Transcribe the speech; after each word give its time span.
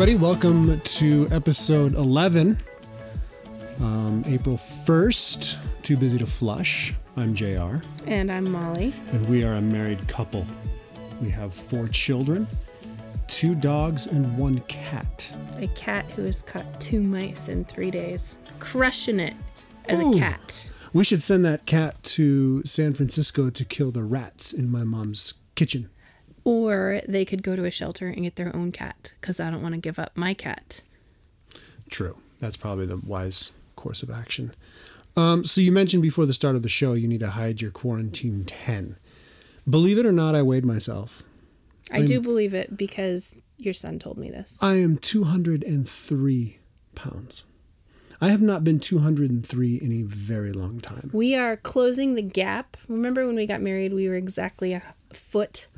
everybody. 0.00 0.14
Welcome 0.14 0.80
to 0.80 1.26
episode 1.32 1.94
11. 1.94 2.56
Um, 3.80 4.22
April 4.28 4.56
1st. 4.56 5.58
Too 5.82 5.96
busy 5.96 6.18
to 6.18 6.26
flush. 6.26 6.94
I'm 7.16 7.34
JR, 7.34 7.78
And 8.06 8.30
I'm 8.30 8.48
Molly. 8.48 8.94
and 9.10 9.28
we 9.28 9.42
are 9.42 9.54
a 9.54 9.60
married 9.60 10.06
couple. 10.06 10.46
We 11.20 11.30
have 11.30 11.52
four 11.52 11.88
children, 11.88 12.46
two 13.26 13.56
dogs, 13.56 14.06
and 14.06 14.38
one 14.38 14.60
cat. 14.68 15.32
A 15.56 15.66
cat 15.66 16.04
who 16.14 16.22
has 16.22 16.42
caught 16.42 16.80
two 16.80 17.00
mice 17.02 17.48
in 17.48 17.64
three 17.64 17.90
days. 17.90 18.38
Crushing 18.60 19.18
it 19.18 19.34
as 19.88 20.00
Ooh. 20.00 20.12
a 20.14 20.18
cat. 20.20 20.70
We 20.92 21.02
should 21.02 21.22
send 21.22 21.44
that 21.44 21.66
cat 21.66 22.00
to 22.14 22.62
San 22.64 22.94
Francisco 22.94 23.50
to 23.50 23.64
kill 23.64 23.90
the 23.90 24.04
rats 24.04 24.52
in 24.52 24.70
my 24.70 24.84
mom's 24.84 25.34
kitchen. 25.56 25.90
Or 26.48 27.00
they 27.06 27.24
could 27.24 27.42
go 27.42 27.56
to 27.56 27.64
a 27.64 27.70
shelter 27.70 28.08
and 28.08 28.22
get 28.22 28.36
their 28.36 28.54
own 28.54 28.72
cat 28.72 29.12
because 29.20 29.38
I 29.38 29.50
don't 29.50 29.62
want 29.62 29.74
to 29.74 29.80
give 29.80 29.98
up 29.98 30.16
my 30.16 30.34
cat. 30.34 30.82
True. 31.90 32.16
That's 32.38 32.56
probably 32.56 32.86
the 32.86 32.96
wise 32.96 33.52
course 33.76 34.02
of 34.02 34.10
action. 34.10 34.54
Um, 35.16 35.44
so 35.44 35.60
you 35.60 35.72
mentioned 35.72 36.02
before 36.02 36.26
the 36.26 36.32
start 36.32 36.56
of 36.56 36.62
the 36.62 36.68
show 36.68 36.92
you 36.92 37.08
need 37.08 37.20
to 37.20 37.30
hide 37.30 37.60
your 37.60 37.70
quarantine 37.70 38.44
10. 38.44 38.96
Believe 39.68 39.98
it 39.98 40.06
or 40.06 40.12
not, 40.12 40.34
I 40.34 40.42
weighed 40.42 40.64
myself. 40.64 41.24
I 41.90 42.02
do 42.02 42.20
believe 42.20 42.54
it 42.54 42.76
because 42.76 43.36
your 43.56 43.74
son 43.74 43.98
told 43.98 44.18
me 44.18 44.30
this. 44.30 44.58
I 44.62 44.76
am 44.76 44.98
203 44.98 46.58
pounds. 46.94 47.44
I 48.20 48.28
have 48.28 48.42
not 48.42 48.64
been 48.64 48.80
203 48.80 49.76
in 49.76 49.92
a 49.92 50.02
very 50.02 50.52
long 50.52 50.80
time. 50.80 51.10
We 51.12 51.36
are 51.36 51.56
closing 51.56 52.14
the 52.14 52.22
gap. 52.22 52.76
Remember 52.88 53.26
when 53.26 53.36
we 53.36 53.46
got 53.46 53.60
married, 53.60 53.92
we 53.92 54.08
were 54.08 54.16
exactly 54.16 54.72
a 54.72 54.82
foot 55.12 55.68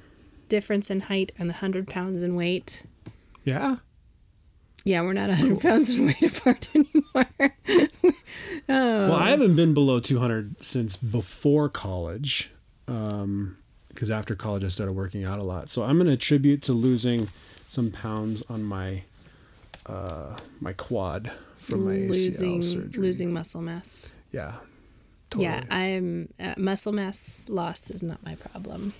difference 0.50 0.90
in 0.90 1.00
height 1.02 1.32
and 1.38 1.48
100 1.48 1.88
pounds 1.88 2.22
in 2.22 2.36
weight? 2.36 2.82
Yeah? 3.44 3.76
Yeah, 4.84 5.00
we're 5.02 5.14
not 5.14 5.28
100 5.30 5.60
pounds 5.60 5.94
in 5.94 6.06
weight 6.06 6.22
apart 6.38 6.68
anymore. 6.74 7.54
Well, 8.68 9.14
I 9.14 9.30
haven't 9.30 9.56
been 9.56 9.74
below 9.74 9.98
200 9.98 10.62
since 10.62 10.96
before 10.96 11.68
college. 11.68 12.52
Because 12.86 14.10
after 14.12 14.36
college, 14.36 14.62
I 14.62 14.68
started 14.68 14.92
working 14.92 15.24
out 15.24 15.40
a 15.40 15.42
lot. 15.42 15.68
So 15.70 15.82
I'm 15.82 15.96
going 15.96 16.06
to 16.06 16.12
attribute 16.12 16.62
to 16.62 16.72
losing 16.72 17.26
some 17.66 17.90
pounds 17.90 18.44
on 18.48 18.62
my 18.62 19.02
uh, 19.86 20.36
my 20.60 20.72
quad 20.72 21.32
from 21.58 21.84
my 21.86 21.94
losing 21.94 22.60
ACL 22.60 22.64
surgery. 22.64 23.02
losing 23.02 23.32
muscle 23.32 23.60
mass. 23.62 24.12
Yeah. 24.30 24.54
Yeah, 25.36 25.64
I'm 25.70 26.28
uh, 26.38 26.54
muscle 26.56 26.92
mass 26.92 27.48
loss 27.48 27.90
is 27.90 28.02
not 28.04 28.22
my 28.24 28.36
problem. 28.36 28.92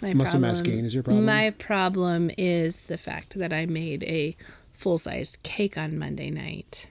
My 0.00 0.14
Muscle 0.14 0.40
mass 0.40 0.60
gain 0.62 0.84
is 0.84 0.94
your 0.94 1.02
problem? 1.02 1.24
My 1.24 1.50
problem 1.50 2.30
is 2.38 2.84
the 2.84 2.98
fact 2.98 3.38
that 3.38 3.52
I 3.52 3.66
made 3.66 4.04
a 4.04 4.36
full 4.72 4.98
sized 4.98 5.42
cake 5.42 5.76
on 5.76 5.98
Monday 5.98 6.30
night, 6.30 6.88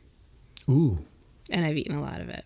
Ooh. 0.69 0.99
and 1.49 1.64
I've 1.66 1.77
eaten 1.77 1.95
a 1.95 2.02
lot 2.02 2.19
of 2.19 2.30
it. 2.30 2.45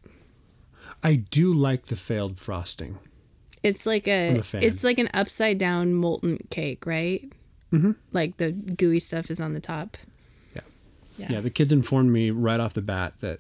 I 1.04 1.16
do 1.16 1.52
like 1.52 1.88
the 1.88 1.96
failed 1.96 2.38
frosting. 2.38 3.00
It's 3.64 3.86
like 3.86 4.08
a, 4.08 4.42
it's 4.54 4.84
like 4.84 5.00
an 5.00 5.10
upside 5.14 5.58
down 5.58 5.94
molten 5.94 6.38
cake, 6.50 6.86
right? 6.86 7.24
Mm-hmm. 7.72 7.92
Like 8.12 8.38
the 8.38 8.52
gooey 8.52 9.00
stuff 9.00 9.32
is 9.32 9.40
on 9.42 9.54
the 9.54 9.60
top. 9.60 9.98
Yeah. 10.56 10.62
Yeah, 11.18 11.28
Yeah, 11.32 11.40
the 11.42 11.50
kids 11.50 11.72
informed 11.72 12.12
me 12.12 12.30
right 12.32 12.60
off 12.60 12.74
the 12.74 12.82
bat 12.82 13.14
that 13.22 13.40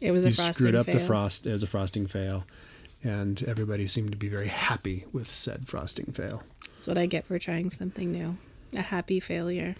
it 0.00 0.10
was 0.10 0.24
a 0.24 0.28
you 0.28 0.34
screwed 0.34 0.74
up 0.74 0.86
fail. 0.86 0.94
the 0.96 1.00
frost 1.00 1.46
as 1.46 1.62
a 1.62 1.66
frosting 1.66 2.06
fail. 2.06 2.44
And 3.04 3.42
everybody 3.44 3.86
seemed 3.88 4.12
to 4.12 4.16
be 4.16 4.28
very 4.28 4.48
happy 4.48 5.04
with 5.12 5.26
said 5.26 5.66
frosting 5.66 6.12
fail. 6.12 6.44
That's 6.74 6.86
what 6.86 6.98
I 6.98 7.06
get 7.06 7.26
for 7.26 7.38
trying 7.38 7.70
something 7.70 8.12
new. 8.12 8.36
A 8.76 8.82
happy 8.82 9.18
failure. 9.20 9.74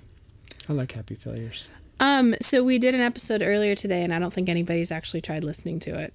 I 0.69 0.73
like 0.73 0.93
happy 0.93 1.15
failures. 1.15 1.69
Um, 2.01 2.35
so 2.41 2.65
we 2.65 2.79
did 2.79 2.95
an 2.95 3.01
episode 3.01 3.43
earlier 3.43 3.75
today, 3.77 4.03
and 4.03 4.13
I 4.13 4.19
don't 4.19 4.33
think 4.33 4.49
anybody's 4.49 4.91
actually 4.91 5.21
tried 5.21 5.45
listening 5.45 5.79
to 5.81 5.99
it. 5.99 6.13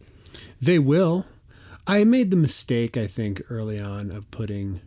They 0.61 0.79
will. 0.79 1.25
I 1.85 2.03
made 2.03 2.29
the 2.31 2.37
mistake, 2.37 2.97
I 2.97 3.07
think, 3.07 3.41
early 3.49 3.79
on 3.79 4.11
of 4.11 4.29
putting. 4.31 4.81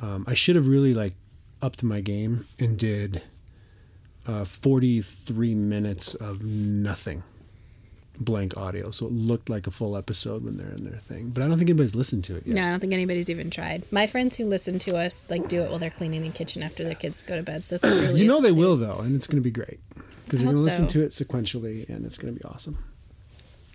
Um, 0.00 0.24
I 0.28 0.34
should 0.34 0.54
have 0.54 0.68
really 0.68 0.94
like 0.94 1.14
upped 1.60 1.82
my 1.82 2.00
game 2.00 2.46
and 2.60 2.78
did 2.78 3.22
uh, 4.26 4.44
43 4.44 5.54
minutes 5.56 6.14
of 6.14 6.44
nothing, 6.44 7.24
blank 8.20 8.56
audio, 8.56 8.90
so 8.90 9.06
it 9.06 9.12
looked 9.12 9.48
like 9.48 9.66
a 9.66 9.70
full 9.70 9.96
episode 9.96 10.44
when 10.44 10.56
they're 10.56 10.72
in 10.72 10.84
their 10.84 10.98
thing. 10.98 11.30
But 11.30 11.42
I 11.42 11.48
don't 11.48 11.58
think 11.58 11.70
anybody's 11.70 11.94
listened 11.94 12.24
to 12.24 12.36
it 12.36 12.46
yet. 12.46 12.54
No, 12.54 12.66
I 12.66 12.70
don't 12.70 12.80
think 12.80 12.92
anybody's 12.92 13.30
even 13.30 13.50
tried. 13.50 13.90
My 13.92 14.06
friends 14.06 14.36
who 14.36 14.46
listen 14.46 14.78
to 14.80 14.96
us 14.96 15.26
like 15.30 15.48
do 15.48 15.62
it 15.62 15.70
while 15.70 15.78
they're 15.78 15.90
cleaning 15.90 16.22
the 16.22 16.30
kitchen 16.30 16.62
after 16.62 16.84
their 16.84 16.94
kids 16.94 17.22
go 17.22 17.36
to 17.36 17.42
bed. 17.42 17.64
So 17.64 17.78
really 17.82 18.20
you 18.20 18.26
know 18.26 18.40
they 18.40 18.52
will 18.52 18.76
though, 18.76 18.98
and 18.98 19.14
it's 19.14 19.26
going 19.26 19.36
to 19.36 19.42
be 19.42 19.50
great 19.50 19.80
because 20.24 20.40
they're 20.40 20.52
going 20.52 20.56
to 20.56 20.62
hope 20.62 20.64
listen 20.64 20.86
to 20.88 21.02
it 21.02 21.10
sequentially, 21.10 21.88
and 21.88 22.04
it's 22.04 22.18
going 22.18 22.34
to 22.34 22.38
be 22.38 22.44
awesome. 22.44 22.78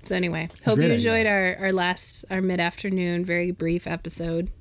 So 0.05 0.15
anyway, 0.15 0.49
hope 0.65 0.79
you 0.79 0.83
enjoyed 0.85 1.25
our 1.25 1.55
our 1.59 1.71
last 1.71 2.25
our 2.29 2.41
mid 2.41 2.59
afternoon 2.59 3.23
very 3.23 3.51
brief 3.51 3.87
episode, 3.87 4.51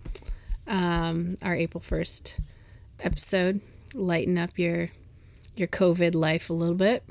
um, 0.69 1.37
our 1.42 1.54
April 1.56 1.81
first 1.81 2.38
episode. 3.00 3.60
Lighten 3.94 4.38
up 4.38 4.59
your 4.59 4.91
your 5.56 5.69
COVID 5.69 6.15
life 6.15 6.48
a 6.48 6.53
little 6.54 6.76
bit, 6.76 7.03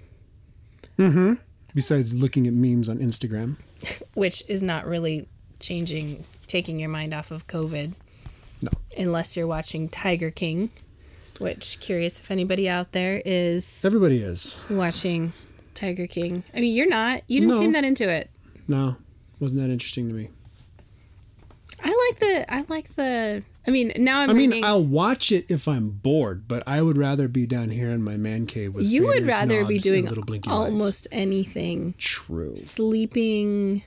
Besides 1.73 2.13
looking 2.13 2.47
at 2.47 2.53
memes 2.53 2.89
on 2.89 2.97
Instagram, 2.99 3.57
which 4.13 4.43
is 4.47 4.61
not 4.61 4.85
really 4.85 5.27
changing, 5.59 6.25
taking 6.47 6.79
your 6.79 6.89
mind 6.89 7.13
off 7.13 7.31
of 7.31 7.47
COVID. 7.47 7.93
No. 8.61 8.69
Unless 8.97 9.35
you're 9.37 9.47
watching 9.47 9.87
Tiger 9.89 10.29
King, 10.31 10.69
which 11.39 11.79
curious 11.79 12.19
if 12.19 12.29
anybody 12.29 12.67
out 12.69 12.91
there 12.91 13.21
is 13.25 13.83
everybody 13.85 14.21
is. 14.21 14.57
watching 14.69 15.33
Tiger 15.73 16.07
King. 16.07 16.43
I 16.53 16.59
mean, 16.59 16.75
you're 16.75 16.89
not. 16.89 17.23
You 17.27 17.39
didn't 17.39 17.55
No. 17.55 17.59
seem 17.59 17.71
that 17.71 17.83
into 17.85 18.07
it. 18.09 18.29
No, 18.67 18.97
wasn't 19.39 19.61
that 19.61 19.69
interesting 19.71 20.07
to 20.09 20.13
me. 20.13 20.29
I 21.83 22.09
like 22.09 22.19
the. 22.19 22.53
I 22.53 22.65
like 22.67 22.95
the. 22.95 23.43
I 23.67 23.69
mean, 23.71 23.91
now 23.97 24.21
I'm 24.21 24.29
I 24.31 24.33
mean, 24.33 24.49
reading. 24.49 24.63
I'll 24.65 24.83
watch 24.83 25.31
it 25.31 25.45
if 25.49 25.67
I'm 25.67 25.89
bored, 25.89 26.47
but 26.47 26.63
I 26.65 26.81
would 26.81 26.97
rather 26.97 27.27
be 27.27 27.45
down 27.45 27.69
here 27.69 27.89
in 27.91 28.01
my 28.03 28.17
man 28.17 28.47
cave 28.47 28.73
with. 28.73 28.85
you 28.85 29.05
would 29.05 29.25
rather 29.25 29.63
be 29.65 29.77
doing 29.77 30.05
blinky 30.05 30.49
lights. 30.49 30.59
almost 30.59 31.07
anything. 31.11 31.93
true. 31.99 32.55
Sleeping. 32.55 33.83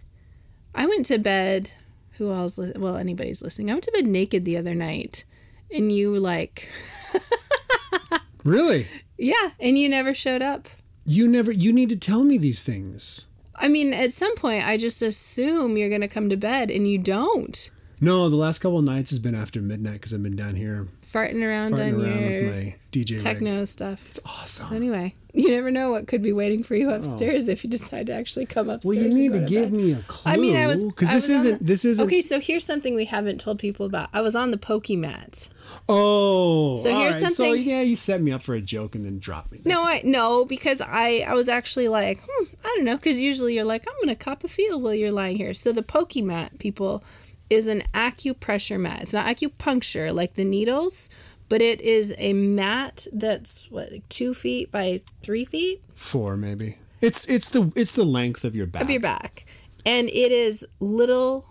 I 0.75 0.87
went 0.87 1.07
to 1.07 1.19
bed. 1.19 1.71
Who 2.19 2.33
else? 2.33 2.59
Well, 2.77 2.97
anybody's 2.97 3.43
listening. 3.43 3.71
I 3.71 3.75
went 3.75 3.85
to 3.85 3.93
bed 3.93 4.07
naked 4.07 4.45
the 4.45 4.57
other 4.57 4.75
night, 4.77 5.25
and 5.73 5.91
you 5.91 6.17
like, 6.19 6.69
Really, 8.45 8.87
yeah, 9.19 9.51
and 9.59 9.79
you 9.79 9.89
never 9.89 10.13
showed 10.13 10.43
up. 10.43 10.69
you 11.07 11.27
never. 11.27 11.51
You 11.51 11.73
need 11.73 11.89
to 11.89 11.97
tell 11.97 12.23
me 12.25 12.37
these 12.39 12.63
things. 12.63 13.29
I 13.57 13.69
mean, 13.69 13.95
at 13.95 14.13
some 14.13 14.35
point, 14.37 14.67
I 14.67 14.77
just 14.77 15.01
assume 15.01 15.77
you're 15.79 15.89
gonna 15.91 16.09
come 16.09 16.29
to 16.29 16.37
bed, 16.37 16.71
and 16.71 16.87
you 16.87 16.99
don't. 16.99 17.71
No, 18.05 18.29
the 18.29 18.37
last 18.37 18.61
couple 18.61 18.79
of 18.79 18.85
nights 18.85 19.11
has 19.11 19.19
been 19.19 19.35
after 19.35 19.61
midnight 19.61 19.95
because 19.95 20.13
I've 20.15 20.23
been 20.23 20.37
down 20.37 20.55
here 20.57 20.89
Farting 21.05 21.43
around 21.47 21.73
farting 21.75 21.95
on 21.95 22.05
around 22.05 22.21
your 22.31 22.43
with 22.45 22.55
my 22.57 22.75
DJ 22.93 23.23
techno 23.23 23.59
rig. 23.59 23.67
stuff. 23.69 24.09
It's 24.09 24.21
awesome. 24.27 24.67
So 24.69 24.75
anyway, 24.75 25.15
you 25.33 25.51
never 25.51 25.71
know 25.71 25.91
what 25.93 26.09
could 26.09 26.23
be 26.23 26.33
waiting 26.33 26.63
for 26.65 26.75
you 26.75 26.91
upstairs 26.91 27.49
if 27.49 27.63
you 27.63 27.71
decide 27.71 28.09
to 28.09 28.13
actually 28.15 28.47
come 28.47 28.69
upstairs. 28.69 28.97
Oh. 28.97 29.01
well, 29.01 29.09
you 29.11 29.19
need 29.31 29.33
to 29.33 29.41
to 29.41 29.47
give 29.47 29.71
bed. 29.71 29.73
me 29.73 29.93
a 29.93 29.97
clue. 30.09 30.33
I 30.33 30.37
mean, 30.37 30.57
I 30.57 30.67
was 30.67 30.83
because 30.83 31.13
this 31.13 31.29
isn't. 31.31 31.59
the- 31.61 31.65
this 31.65 31.85
isn't. 31.85 32.05
Okay, 32.07 32.21
so 32.21 32.41
here's 32.41 32.65
something 32.65 32.95
we 32.97 33.05
haven't 33.05 33.39
told 33.39 33.59
people 33.61 33.87
about. 33.87 34.09
I 34.13 34.21
was 34.23 34.35
on 34.35 34.51
the 34.51 34.57
Pokemat. 34.59 35.49
Oh, 35.89 36.77
So 36.77 36.91
here's 36.91 37.23
right. 37.23 37.31
So 37.31 37.45
something- 37.45 37.63
yeah, 37.65 37.81
you 37.83 37.95
set 37.97 38.21
me 38.21 38.33
up 38.33 38.43
for 38.43 38.55
a 38.55 38.61
joke 38.61 38.95
and 38.95 39.05
then 39.05 39.19
drop 39.21 39.53
me. 39.53 39.61
No, 39.65 39.83
I 39.85 40.01
no 40.05 40.45
because 40.45 40.81
I 40.81 41.25
I 41.29 41.35
was 41.35 41.49
actually 41.49 41.89
like 41.89 42.19
hmm, 42.27 42.45
I 42.65 42.73
don't 42.77 42.85
know 42.85 42.97
because 42.97 43.19
usually 43.19 43.55
you're 43.55 43.65
like 43.65 43.87
I'm 43.89 43.95
gonna 44.03 44.17
cop 44.17 44.43
a 44.45 44.49
feel 44.49 44.81
while 44.81 44.95
you're 44.95 45.13
lying 45.13 45.37
here. 45.37 45.55
So 45.55 45.71
the 45.73 45.83
Pokemat 45.83 46.59
people 46.59 47.05
is 47.51 47.67
an 47.67 47.83
acupressure 47.93 48.81
mat. 48.81 49.03
It's 49.03 49.13
not 49.13 49.27
acupuncture 49.27 50.15
like 50.15 50.35
the 50.35 50.45
needles, 50.45 51.11
but 51.49 51.61
it 51.61 51.81
is 51.81 52.15
a 52.19 52.33
mat 52.33 53.07
that's 53.13 53.71
what 53.71 53.93
like 53.93 54.09
two 54.09 54.35
feet 54.35 54.71
by 54.71 55.01
three 55.23 55.45
feet 55.45 55.83
Four 55.95 56.37
maybe. 56.37 56.79
It's 57.01 57.27
it's 57.27 57.49
the 57.49 57.73
it's 57.75 57.95
the 57.95 58.05
length 58.05 58.45
of 58.45 58.55
your 58.55 58.67
back. 58.67 58.83
of 58.83 58.91
your 58.91 59.01
back, 59.01 59.47
and 59.85 60.09
it 60.09 60.33
is 60.33 60.67
little 60.81 61.47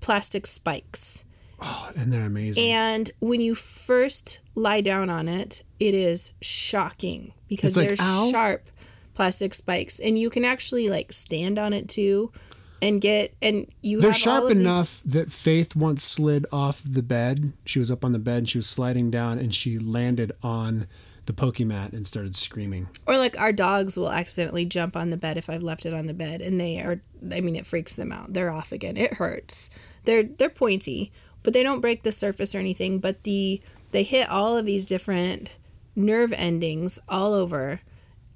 plastic 0.00 0.46
spikes. 0.46 1.24
Oh, 1.60 1.90
and 1.96 2.12
they're 2.12 2.26
amazing. 2.26 2.70
And 2.70 3.10
when 3.20 3.40
you 3.40 3.54
first 3.54 4.40
lie 4.54 4.80
down 4.80 5.10
on 5.10 5.28
it, 5.28 5.62
it 5.80 5.94
is 5.94 6.32
shocking 6.40 7.32
because 7.48 7.76
like, 7.76 7.88
there's 7.88 8.00
ow. 8.00 8.28
sharp 8.30 8.70
plastic 9.14 9.52
spikes, 9.54 10.00
and 10.00 10.18
you 10.18 10.30
can 10.30 10.44
actually 10.44 10.88
like 10.88 11.12
stand 11.12 11.58
on 11.58 11.72
it 11.72 11.88
too, 11.88 12.32
and 12.80 13.00
get 13.00 13.34
and 13.42 13.66
you. 13.80 14.00
They're 14.00 14.12
sharp 14.12 14.50
enough 14.50 15.02
that 15.04 15.32
Faith 15.32 15.76
once 15.76 16.02
slid 16.02 16.46
off 16.52 16.82
the 16.84 17.02
bed. 17.02 17.52
She 17.64 17.78
was 17.78 17.90
up 17.90 18.04
on 18.04 18.12
the 18.12 18.18
bed, 18.18 18.38
and 18.38 18.48
she 18.48 18.58
was 18.58 18.66
sliding 18.66 19.10
down, 19.10 19.38
and 19.38 19.54
she 19.54 19.78
landed 19.78 20.32
on 20.42 20.86
the 21.26 21.32
Pokemat 21.34 21.92
and 21.92 22.06
started 22.06 22.34
screaming. 22.34 22.88
or 23.06 23.18
like 23.18 23.38
our 23.38 23.52
dogs 23.52 23.98
will 23.98 24.10
accidentally 24.10 24.64
jump 24.64 24.96
on 24.96 25.10
the 25.10 25.16
bed 25.16 25.36
if 25.36 25.50
I've 25.50 25.62
left 25.62 25.84
it 25.84 25.92
on 25.92 26.06
the 26.06 26.14
bed, 26.14 26.40
and 26.40 26.60
they 26.60 26.80
are. 26.80 27.00
I 27.32 27.40
mean, 27.40 27.56
it 27.56 27.66
freaks 27.66 27.96
them 27.96 28.12
out. 28.12 28.32
They're 28.32 28.50
off 28.50 28.72
again. 28.72 28.96
It 28.96 29.14
hurts. 29.14 29.70
They're 30.04 30.22
they're 30.22 30.48
pointy, 30.48 31.12
but 31.42 31.52
they 31.52 31.62
don't 31.62 31.80
break 31.80 32.02
the 32.02 32.12
surface 32.12 32.54
or 32.54 32.58
anything. 32.58 32.98
But 32.98 33.24
the 33.24 33.60
they 33.92 34.02
hit 34.02 34.28
all 34.28 34.56
of 34.56 34.64
these 34.64 34.86
different 34.86 35.56
nerve 35.94 36.32
endings 36.32 37.00
all 37.08 37.34
over 37.34 37.80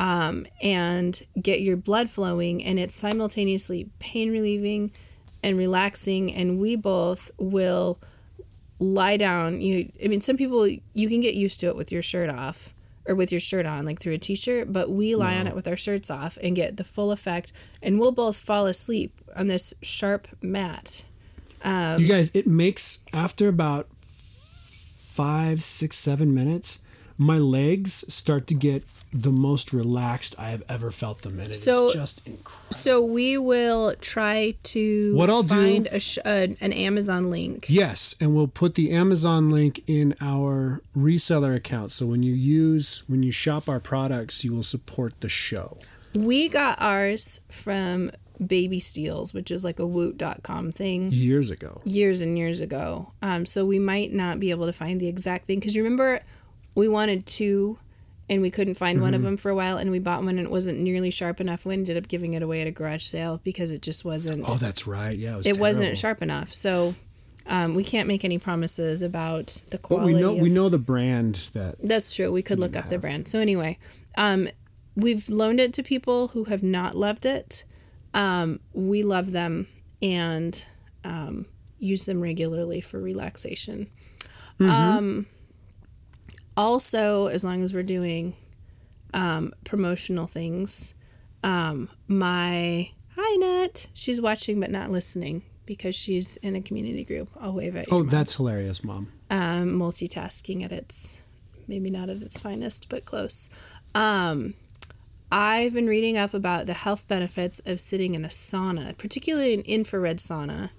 um, 0.02 0.46
and 0.60 1.22
get 1.40 1.60
your 1.60 1.76
blood 1.76 2.10
flowing 2.10 2.62
and 2.64 2.76
it's 2.76 2.92
simultaneously 2.92 3.88
pain 4.00 4.32
relieving 4.32 4.90
and 5.44 5.56
relaxing 5.56 6.34
and 6.34 6.58
we 6.58 6.74
both 6.74 7.30
will 7.38 8.00
lie 8.80 9.16
down. 9.16 9.60
You 9.60 9.92
i 10.04 10.08
mean 10.08 10.20
some 10.20 10.36
people 10.36 10.66
you 10.66 11.08
can 11.08 11.20
get 11.20 11.36
used 11.36 11.60
to 11.60 11.68
it 11.68 11.76
with 11.76 11.92
your 11.92 12.02
shirt 12.02 12.28
off 12.28 12.74
or 13.06 13.14
with 13.14 13.30
your 13.30 13.40
shirt 13.40 13.64
on 13.64 13.84
like 13.84 14.00
through 14.00 14.14
a 14.14 14.18
t-shirt 14.18 14.72
but 14.72 14.90
we 14.90 15.14
lie 15.14 15.36
on 15.36 15.46
it 15.46 15.54
with 15.56 15.66
our 15.66 15.76
shirts 15.76 16.08
off 16.10 16.38
and 16.42 16.54
get 16.54 16.76
the 16.76 16.84
full 16.84 17.12
effect 17.12 17.52
and 17.80 18.00
we'll 18.00 18.12
both 18.12 18.36
fall 18.36 18.66
asleep 18.66 19.20
on 19.36 19.46
this 19.46 19.72
sharp 19.82 20.26
mat. 20.42 21.04
Um, 21.64 22.00
you 22.00 22.08
guys, 22.08 22.32
it 22.34 22.48
makes 22.48 23.04
after 23.12 23.46
about 23.46 23.86
five, 23.94 25.62
six, 25.62 25.96
seven 25.96 26.34
minutes, 26.34 26.82
my 27.16 27.38
legs 27.38 28.04
start 28.12 28.48
to 28.48 28.54
get 28.54 28.82
the 29.12 29.30
most 29.30 29.72
relaxed 29.74 30.34
I 30.38 30.50
have 30.50 30.62
ever 30.68 30.90
felt 30.90 31.20
them, 31.22 31.38
and 31.38 31.50
it's 31.50 31.62
So- 31.62 31.92
just 31.92 32.26
incredible. 32.26 32.72
so 32.72 33.04
we 33.04 33.36
will 33.36 33.94
try 34.00 34.54
to 34.62 35.14
What 35.14 35.28
I'll 35.28 35.42
do- 35.42 35.48
find 35.48 35.86
a 35.92 36.00
sh- 36.00 36.18
a, 36.24 36.56
an 36.60 36.72
amazon 36.72 37.30
link 37.30 37.66
Yes, 37.68 38.14
and 38.20 38.34
we'll 38.34 38.46
put 38.48 38.74
the 38.74 38.90
Amazon 38.90 39.50
link 39.50 39.82
in 39.86 40.14
our 40.20 40.80
reseller 40.96 41.54
account. 41.54 41.90
So 41.90 42.06
when 42.06 42.22
you 42.22 42.32
use 42.32 43.02
when 43.06 43.22
you 43.22 43.32
shop 43.32 43.68
our 43.68 43.80
products, 43.80 44.44
you 44.44 44.52
will 44.54 44.62
support 44.62 45.12
the 45.20 45.28
show. 45.28 45.76
we 46.14 46.48
got 46.48 46.80
ours 46.80 47.40
from 47.48 48.10
baby 48.46 48.80
steals 48.80 49.32
which 49.32 49.50
is 49.50 49.62
like 49.64 49.78
a 49.78 49.86
woot.com 49.86 50.72
thing 50.72 51.12
Years 51.12 51.48
ago. 51.50 51.80
years 51.84 52.22
and 52.22 52.36
years 52.38 52.60
ago. 52.60 53.12
Um, 53.22 53.46
so 53.46 53.64
we 53.64 53.78
might 53.78 54.12
not 54.12 54.40
be 54.40 54.50
able 54.50 54.66
to 54.66 54.72
find 54.72 54.98
the 55.00 55.06
exact 55.06 55.46
thing 55.46 55.58
because 55.60 55.76
you 55.76 55.82
remember 55.84 56.20
we 56.74 56.88
wanted 56.88 57.24
two 57.26 57.78
and 58.30 58.40
we 58.40 58.50
couldn't 58.50 58.74
find 58.74 59.00
one 59.00 59.08
Mm-hmm. 59.10 59.16
of 59.16 59.22
them 59.22 59.36
for 59.36 59.50
a 59.50 59.54
while 59.54 59.76
and 59.76 59.90
we 59.90 59.98
bought 59.98 60.20
one 60.24 60.38
and 60.38 60.46
it 60.46 60.50
wasn't 60.50 60.78
nearly 60.80 61.10
sharp 61.10 61.40
enough. 61.40 61.66
We 61.66 61.74
ended 61.74 61.96
up 61.96 62.08
giving 62.08 62.34
it 62.34 62.42
away 62.42 62.60
at 62.60 62.66
a 62.66 62.70
garage 62.70 63.02
sale 63.04 63.40
because 63.44 63.72
it 63.72 63.82
just 63.82 64.04
wasn't 64.04 64.44
Oh, 64.48 64.54
that's 64.54 64.86
right. 64.86 65.16
Yeah, 65.18 65.32
it 65.32 65.36
was. 65.38 65.46
it 65.46 65.58
wasn't 65.58 65.98
sharp 65.98 66.22
enough. 66.22 66.54
So 66.54 66.94
um, 67.46 67.74
we 67.74 67.82
can't 67.84 68.06
make 68.06 68.24
any 68.24 68.38
promises 68.38 69.02
about 69.02 69.48
the 69.70 69.78
But 69.78 69.82
quality. 69.82 70.14
we 70.14 70.20
know 70.20 70.34
of, 70.36 70.38
we 70.40 70.48
know 70.50 70.68
the 70.68 70.78
brand 70.78 71.34
that 71.54 71.76
that's 71.82 72.14
true. 72.14 72.30
We 72.32 72.42
could 72.42 72.60
look 72.60 72.76
up 72.76 72.88
the 72.88 72.98
brand. 72.98 73.26
So 73.28 73.40
anyway, 73.40 73.78
um, 74.16 74.48
we've 74.94 75.28
loaned 75.28 75.58
it 75.58 75.72
to 75.74 75.82
people 75.82 76.28
who 76.28 76.44
have 76.44 76.62
not 76.62 76.94
loved 76.94 77.26
it. 77.26 77.64
Um, 78.14 78.60
we 78.72 79.02
love 79.02 79.32
them 79.32 79.66
and 80.00 80.64
um, 81.02 81.46
use 81.80 82.06
them 82.06 82.20
regularly 82.20 82.80
for 82.80 83.00
relaxation. 83.00 83.88
Um, 84.60 85.26
also, 86.56 87.26
as 87.26 87.44
long 87.44 87.62
as 87.62 87.72
we're 87.74 87.82
doing 87.82 88.34
um, 89.14 89.52
promotional 89.64 90.26
things, 90.26 90.94
um, 91.42 91.88
my 92.08 92.90
hi 93.16 93.36
Net, 93.36 93.88
she's 93.94 94.20
watching 94.20 94.60
but 94.60 94.70
not 94.70 94.90
listening 94.90 95.42
because 95.66 95.94
she's 95.94 96.36
in 96.38 96.56
a 96.56 96.60
community 96.60 97.04
group. 97.04 97.30
I'll 97.40 97.52
wave 97.54 97.76
at 97.76 97.88
you. 97.88 97.96
Oh, 97.96 98.02
that's 98.02 98.36
hilarious, 98.36 98.82
mom. 98.84 99.12
um, 99.30 99.78
multitasking 99.78 100.64
at 100.64 100.72
its 100.72 101.20
maybe 101.68 101.90
not 101.90 102.08
at 102.10 102.22
its 102.22 102.40
finest, 102.40 102.88
but 102.88 103.04
close. 103.04 103.48
Um, 103.94 104.54
I've 105.30 105.72
been 105.72 105.86
reading 105.86 106.18
up 106.18 106.34
about 106.34 106.66
the 106.66 106.74
health 106.74 107.08
benefits 107.08 107.60
of 107.64 107.80
sitting 107.80 108.14
in 108.14 108.24
a 108.24 108.28
sauna, 108.28 108.96
particularly 108.98 109.54
an 109.54 109.62
infrared 109.62 110.18
sauna. 110.18 110.70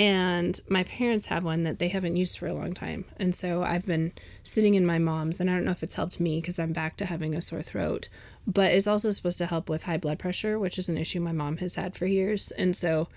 And 0.00 0.58
my 0.66 0.84
parents 0.84 1.26
have 1.26 1.44
one 1.44 1.64
that 1.64 1.78
they 1.78 1.88
haven't 1.88 2.16
used 2.16 2.38
for 2.38 2.46
a 2.46 2.54
long 2.54 2.72
time. 2.72 3.04
And 3.18 3.34
so 3.34 3.62
I've 3.62 3.84
been 3.84 4.14
sitting 4.42 4.72
in 4.72 4.86
my 4.86 4.98
mom's, 4.98 5.40
and 5.40 5.50
I 5.50 5.54
don't 5.54 5.66
know 5.66 5.72
if 5.72 5.82
it's 5.82 5.96
helped 5.96 6.18
me 6.18 6.40
because 6.40 6.58
I'm 6.58 6.72
back 6.72 6.96
to 6.96 7.04
having 7.04 7.34
a 7.34 7.42
sore 7.42 7.60
throat. 7.60 8.08
But 8.46 8.72
it's 8.72 8.86
also 8.86 9.10
supposed 9.10 9.36
to 9.40 9.46
help 9.46 9.68
with 9.68 9.82
high 9.82 9.98
blood 9.98 10.18
pressure, 10.18 10.58
which 10.58 10.78
is 10.78 10.88
an 10.88 10.96
issue 10.96 11.20
my 11.20 11.32
mom 11.32 11.58
has 11.58 11.74
had 11.74 11.94
for 11.94 12.06
years. 12.06 12.50
And 12.52 12.74
so, 12.74 13.08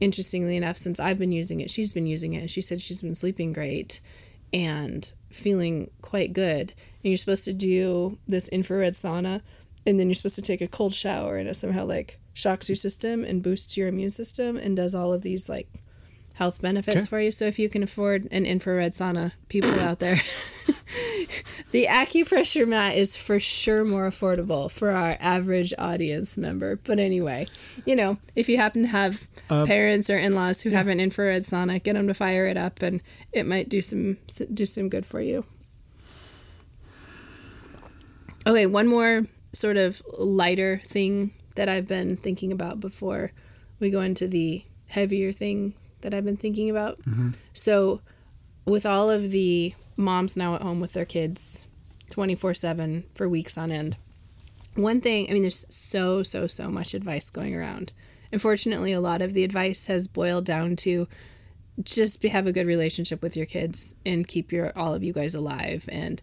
interestingly 0.00 0.54
enough, 0.54 0.76
since 0.76 1.00
I've 1.00 1.18
been 1.18 1.32
using 1.32 1.60
it, 1.60 1.70
she's 1.70 1.94
been 1.94 2.06
using 2.06 2.34
it. 2.34 2.40
And 2.40 2.50
she 2.50 2.60
said 2.60 2.82
she's 2.82 3.00
been 3.00 3.14
sleeping 3.14 3.54
great 3.54 4.02
and 4.52 5.10
feeling 5.30 5.90
quite 6.02 6.34
good. 6.34 6.74
And 7.02 7.10
you're 7.10 7.16
supposed 7.16 7.46
to 7.46 7.54
do 7.54 8.18
this 8.26 8.50
infrared 8.50 8.92
sauna, 8.92 9.40
and 9.86 9.98
then 9.98 10.08
you're 10.08 10.14
supposed 10.14 10.36
to 10.36 10.42
take 10.42 10.60
a 10.60 10.68
cold 10.68 10.92
shower, 10.92 11.36
and 11.36 11.48
it 11.48 11.54
somehow 11.54 11.86
like 11.86 12.20
shocks 12.34 12.68
your 12.68 12.76
system 12.76 13.24
and 13.24 13.42
boosts 13.42 13.78
your 13.78 13.88
immune 13.88 14.10
system 14.10 14.58
and 14.58 14.76
does 14.76 14.94
all 14.94 15.14
of 15.14 15.22
these 15.22 15.48
like 15.48 15.68
health 16.38 16.62
benefits 16.62 16.98
Okay. 16.98 17.06
for 17.06 17.20
you. 17.20 17.30
So 17.32 17.46
if 17.46 17.58
you 17.58 17.68
can 17.68 17.82
afford 17.82 18.26
an 18.30 18.46
infrared 18.46 18.92
sauna, 18.92 19.32
people 19.48 19.70
out 19.88 19.98
there, 19.98 20.16
the 21.72 21.86
acupressure 21.86 22.66
mat 22.66 22.94
is 22.96 23.16
for 23.16 23.38
sure 23.40 23.84
more 23.84 24.08
affordable 24.08 24.70
for 24.70 24.90
our 24.90 25.16
average 25.20 25.74
audience 25.78 26.36
member. 26.36 26.76
But 26.76 26.98
anyway, 26.98 27.48
you 27.84 27.96
know, 27.96 28.18
if 28.36 28.48
you 28.48 28.56
happen 28.56 28.82
to 28.82 28.88
have 28.88 29.26
Uh, 29.50 29.64
parents 29.66 30.08
or 30.10 30.16
in-laws 30.18 30.62
who 30.62 30.70
have 30.70 30.86
an 30.88 31.00
infrared 31.00 31.42
sauna, 31.42 31.82
get 31.82 31.94
them 31.94 32.06
to 32.06 32.14
fire 32.14 32.46
it 32.46 32.56
up, 32.56 32.82
and 32.82 33.00
it 33.32 33.44
might 33.46 33.68
do 33.68 33.80
some 33.82 34.16
do 34.54 34.64
some 34.66 34.88
good 34.88 35.04
for 35.06 35.20
you. 35.20 35.44
Okay, 38.46 38.66
one 38.66 38.86
more 38.86 39.24
sort 39.52 39.76
of 39.76 40.02
lighter 40.18 40.80
thing 40.84 41.32
that 41.56 41.68
I've 41.68 41.88
been 41.88 42.16
thinking 42.16 42.52
about 42.52 42.78
before 42.80 43.32
we 43.80 43.90
go 43.90 44.00
into 44.00 44.28
the 44.28 44.64
heavier 44.86 45.32
thing 45.32 45.74
that 46.00 46.14
I've 46.14 46.24
been 46.24 46.36
thinking 46.36 46.70
about. 46.70 47.00
Mm-hmm. 47.00 47.30
So, 47.52 48.00
with 48.64 48.84
all 48.84 49.10
of 49.10 49.30
the 49.30 49.74
moms 49.96 50.36
now 50.36 50.54
at 50.54 50.62
home 50.62 50.80
with 50.80 50.92
their 50.92 51.04
kids 51.04 51.66
24 52.10 52.54
7 52.54 53.04
for 53.14 53.28
weeks 53.28 53.56
on 53.58 53.70
end, 53.70 53.96
one 54.74 55.00
thing, 55.00 55.28
I 55.28 55.32
mean, 55.32 55.42
there's 55.42 55.66
so, 55.68 56.22
so, 56.22 56.46
so 56.46 56.70
much 56.70 56.94
advice 56.94 57.30
going 57.30 57.54
around. 57.54 57.92
Unfortunately, 58.32 58.92
a 58.92 59.00
lot 59.00 59.22
of 59.22 59.32
the 59.32 59.42
advice 59.42 59.86
has 59.86 60.06
boiled 60.06 60.44
down 60.44 60.76
to 60.76 61.08
just 61.82 62.20
be, 62.20 62.28
have 62.28 62.46
a 62.46 62.52
good 62.52 62.66
relationship 62.66 63.22
with 63.22 63.36
your 63.36 63.46
kids 63.46 63.94
and 64.04 64.26
keep 64.26 64.52
your 64.52 64.76
all 64.76 64.94
of 64.94 65.02
you 65.02 65.12
guys 65.12 65.34
alive 65.34 65.88
and 65.90 66.22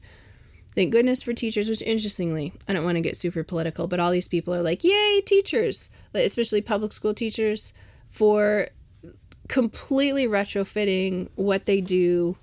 thank 0.76 0.92
goodness 0.92 1.24
for 1.24 1.34
teachers 1.34 1.70
which 1.70 1.82
interestingly 1.84 2.54
i 2.68 2.74
don't 2.74 2.84
want 2.84 2.96
to 2.96 3.02
get 3.02 3.16
super 3.16 3.44
political 3.44 3.88
but 3.88 4.00
all 4.00 4.12
these 4.12 4.28
people 4.28 4.54
are 4.54 4.62
like 4.62 4.84
yay 4.84 5.22
teachers 5.26 5.90
like, 6.14 6.26
especially 6.26 6.62
public 6.62 6.92
school 6.92 7.14
teachers 7.14 7.74
for 8.08 8.68
completely 9.48 10.26
retrofitting 10.26 11.30
what 11.36 11.66
they 11.66 11.82
do 11.82 12.38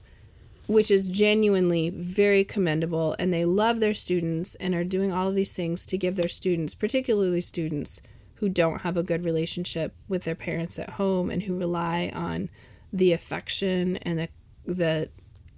which 0.68 0.90
is 0.90 1.09
genuinely 1.09 1.90
very 1.90 2.44
commendable 2.44 3.16
and 3.18 3.32
they 3.32 3.44
love 3.44 3.80
their 3.80 3.92
students 3.92 4.54
and 4.56 4.75
are 4.75 4.85
doing 4.85 5.12
all 5.12 5.28
of 5.28 5.35
these 5.35 5.54
things 5.54 5.85
to 5.85 5.99
give 5.99 6.16
their 6.16 6.28
students 6.28 6.75
particularly 6.75 7.40
students 7.40 8.00
who 8.37 8.49
don't 8.49 8.82
have 8.82 8.97
a 8.97 9.02
good 9.02 9.23
relationship 9.23 9.94
with 10.09 10.25
their 10.25 10.35
parents 10.35 10.78
at 10.78 10.90
home 10.90 11.30
and 11.30 11.42
who 11.42 11.59
rely 11.59 12.11
on 12.14 12.49
the 12.92 13.12
affection 13.12 13.97
and 13.99 14.18
the 14.18 14.28
the 14.64 15.09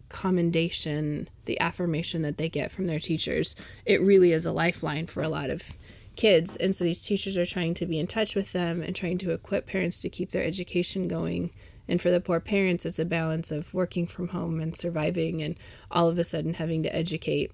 commendation, 0.09 1.29
the 1.45 1.61
affirmation 1.61 2.23
that 2.23 2.39
they 2.39 2.49
get 2.49 2.71
from 2.71 2.87
their 2.87 3.01
teachers. 3.01 3.57
It 3.85 4.01
really 4.01 4.33
is 4.33 4.47
a 4.47 4.53
lifeline 4.53 5.07
for 5.07 5.23
a 5.23 5.29
lot 5.29 5.51
of 5.51 5.73
kids. 6.17 6.57
And 6.57 6.75
so 6.75 6.85
these 6.85 7.05
teachers 7.05 7.37
are 7.37 7.47
trying 7.47 7.75
to 7.75 7.87
be 7.87 7.99
in 7.99 8.07
touch 8.07 8.35
with 8.35 8.53
them 8.53 8.83
and 8.83 8.95
trying 8.95 9.19
to 9.19 9.33
equip 9.33 9.67
parents 9.67 10.01
to 10.01 10.09
keep 10.09 10.31
their 10.31 10.45
education 10.45 11.09
going. 11.09 11.51
And 11.89 12.01
for 12.01 12.11
the 12.11 12.21
poor 12.21 12.41
parents, 12.41 12.87
it's 12.87 12.99
a 12.99 13.05
balance 13.05 13.51
of 13.51 13.75
working 13.75 14.07
from 14.07 14.29
home 14.29 14.61
and 14.61 14.75
surviving 14.75 15.43
and 15.43 15.57
all 15.91 16.09
of 16.09 16.19
a 16.19 16.25
sudden 16.25 16.55
having 16.55 16.83
to 16.83 16.95
educate. 16.95 17.53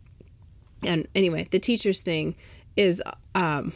And 0.85 1.09
anyway, 1.15 1.49
the 1.51 1.59
teachers 1.59 2.01
thing 2.01 2.37
is 2.77 3.03
um, 3.35 3.73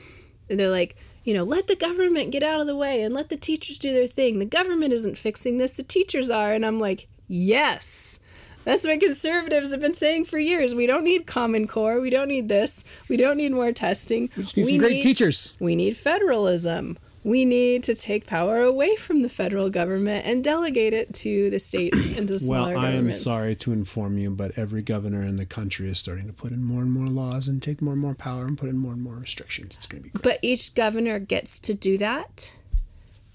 they're 0.49 0.71
like, 0.71 0.97
you 1.25 1.35
know, 1.35 1.43
let 1.43 1.67
the 1.69 1.76
government 1.76 2.33
get 2.33 2.43
out 2.43 2.61
of 2.61 2.67
the 2.67 2.76
way 2.76 3.03
and 3.03 3.14
let 3.14 3.31
the 3.31 3.37
teachers 3.37 3.79
do 3.79 3.93
their 3.93 4.07
thing. 4.07 4.38
The 4.38 4.47
government 4.47 4.93
isn't 4.93 5.19
fixing 5.19 5.59
this, 5.59 5.73
the 5.73 5.83
teachers 5.83 6.31
are. 6.31 6.53
And 6.53 6.64
I'm 6.64 6.79
like, 6.79 7.09
yes. 7.26 8.21
That's 8.64 8.87
what 8.87 8.99
conservatives 9.00 9.73
have 9.73 9.80
been 9.80 9.94
saying 9.94 10.25
for 10.25 10.38
years. 10.38 10.75
We 10.75 10.87
don't 10.87 11.04
need 11.04 11.26
Common 11.26 11.66
Core. 11.66 12.00
We 12.00 12.11
don't 12.11 12.28
need 12.28 12.49
this. 12.49 12.85
We 13.09 13.16
don't 13.16 13.37
need 13.37 13.52
more 13.52 13.73
testing. 13.73 14.30
We 14.37 14.42
just 14.42 14.56
need 14.56 14.66
some 14.66 14.78
great 14.78 15.02
teachers. 15.02 15.56
We 15.61 15.76
need 15.76 15.97
federalism. 15.97 16.97
We 17.25 17.47
need 17.47 17.85
to 17.85 17.94
take 17.94 18.26
power 18.26 18.61
away 18.61 18.97
from 18.97 19.23
the 19.23 19.30
federal 19.30 19.71
government 19.71 20.26
and 20.26 20.44
delegate 20.44 20.92
it 20.92 21.14
to 21.14 21.49
the 21.49 21.59
states 21.59 22.14
and 22.18 22.28
to 22.28 22.38
smaller 22.38 22.75
Well, 22.75 22.85
I 22.85 22.90
am 22.90 23.11
sorry 23.12 23.54
to 23.56 23.73
inform 23.73 24.18
you, 24.18 24.30
but 24.30 24.59
every 24.59 24.83
governor 24.83 25.23
in 25.23 25.37
the 25.37 25.47
country 25.47 25.88
is 25.88 25.99
starting 25.99 26.26
to 26.26 26.35
put 26.35 26.52
in 26.52 26.62
more 26.62 26.83
and 26.83 26.92
more 26.92 27.06
laws 27.06 27.49
and 27.49 27.62
take 27.62 27.80
more 27.80 27.92
and 27.94 28.02
more 28.02 28.14
power 28.14 28.44
and 28.44 28.59
put 28.59 28.68
in 28.68 28.76
more 28.76 28.92
and 28.92 29.02
more 29.02 29.14
restrictions. 29.14 29.75
It's 29.75 29.87
going 29.87 30.02
to 30.02 30.04
be 30.04 30.11
great. 30.11 30.23
But 30.23 30.38
each 30.42 30.75
governor 30.75 31.18
gets 31.18 31.59
to 31.61 31.73
do 31.73 31.97
that. 31.97 32.52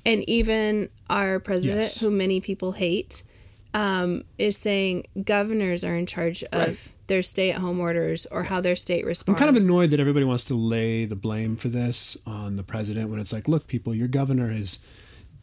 And 0.05 0.27
even 0.29 0.89
our 1.09 1.39
president, 1.39 1.81
Yes. 1.81 1.99
who 1.99 2.11
many 2.11 2.39
people 2.41 2.73
hate, 2.73 3.23
um, 3.73 4.23
is 4.37 4.57
saying 4.57 5.05
governors 5.23 5.83
are 5.83 5.95
in 5.95 6.05
charge 6.05 6.43
of 6.51 6.51
Right. 6.67 6.87
their 7.07 7.21
stay 7.21 7.51
at 7.51 7.57
home 7.59 7.79
orders 7.79 8.25
or 8.31 8.43
how 8.43 8.61
their 8.61 8.75
state 8.75 9.05
responds. 9.05 9.39
I'm 9.39 9.45
kind 9.47 9.55
of 9.55 9.63
annoyed 9.63 9.91
that 9.91 9.99
everybody 9.99 10.25
wants 10.25 10.45
to 10.45 10.55
lay 10.55 11.05
the 11.05 11.15
blame 11.15 11.55
for 11.55 11.67
this 11.67 12.17
on 12.25 12.55
the 12.55 12.63
president 12.63 13.09
when 13.11 13.19
it's 13.19 13.31
like, 13.33 13.47
look, 13.47 13.67
people, 13.67 13.93
your 13.93 14.07
governor 14.07 14.51
is 14.51 14.79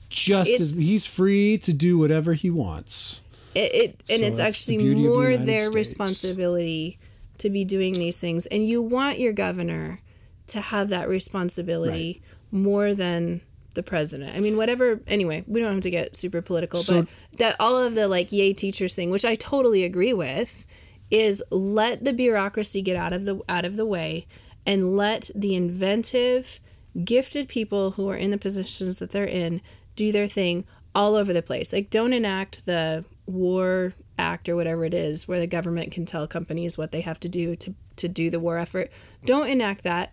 just 0.08 0.50
It's- 0.50 0.60
as 0.72 0.78
he's 0.80 1.06
free 1.06 1.58
to 1.58 1.72
do 1.72 1.98
whatever 1.98 2.34
he 2.34 2.50
wants. 2.50 3.22
It, 3.54 3.74
it 3.74 4.02
and 4.10 4.22
it's 4.22 4.38
actually 4.38 4.76
the 4.78 4.94
more 4.96 5.30
United 5.30 5.46
their 5.46 5.60
States. 5.60 5.74
responsibility 5.74 6.98
to 7.38 7.48
be 7.48 7.64
doing 7.64 7.92
these 7.94 8.18
things 8.20 8.46
and 8.46 8.66
you 8.66 8.82
want 8.82 9.18
your 9.18 9.32
governor 9.32 10.00
to 10.48 10.60
have 10.60 10.88
that 10.90 11.08
responsibility 11.08 12.22
more 12.50 12.92
than 12.94 13.40
the 13.76 13.82
president. 13.84 14.36
I 14.36 14.40
mean, 14.40 14.56
whatever. 14.56 15.00
Anyway, 15.06 15.44
we 15.46 15.60
don't 15.60 15.72
have 15.74 15.80
to 15.82 15.90
get 15.90 16.16
super 16.16 16.42
political, 16.42 16.80
So- 16.80 17.02
but 17.02 17.38
that 17.38 17.56
all 17.60 17.78
of 17.78 17.94
the 17.94 18.08
like 18.08 18.32
yay 18.32 18.52
teachers 18.52 18.96
thing, 18.96 19.10
which 19.10 19.24
I 19.24 19.36
totally 19.36 19.84
agree 19.84 20.12
with, 20.12 20.66
is 21.10 21.42
let 21.50 22.02
the 22.02 22.12
bureaucracy 22.12 22.82
get 22.82 22.96
out 22.96 23.12
of 23.12 23.24
the 23.24 23.40
out 23.48 23.64
of 23.64 23.76
the 23.76 23.86
way 23.86 24.26
and 24.66 24.96
let 24.96 25.30
the 25.34 25.54
inventive, 25.54 26.58
gifted 27.04 27.48
people 27.48 27.92
who 27.92 28.08
are 28.10 28.16
in 28.16 28.32
the 28.32 28.38
positions 28.38 28.98
that 28.98 29.10
they're 29.10 29.24
in 29.24 29.60
do 29.94 30.10
their 30.10 30.26
thing 30.26 30.64
all 30.94 31.14
over 31.14 31.32
the 31.32 31.42
place. 31.42 31.72
Like, 31.72 31.90
don't 31.90 32.12
enact 32.12 32.66
the 32.66 33.04
war 33.26 33.92
act 34.18 34.48
or 34.48 34.56
whatever 34.56 34.84
it 34.84 34.94
is 34.94 35.28
where 35.28 35.38
the 35.38 35.46
government 35.46 35.92
can 35.92 36.06
tell 36.06 36.26
companies 36.26 36.78
what 36.78 36.90
they 36.90 37.02
have 37.02 37.20
to 37.20 37.28
do 37.28 37.54
to, 37.56 37.74
to 37.96 38.08
do 38.08 38.30
the 38.30 38.40
war 38.40 38.56
effort. 38.58 38.90
Don't 39.24 39.48
enact 39.48 39.84
that. 39.84 40.12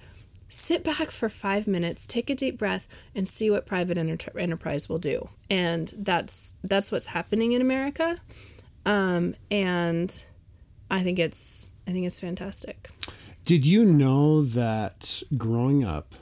Sit 0.56 0.84
back 0.84 1.10
for 1.10 1.30
five 1.30 1.68
minutes, 1.68 2.06
take 2.06 2.30
a 2.30 2.36
deep 2.36 2.60
breath, 2.60 2.88
and 3.16 3.28
see 3.28 3.50
what 3.50 3.66
private 3.66 3.98
enter- 3.98 4.38
enterprise 4.40 4.88
will 4.88 5.00
do. 5.00 5.30
And 5.50 5.92
that's 5.98 6.54
that's 6.64 6.92
what's 6.92 7.08
happening 7.08 7.54
in 7.54 7.62
America. 7.62 8.20
Um, 8.86 9.34
and 9.50 10.24
I 10.92 11.02
think 11.02 11.18
it's 11.18 11.72
I 11.88 11.92
think 11.92 12.06
it's 12.06 12.20
fantastic. 12.20 12.90
Did 13.46 13.66
you 13.66 13.84
know 13.84 14.44
that 14.44 15.24
growing 15.36 15.84
up, 15.84 16.14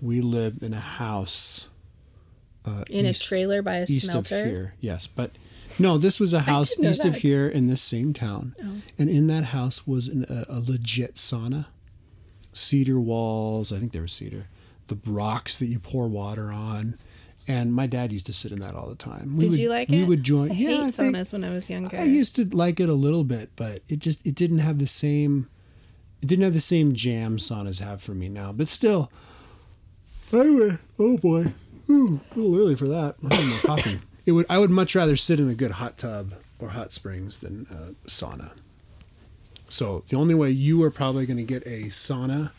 we 0.00 0.20
lived 0.20 0.62
in 0.62 0.74
a 0.74 0.80
house 0.80 1.70
uh, 2.66 2.84
In 2.90 3.06
east- 3.06 3.24
a 3.24 3.28
trailer 3.28 3.62
by 3.62 3.76
a 3.76 3.82
east 3.84 4.08
smelter. 4.10 4.40
of 4.40 4.46
here? 4.46 4.74
Yes, 4.80 5.06
but 5.06 5.30
no, 5.78 5.96
this 5.96 6.20
was 6.20 6.34
a 6.34 6.40
house 6.40 6.78
east 6.78 7.06
of 7.06 7.14
here 7.16 7.48
in 7.48 7.68
this 7.68 7.80
same 7.80 8.12
town, 8.12 8.54
Oh. 8.62 8.82
and 8.98 9.08
in 9.08 9.28
that 9.28 9.44
house 9.44 9.86
was 9.86 10.08
an, 10.08 10.26
a, 10.28 10.44
a 10.48 10.60
legit 10.60 11.14
sauna, 11.14 11.66
cedar 12.52 13.00
walls. 13.00 13.72
I 13.72 13.78
think 13.78 13.92
they 13.92 14.00
were 14.00 14.08
cedar. 14.08 14.48
The 14.88 14.98
rocks 15.06 15.58
that 15.58 15.66
you 15.66 15.78
pour 15.78 16.08
water 16.08 16.52
on. 16.52 16.96
And 17.48 17.72
my 17.74 17.86
dad 17.88 18.12
used 18.12 18.26
to 18.26 18.32
sit 18.32 18.52
in 18.52 18.60
that 18.60 18.74
all 18.76 18.88
the 18.88 18.94
time. 18.94 19.32
We 19.34 19.40
Did 19.40 19.50
would- 19.50 19.58
you 19.58 19.68
like 19.68 19.88
we 19.88 20.02
it? 20.02 20.08
would 20.08 20.22
join. 20.22 20.50
I 20.50 20.54
yeah, 20.54 20.68
hate 20.68 20.80
I 20.80 20.88
think- 20.88 21.16
saunas 21.16 21.32
when 21.32 21.42
I 21.44 21.50
was 21.50 21.68
younger. 21.68 21.96
I 21.96 22.04
used 22.04 22.36
to 22.36 22.44
like 22.54 22.78
it 22.78 22.88
a 22.88 22.94
little 22.94 23.24
bit, 23.24 23.50
but 23.56 23.82
it 23.88 23.98
just 23.98 24.24
it 24.26 24.34
didn't 24.36 24.58
have 24.60 24.78
the 24.78 24.86
same 24.86 25.48
it 26.22 26.26
didn't 26.28 26.44
have 26.44 26.54
the 26.54 26.60
same 26.60 26.94
jam 26.94 27.38
saunas 27.38 27.80
have 27.82 28.00
for 28.00 28.14
me 28.14 28.28
now. 28.28 28.52
But 28.52 28.68
still, 28.68 29.10
anyway, 30.32 30.78
oh 31.00 31.16
boy, 31.18 31.46
Ooh, 31.90 32.20
a 32.34 32.38
little 32.38 32.56
early 32.60 32.74
for 32.76 32.86
that. 32.88 33.16
I 33.28 33.36
need 33.36 33.48
more 33.48 33.58
coffee. 33.58 33.98
It 34.24 34.32
would 34.32 34.46
I 34.48 34.58
would 34.60 34.70
much 34.70 34.94
rather 34.94 35.16
sit 35.16 35.40
in 35.40 35.48
a 35.48 35.54
good 35.54 35.72
hot 35.72 35.98
tub 35.98 36.34
or 36.60 36.68
hot 36.70 36.92
springs 36.92 37.40
than 37.40 37.66
a 37.70 38.08
sauna. 38.08 38.52
So 39.72 40.04
the 40.08 40.16
only 40.16 40.34
way 40.34 40.50
you 40.50 40.82
are 40.82 40.90
probably 40.90 41.24
going 41.26 41.38
to 41.38 41.42
get 41.44 41.66
a 41.66 41.84
sauna 41.84 42.52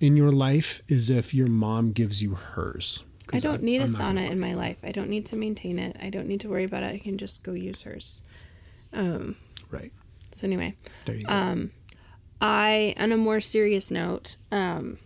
in 0.00 0.16
your 0.16 0.32
life 0.32 0.82
is 0.88 1.08
if 1.10 1.32
your 1.32 1.46
mom 1.46 1.92
gives 1.92 2.22
you 2.22 2.34
hers. 2.34 3.04
I 3.32 3.38
don't 3.38 3.62
need 3.62 3.80
a 3.80 3.84
I'm 3.84 3.92
gonna- 3.92 4.20
sauna 4.22 4.30
in 4.30 4.40
my 4.40 4.54
life. 4.54 4.78
I 4.82 4.90
don't 4.90 5.08
need 5.08 5.24
to 5.26 5.36
maintain 5.36 5.78
it. 5.78 5.96
I 6.02 6.10
don't 6.10 6.26
need 6.26 6.40
to 6.40 6.48
worry 6.48 6.64
about 6.64 6.82
it. 6.82 6.92
I 6.94 6.98
can 6.98 7.16
just 7.18 7.44
go 7.44 7.52
use 7.52 7.82
hers. 7.82 8.22
Um, 8.92 9.36
Right 9.70 9.92
so 10.32 10.46
anyway, 10.46 10.74
there 11.04 11.14
you 11.16 11.24
go. 11.24 11.32
um, 11.32 11.70
I, 12.40 12.94
on 12.98 13.12
a 13.12 13.16
more 13.16 13.38
serious 13.40 13.90
note, 13.92 14.36
um, 14.50 14.98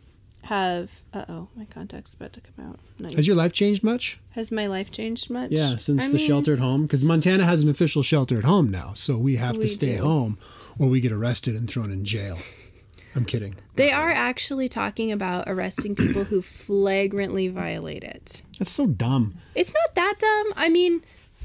have 0.45 1.03
uh 1.13 1.25
oh, 1.29 1.49
my 1.57 1.65
contact's 1.67 2.15
about 2.15 2.33
to 2.35 2.41
come 2.41 2.67
out. 2.67 2.79
Nice. 2.99 3.15
Has 3.15 3.27
your 3.27 3.37
life 3.37 3.53
changed 3.53 3.83
much? 3.83 4.19
Has 4.31 4.51
my 4.53 4.67
life 4.67 4.91
changed 4.91 5.29
much? 5.31 5.51
Yeah, 5.51 5.77
since 5.77 6.05
I 6.05 6.09
the 6.09 6.15
mean, 6.17 6.27
shelter 6.27 6.53
at 6.55 6.59
home, 6.59 6.83
because 6.85 7.03
Montana 7.05 7.45
has 7.45 7.61
an 7.63 7.69
official 7.69 8.03
shelter 8.03 8.39
at 8.39 8.45
home 8.45 8.71
now, 8.71 8.93
so 8.95 9.17
we 9.19 9.37
have 9.37 9.57
We 9.59 9.65
to 9.65 9.69
stay 9.69 9.97
do. 9.97 10.03
home, 10.03 10.39
or 10.79 10.89
we 10.89 11.01
get 11.01 11.13
arrested 11.13 11.55
and 11.57 11.69
thrown 11.69 11.91
in 11.91 12.05
jail. 12.05 12.39
I'm 13.17 13.25
kidding. 13.25 13.55
They 13.77 13.93
are 13.93 14.11
actually 14.11 14.69
talking 14.69 15.13
about 15.13 15.45
arresting 15.47 15.95
people 15.95 16.25
who 16.25 16.43
flagrantly 16.43 17.47
violate 17.49 18.03
it. 18.03 18.43
That's 18.59 18.73
so 18.73 18.87
dumb. 18.89 19.35
It's 19.55 19.73
not 19.73 19.95
that 19.95 20.15
dumb. 20.19 20.53
I 20.57 20.69
mean, 20.69 21.03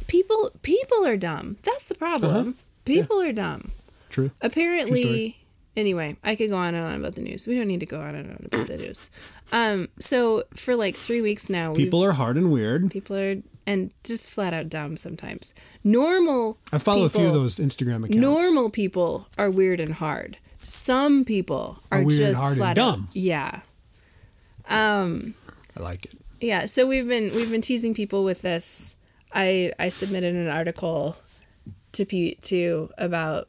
people 0.08 0.52
people 0.64 1.06
are 1.06 1.18
dumb. 1.18 1.58
That's 1.64 1.88
the 1.88 1.96
problem. 1.96 2.32
Uh-huh. 2.36 2.52
People 2.86 3.22
are 3.22 3.32
dumb. 3.32 3.72
True. 4.10 4.32
Apparently, 4.42 5.04
story. 5.04 5.38
anyway, 5.78 6.18
I 6.24 6.36
could 6.36 6.50
go 6.50 6.56
on 6.58 6.74
and 6.74 6.84
on 6.88 7.00
about 7.00 7.14
the 7.14 7.22
news. 7.22 7.46
We 7.46 7.56
don't 7.56 7.68
need 7.68 7.82
to 7.82 7.86
go 7.86 8.02
on 8.02 8.16
and 8.16 8.32
on 8.32 8.46
about 8.52 8.66
the 8.68 8.78
news. 8.78 9.12
Um, 9.52 9.90
so 10.00 10.46
for 10.56 10.76
like 10.76 10.96
three 10.96 11.22
weeks 11.22 11.52
now, 11.52 11.76
People 11.76 12.04
are 12.04 12.14
hard 12.14 12.36
and 12.38 12.52
weird. 12.52 12.90
people 12.90 13.16
are 13.16 13.36
and 13.70 13.94
just 14.04 14.30
flat 14.30 14.54
out 14.54 14.68
dumb 14.70 14.98
sometimes. 14.98 15.54
Normal. 15.84 16.58
I 16.74 16.78
follow 16.80 17.06
a 17.06 17.10
few 17.10 17.22
of 17.22 17.28
people- 17.28 17.42
those 17.42 17.58
Instagram 17.58 17.98
accounts. 18.06 18.16
Normal 18.18 18.70
people 18.70 19.28
are 19.38 19.50
weird 19.52 19.80
and 19.80 19.94
hard. 19.94 20.38
Some 20.62 21.24
people 21.24 21.78
are, 21.92 22.02
Are 22.02 22.06
just 22.10 22.42
flat 22.56 22.76
dumb. 22.76 23.08
out. 23.10 23.16
Yeah. 23.16 23.62
Um. 24.68 25.34
I 25.78 25.82
like 25.82 26.06
it. 26.06 26.12
Yeah, 26.42 26.66
so 26.66 26.88
we've 26.88 27.08
been 27.08 27.26
we've 27.36 27.52
been 27.52 27.62
teasing 27.62 27.94
people 27.94 28.24
with 28.24 28.42
this. 28.42 28.96
I 29.34 29.74
I 29.80 29.90
submitted 29.90 30.36
an 30.36 30.48
article 30.50 31.16
to 31.94 32.06
P 32.06 32.36
to 32.44 32.90
about 32.98 33.48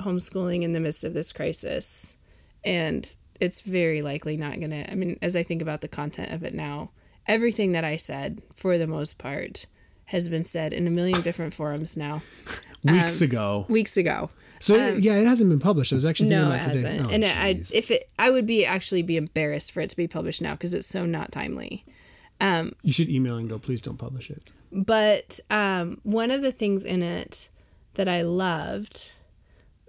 homeschooling 0.00 0.62
in 0.62 0.72
the 0.72 0.80
midst 0.80 1.04
of 1.04 1.12
this 1.14 1.32
crisis, 1.32 2.16
and 2.64 3.14
it's 3.40 3.60
very 3.62 4.02
likely 4.02 4.36
not 4.36 4.58
gonna. 4.60 4.86
I 4.90 4.94
mean, 4.94 5.18
as 5.22 5.36
I 5.36 5.42
think 5.42 5.62
about 5.62 5.80
the 5.80 5.88
content 5.88 6.32
of 6.32 6.42
it 6.44 6.54
now, 6.54 6.90
everything 7.30 7.72
that 7.72 7.84
I 7.84 7.96
said, 7.96 8.42
for 8.54 8.76
the 8.76 8.86
most 8.86 9.18
part, 9.18 9.66
has 10.06 10.28
been 10.28 10.44
said 10.44 10.72
in 10.72 10.86
a 10.86 10.90
million 10.90 11.20
different 11.22 11.54
forums 11.54 11.96
now. 11.96 12.22
Weeks 12.84 13.20
Um, 13.22 13.28
ago. 13.28 13.66
Weeks 13.68 13.96
ago, 13.96 14.30
So 14.58 14.74
um, 14.74 14.98
yeah, 15.00 15.14
it 15.16 15.26
hasn't 15.26 15.48
been 15.50 15.60
published. 15.60 15.92
I 15.92 15.96
was 15.96 16.06
actually 16.06 16.30
thinking 16.30 16.48
no, 16.48 16.54
it 16.54 16.60
about 16.60 16.74
today. 16.74 16.88
hasn't. 16.96 17.10
Oh, 17.10 17.14
and 17.14 17.24
I, 17.24 17.48
if 17.74 17.90
it, 17.90 18.08
I 18.18 18.30
would 18.30 18.46
be 18.46 18.64
actually 18.66 19.02
be 19.02 19.16
embarrassed 19.16 19.72
for 19.72 19.80
it 19.80 19.90
to 19.90 19.96
be 19.96 20.08
published 20.08 20.40
now 20.42 20.52
because 20.54 20.74
it's 20.74 20.86
so 20.86 21.04
not 21.06 21.30
timely. 21.30 21.84
you 22.40 22.92
should 22.92 23.08
email 23.10 23.36
and 23.36 23.48
go. 23.48 23.58
Please 23.58 23.80
don't 23.82 23.98
publish 23.98 24.30
it. 24.30 24.42
But 24.72 25.40
um, 25.50 26.00
one 26.04 26.30
of 26.30 26.40
the 26.42 26.52
things 26.52 26.84
in 26.84 27.02
it 27.02 27.48
that 27.94 28.08
I 28.08 28.22
loved 28.22 29.12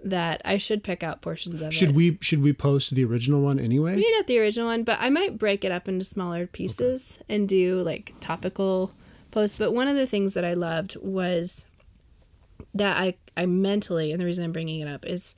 that 0.04 0.42
I 0.44 0.58
should 0.58 0.82
pick 0.82 1.02
out 1.02 1.22
portions 1.22 1.62
of 1.62 1.72
Should 1.72 1.90
it. 1.90 1.94
we 1.94 2.18
should 2.20 2.42
we 2.42 2.52
post 2.52 2.94
the 2.94 3.04
original 3.04 3.40
one 3.40 3.58
anyway? 3.58 3.94
Maybe 3.96 4.10
not 4.12 4.26
the 4.26 4.40
original 4.40 4.68
one, 4.68 4.82
but 4.82 4.98
I 5.00 5.10
might 5.10 5.38
break 5.38 5.64
it 5.64 5.72
up 5.72 5.88
into 5.88 6.04
smaller 6.04 6.46
pieces 6.46 7.22
and 7.28 7.48
do 7.48 7.82
like 7.82 8.12
topical 8.20 8.92
posts. 9.30 9.56
But 9.56 9.72
one 9.72 9.88
of 9.88 9.96
the 9.96 10.06
things 10.06 10.34
that 10.34 10.44
I 10.44 10.54
loved 10.54 10.96
was 11.00 11.66
that 12.74 12.96
I, 12.96 13.14
I 13.36 13.46
mentally, 13.46 14.10
and 14.12 14.20
the 14.20 14.24
reason 14.24 14.44
I'm 14.44 14.52
bringing 14.52 14.80
it 14.80 14.88
up 14.88 15.04
is 15.06 15.34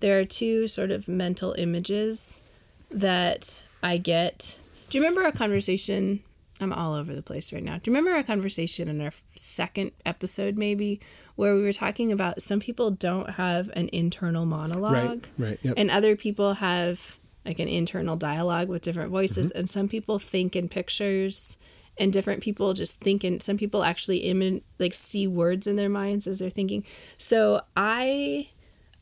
there 0.00 0.18
are 0.18 0.24
two 0.24 0.66
sort 0.66 0.90
of 0.90 1.08
mental 1.08 1.54
images 1.58 2.42
that 2.90 3.62
I 3.82 3.98
get. 3.98 4.58
Do 4.88 4.98
you 4.98 5.04
remember 5.04 5.26
a 5.26 5.32
conversation? 5.32 6.20
I'm 6.60 6.72
all 6.72 6.94
over 6.94 7.14
the 7.14 7.22
place 7.22 7.52
right 7.52 7.62
now. 7.62 7.76
Do 7.78 7.90
you 7.90 7.96
remember 7.96 8.18
a 8.18 8.22
conversation 8.24 8.88
in 8.88 9.00
our 9.00 9.12
second 9.34 9.92
episode, 10.04 10.56
maybe, 10.58 11.00
where 11.40 11.54
we 11.56 11.62
were 11.62 11.72
talking 11.72 12.12
about 12.12 12.40
some 12.42 12.60
people 12.60 12.90
don't 12.90 13.30
have 13.30 13.70
an 13.74 13.88
internal 13.92 14.44
monologue? 14.46 14.94
Right. 15.38 15.48
Right. 15.48 15.58
Yep. 15.62 15.74
and 15.76 15.90
other 15.90 16.14
people 16.16 16.54
have 16.54 17.18
like 17.44 17.58
an 17.58 17.68
internal 17.68 18.16
dialogue 18.16 18.68
with 18.68 18.82
different 18.82 19.10
voices 19.10 19.48
Mm-hmm. 19.48 19.58
and 19.58 19.70
some 19.70 19.88
people 19.88 20.18
think 20.18 20.54
in 20.54 20.68
pictures 20.68 21.56
and 21.98 22.12
different 22.12 22.42
people 22.42 22.72
just 22.74 23.00
think 23.00 23.24
in 23.24 23.40
some 23.40 23.56
people 23.58 23.82
actually 23.82 24.22
imi- 24.24 24.62
like 24.78 24.94
see 24.94 25.26
words 25.26 25.66
in 25.66 25.76
their 25.76 25.88
minds 25.88 26.26
as 26.26 26.38
they're 26.38 26.50
thinking 26.60 26.84
so 27.18 27.60
i 27.76 28.46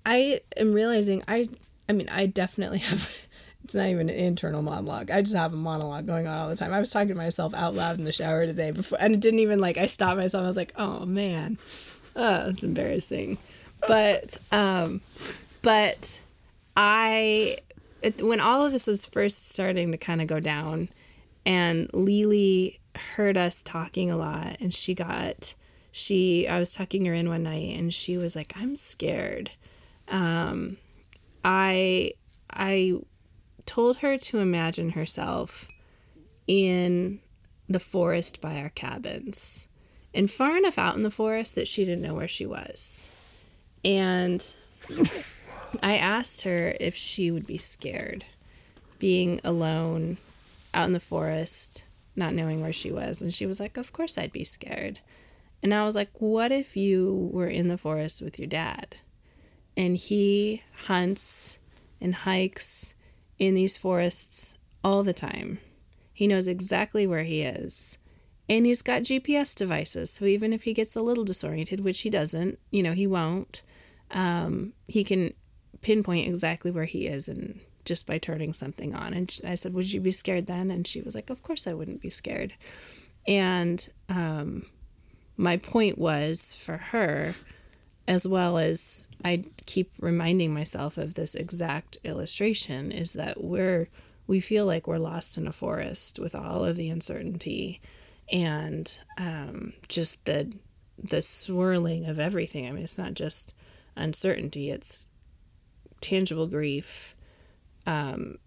i 0.06 0.40
am 0.56 0.72
realizing 0.72 1.22
i 1.28 1.48
i 1.88 1.92
mean 1.92 2.08
i 2.08 2.26
definitely 2.26 2.78
have 2.78 3.26
it's 3.64 3.74
not 3.74 3.86
even 3.88 4.08
an 4.08 4.14
internal 4.16 4.62
monologue 4.62 5.10
i 5.10 5.20
just 5.20 5.36
have 5.36 5.52
a 5.52 5.56
monologue 5.56 6.06
going 6.06 6.26
on 6.26 6.38
all 6.38 6.48
the 6.48 6.56
time 6.56 6.72
i 6.72 6.80
was 6.80 6.90
talking 6.92 7.08
to 7.08 7.14
myself 7.14 7.52
out 7.54 7.74
loud 7.74 7.98
in 7.98 8.04
the 8.04 8.12
shower 8.12 8.46
today 8.46 8.70
before 8.70 8.98
and 9.00 9.14
it 9.14 9.20
didn't 9.20 9.40
even 9.40 9.58
like 9.58 9.76
i 9.76 9.86
stopped 9.86 10.16
myself 10.16 10.44
i 10.44 10.46
was 10.46 10.56
like 10.56 10.72
oh 10.76 11.04
man 11.04 11.56
oh 12.18 12.48
it's 12.48 12.62
embarrassing 12.62 13.38
but 13.86 14.36
um 14.52 15.00
but 15.62 16.20
I, 16.76 17.56
it, 18.02 18.22
when 18.22 18.40
all 18.40 18.64
of 18.64 18.72
this 18.72 18.86
was 18.86 19.04
first 19.04 19.48
starting 19.48 19.90
to 19.90 19.98
kind 19.98 20.20
of 20.22 20.28
go 20.28 20.38
down, 20.38 20.88
and 21.44 21.92
Lily 21.92 22.80
heard 23.16 23.36
us 23.36 23.62
talking 23.62 24.10
a 24.10 24.16
lot, 24.16 24.58
and 24.60 24.72
she 24.72 24.94
got, 24.94 25.56
she, 25.90 26.46
I 26.46 26.58
was 26.60 26.72
tucking 26.72 27.04
her 27.06 27.14
in 27.14 27.28
one 27.28 27.42
night, 27.42 27.76
and 27.76 27.92
she 27.92 28.16
was 28.16 28.36
like, 28.36 28.52
"I'm 28.56 28.76
scared." 28.76 29.50
Um, 30.08 30.76
I, 31.44 32.12
I 32.50 32.94
told 33.66 33.98
her 33.98 34.16
to 34.16 34.38
imagine 34.38 34.90
herself 34.90 35.66
in 36.46 37.20
the 37.68 37.80
forest 37.80 38.40
by 38.40 38.60
our 38.62 38.70
cabins, 38.70 39.66
and 40.18 40.30
far 40.30 40.56
enough 40.58 40.76
out 40.76 40.96
in 40.96 41.02
the 41.02 41.10
forest 41.10 41.54
that 41.54 41.66
she 41.66 41.84
didn't 41.84 42.02
know 42.02 42.14
where 42.14 42.28
she 42.28 42.44
was, 42.46 43.10
and. 43.84 44.54
I 45.82 45.98
asked 45.98 46.42
her 46.42 46.74
if 46.80 46.96
she 46.96 47.30
would 47.30 47.46
be 47.46 47.58
scared 47.58 48.24
being 48.98 49.38
alone 49.44 50.16
out 50.72 50.86
in 50.86 50.92
the 50.92 50.98
forest, 50.98 51.84
not 52.16 52.32
knowing 52.32 52.62
where 52.62 52.72
she 52.72 52.90
was. 52.90 53.20
And 53.20 53.34
she 53.34 53.44
was 53.44 53.60
like, 53.60 53.76
Of 53.76 53.92
course 53.92 54.16
I'd 54.16 54.32
be 54.32 54.44
scared. 54.44 55.00
And 55.62 55.74
I 55.74 55.84
was 55.84 55.94
like, 55.94 56.08
What 56.20 56.52
if 56.52 56.74
you 56.74 57.28
were 57.34 57.48
in 57.48 57.68
the 57.68 57.76
forest 57.76 58.22
with 58.22 58.38
your 58.38 58.48
dad? 58.48 58.96
and 59.78 59.96
he 59.96 60.64
hunts 60.86 61.60
and 62.00 62.12
hikes 62.12 62.94
in 63.38 63.54
these 63.54 63.76
forests 63.76 64.56
all 64.82 65.04
the 65.04 65.12
time. 65.12 65.60
He 66.12 66.26
knows 66.26 66.48
exactly 66.48 67.06
where 67.06 67.22
he 67.22 67.42
is. 67.42 67.96
And 68.48 68.64
he's 68.64 68.82
got 68.82 69.02
GPS 69.02 69.54
devices. 69.54 70.10
So 70.10 70.24
even 70.24 70.52
if 70.52 70.62
he 70.62 70.72
gets 70.72 70.96
a 70.96 71.02
little 71.02 71.24
disoriented, 71.24 71.80
which 71.80 72.00
he 72.00 72.10
doesn't, 72.10 72.58
you 72.70 72.82
know, 72.82 72.92
he 72.92 73.06
won't, 73.06 73.62
um, 74.10 74.72
he 74.86 75.04
can 75.04 75.34
pinpoint 75.82 76.26
exactly 76.26 76.70
where 76.70 76.86
he 76.86 77.06
is 77.06 77.28
and 77.28 77.60
just 77.84 78.06
by 78.06 78.18
turning 78.18 78.52
something 78.52 78.94
on. 78.94 79.12
And 79.12 79.38
I 79.46 79.54
said, 79.54 79.74
Would 79.74 79.92
you 79.92 80.00
be 80.00 80.10
scared 80.10 80.46
then? 80.46 80.70
And 80.70 80.86
she 80.86 81.02
was 81.02 81.14
like, 81.14 81.30
Of 81.30 81.42
course 81.42 81.66
I 81.66 81.74
wouldn't 81.74 82.00
be 82.00 82.10
scared. 82.10 82.54
And 83.26 83.86
um, 84.08 84.66
my 85.36 85.58
point 85.58 85.98
was 85.98 86.54
for 86.54 86.76
her, 86.76 87.34
as 88.06 88.26
well 88.26 88.56
as 88.56 89.08
I 89.24 89.44
keep 89.66 89.92
reminding 90.00 90.54
myself 90.54 90.96
of 90.96 91.14
this 91.14 91.34
exact 91.34 91.98
illustration, 92.04 92.92
is 92.92 93.12
that 93.14 93.42
we're 93.44 93.88
we 94.26 94.40
feel 94.40 94.66
like 94.66 94.86
we're 94.86 94.98
lost 94.98 95.38
in 95.38 95.46
a 95.46 95.52
forest 95.52 96.18
with 96.18 96.34
all 96.34 96.64
of 96.64 96.76
the 96.76 96.90
uncertainty 96.90 97.80
and 98.30 98.98
um, 99.16 99.72
just 99.88 100.24
the 100.24 100.52
the 100.98 101.22
swirling 101.22 102.06
of 102.06 102.18
everything. 102.18 102.66
I 102.66 102.72
mean, 102.72 102.84
it's 102.84 102.98
not 102.98 103.14
just 103.14 103.54
uncertainty; 103.96 104.70
it's 104.70 105.08
tangible 106.00 106.46
grief 106.46 107.16
um, 107.86 108.38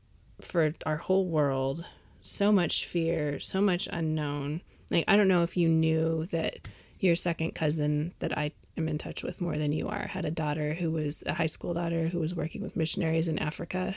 for 0.41 0.73
our 0.85 0.97
whole 0.97 1.25
world. 1.25 1.85
So 2.21 2.51
much 2.51 2.85
fear, 2.85 3.39
so 3.39 3.61
much 3.61 3.87
unknown. 3.91 4.61
Like 4.91 5.05
I 5.07 5.15
don't 5.17 5.27
know 5.27 5.43
if 5.43 5.57
you 5.57 5.67
knew 5.67 6.25
that 6.27 6.67
your 6.99 7.15
second 7.15 7.55
cousin 7.55 8.13
that 8.19 8.37
I 8.37 8.51
am 8.77 8.87
in 8.87 8.97
touch 8.97 9.23
with 9.23 9.41
more 9.41 9.57
than 9.57 9.71
you 9.71 9.87
are 9.87 10.07
had 10.07 10.25
a 10.25 10.31
daughter 10.31 10.75
who 10.75 10.91
was 10.91 11.23
a 11.25 11.33
high 11.33 11.47
school 11.47 11.73
daughter 11.73 12.07
who 12.07 12.19
was 12.19 12.35
working 12.35 12.61
with 12.61 12.75
missionaries 12.75 13.27
in 13.27 13.39
Africa 13.39 13.95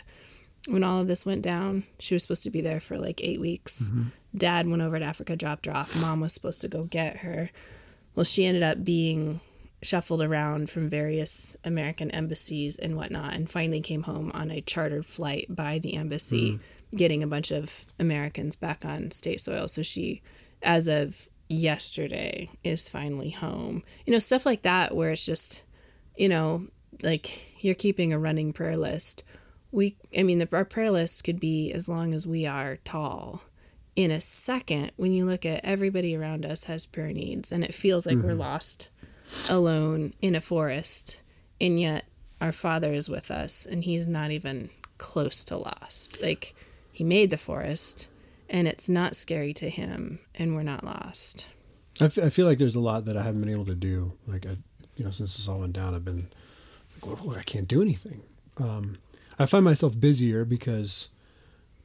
when 0.69 0.85
all 0.85 1.01
of 1.01 1.09
this 1.09 1.27
went 1.27 1.43
down. 1.43 1.85
She 1.99 2.15
was 2.15 2.23
supposed 2.23 2.45
to 2.45 2.51
be 2.51 2.61
there 2.61 2.81
for 2.81 2.99
like 2.99 3.21
eight 3.23 3.41
weeks. 3.41 3.91
Mm-hmm. 3.91 4.09
Dad 4.37 4.67
went 4.67 4.83
over 4.83 4.99
to 4.99 5.05
Africa, 5.05 5.37
dropped 5.37 5.67
her 5.67 5.77
off. 5.77 6.01
Mom 6.01 6.21
was 6.21 6.33
supposed 6.33 6.61
to 6.63 6.69
go 6.69 6.85
get 6.85 7.19
her. 7.19 7.51
Well, 8.15 8.25
she 8.25 8.47
ended 8.47 8.63
up 8.63 8.85
being 8.85 9.41
shuffled 9.83 10.23
around 10.23 10.71
from 10.71 10.89
various 10.89 11.57
American 11.65 12.11
embassies 12.11 12.79
and 12.79 12.97
whatnot, 12.97 13.35
and 13.35 13.51
finally 13.51 13.81
came 13.81 14.05
home 14.05 14.31
on 14.35 14.51
a 14.51 14.61
chartered 14.61 15.07
flight 15.07 15.47
by 15.49 15.79
the 15.79 15.95
embassy, 15.95 16.53
mm 16.53 16.61
getting 16.95 17.25
a 17.25 17.27
bunch 17.27 17.51
of 17.51 17.87
Americans 17.99 18.55
back 18.55 18.85
on 18.85 19.11
state 19.11 19.41
soil. 19.41 19.67
So 19.67 19.83
she, 19.83 20.23
as 20.63 20.87
of 20.87 21.29
yesterday, 21.49 22.49
is 22.63 22.89
finally 22.89 23.31
home. 23.31 23.83
You 24.07 24.13
know, 24.13 24.21
stuff 24.21 24.47
like 24.47 24.63
that, 24.63 24.95
where 24.95 25.11
it's 25.11 25.27
just, 25.27 25.65
you 26.17 26.29
know, 26.29 26.69
like 27.03 27.63
you're 27.65 27.75
keeping 27.75 28.13
a 28.13 28.19
running 28.19 28.53
prayer 28.53 28.77
list 28.77 29.25
we 29.75 29.97
i 30.17 30.23
mean 30.23 30.39
the, 30.39 30.49
our 30.53 30.65
prayer 30.65 30.91
list 30.91 31.25
could 31.25 31.41
be 31.41 31.73
as 31.73 31.89
long 31.89 32.15
as 32.15 32.27
we 32.27 32.47
are 32.47 32.79
tall. 32.85 33.43
In 33.97 34.11
a 34.11 34.21
second 34.21 34.93
when 34.97 35.13
you 35.13 35.25
look 35.25 35.47
at 35.47 35.65
everybody 35.65 36.17
around 36.17 36.45
us 36.45 36.65
has 36.65 36.87
prayer 36.87 37.13
needs 37.13 37.53
and 37.53 37.63
it 37.63 37.75
feels 37.75 38.07
like 38.07 38.17
mm-hmm. 38.17 38.29
we're 38.29 38.35
lost 38.35 38.89
alone 39.49 40.15
in 40.21 40.35
a 40.35 40.41
forest 40.41 41.23
and 41.61 41.79
yet 41.79 42.05
our 42.41 42.51
father 42.53 42.93
is 42.93 43.09
with 43.09 43.31
us 43.31 43.67
and 43.67 43.85
he's 43.85 44.07
not 44.07 44.31
even 44.31 44.69
close 44.99 45.45
to 45.45 45.57
lost. 45.57 46.21
Like 46.23 46.55
he 46.91 47.05
made 47.05 47.31
the 47.31 47.37
forest 47.37 48.09
and 48.51 48.67
it's 48.67 48.89
not 48.89 49.15
scary 49.15 49.53
to 49.55 49.71
him 49.71 50.19
and 50.35 50.55
we're 50.55 50.65
not 50.65 50.85
lost. 50.85 51.47
I, 52.01 52.07
f- 52.07 52.19
I 52.19 52.31
feel 52.31 52.47
like 52.47 52.59
there's 52.59 52.75
a 52.75 52.81
lot 52.81 53.05
that 53.05 53.17
i 53.17 53.23
haven't 53.23 53.41
been 53.41 53.53
able 53.53 53.67
to 53.67 53.77
do. 53.77 54.13
Like 54.27 54.45
I, 54.45 54.57
you 54.97 55.05
know 55.05 55.13
since 55.13 55.37
this 55.37 55.49
all 55.49 55.61
went 55.61 55.73
down 55.73 55.95
i've 55.95 56.05
been 56.05 56.29
like 57.03 57.25
well, 57.25 57.37
i 57.39 57.43
can't 57.43 57.69
do 57.69 57.81
anything. 57.81 58.23
Um, 58.59 58.97
I 59.39 59.47
find 59.47 59.65
myself 59.65 59.99
busier 59.99 60.45
because 60.45 61.11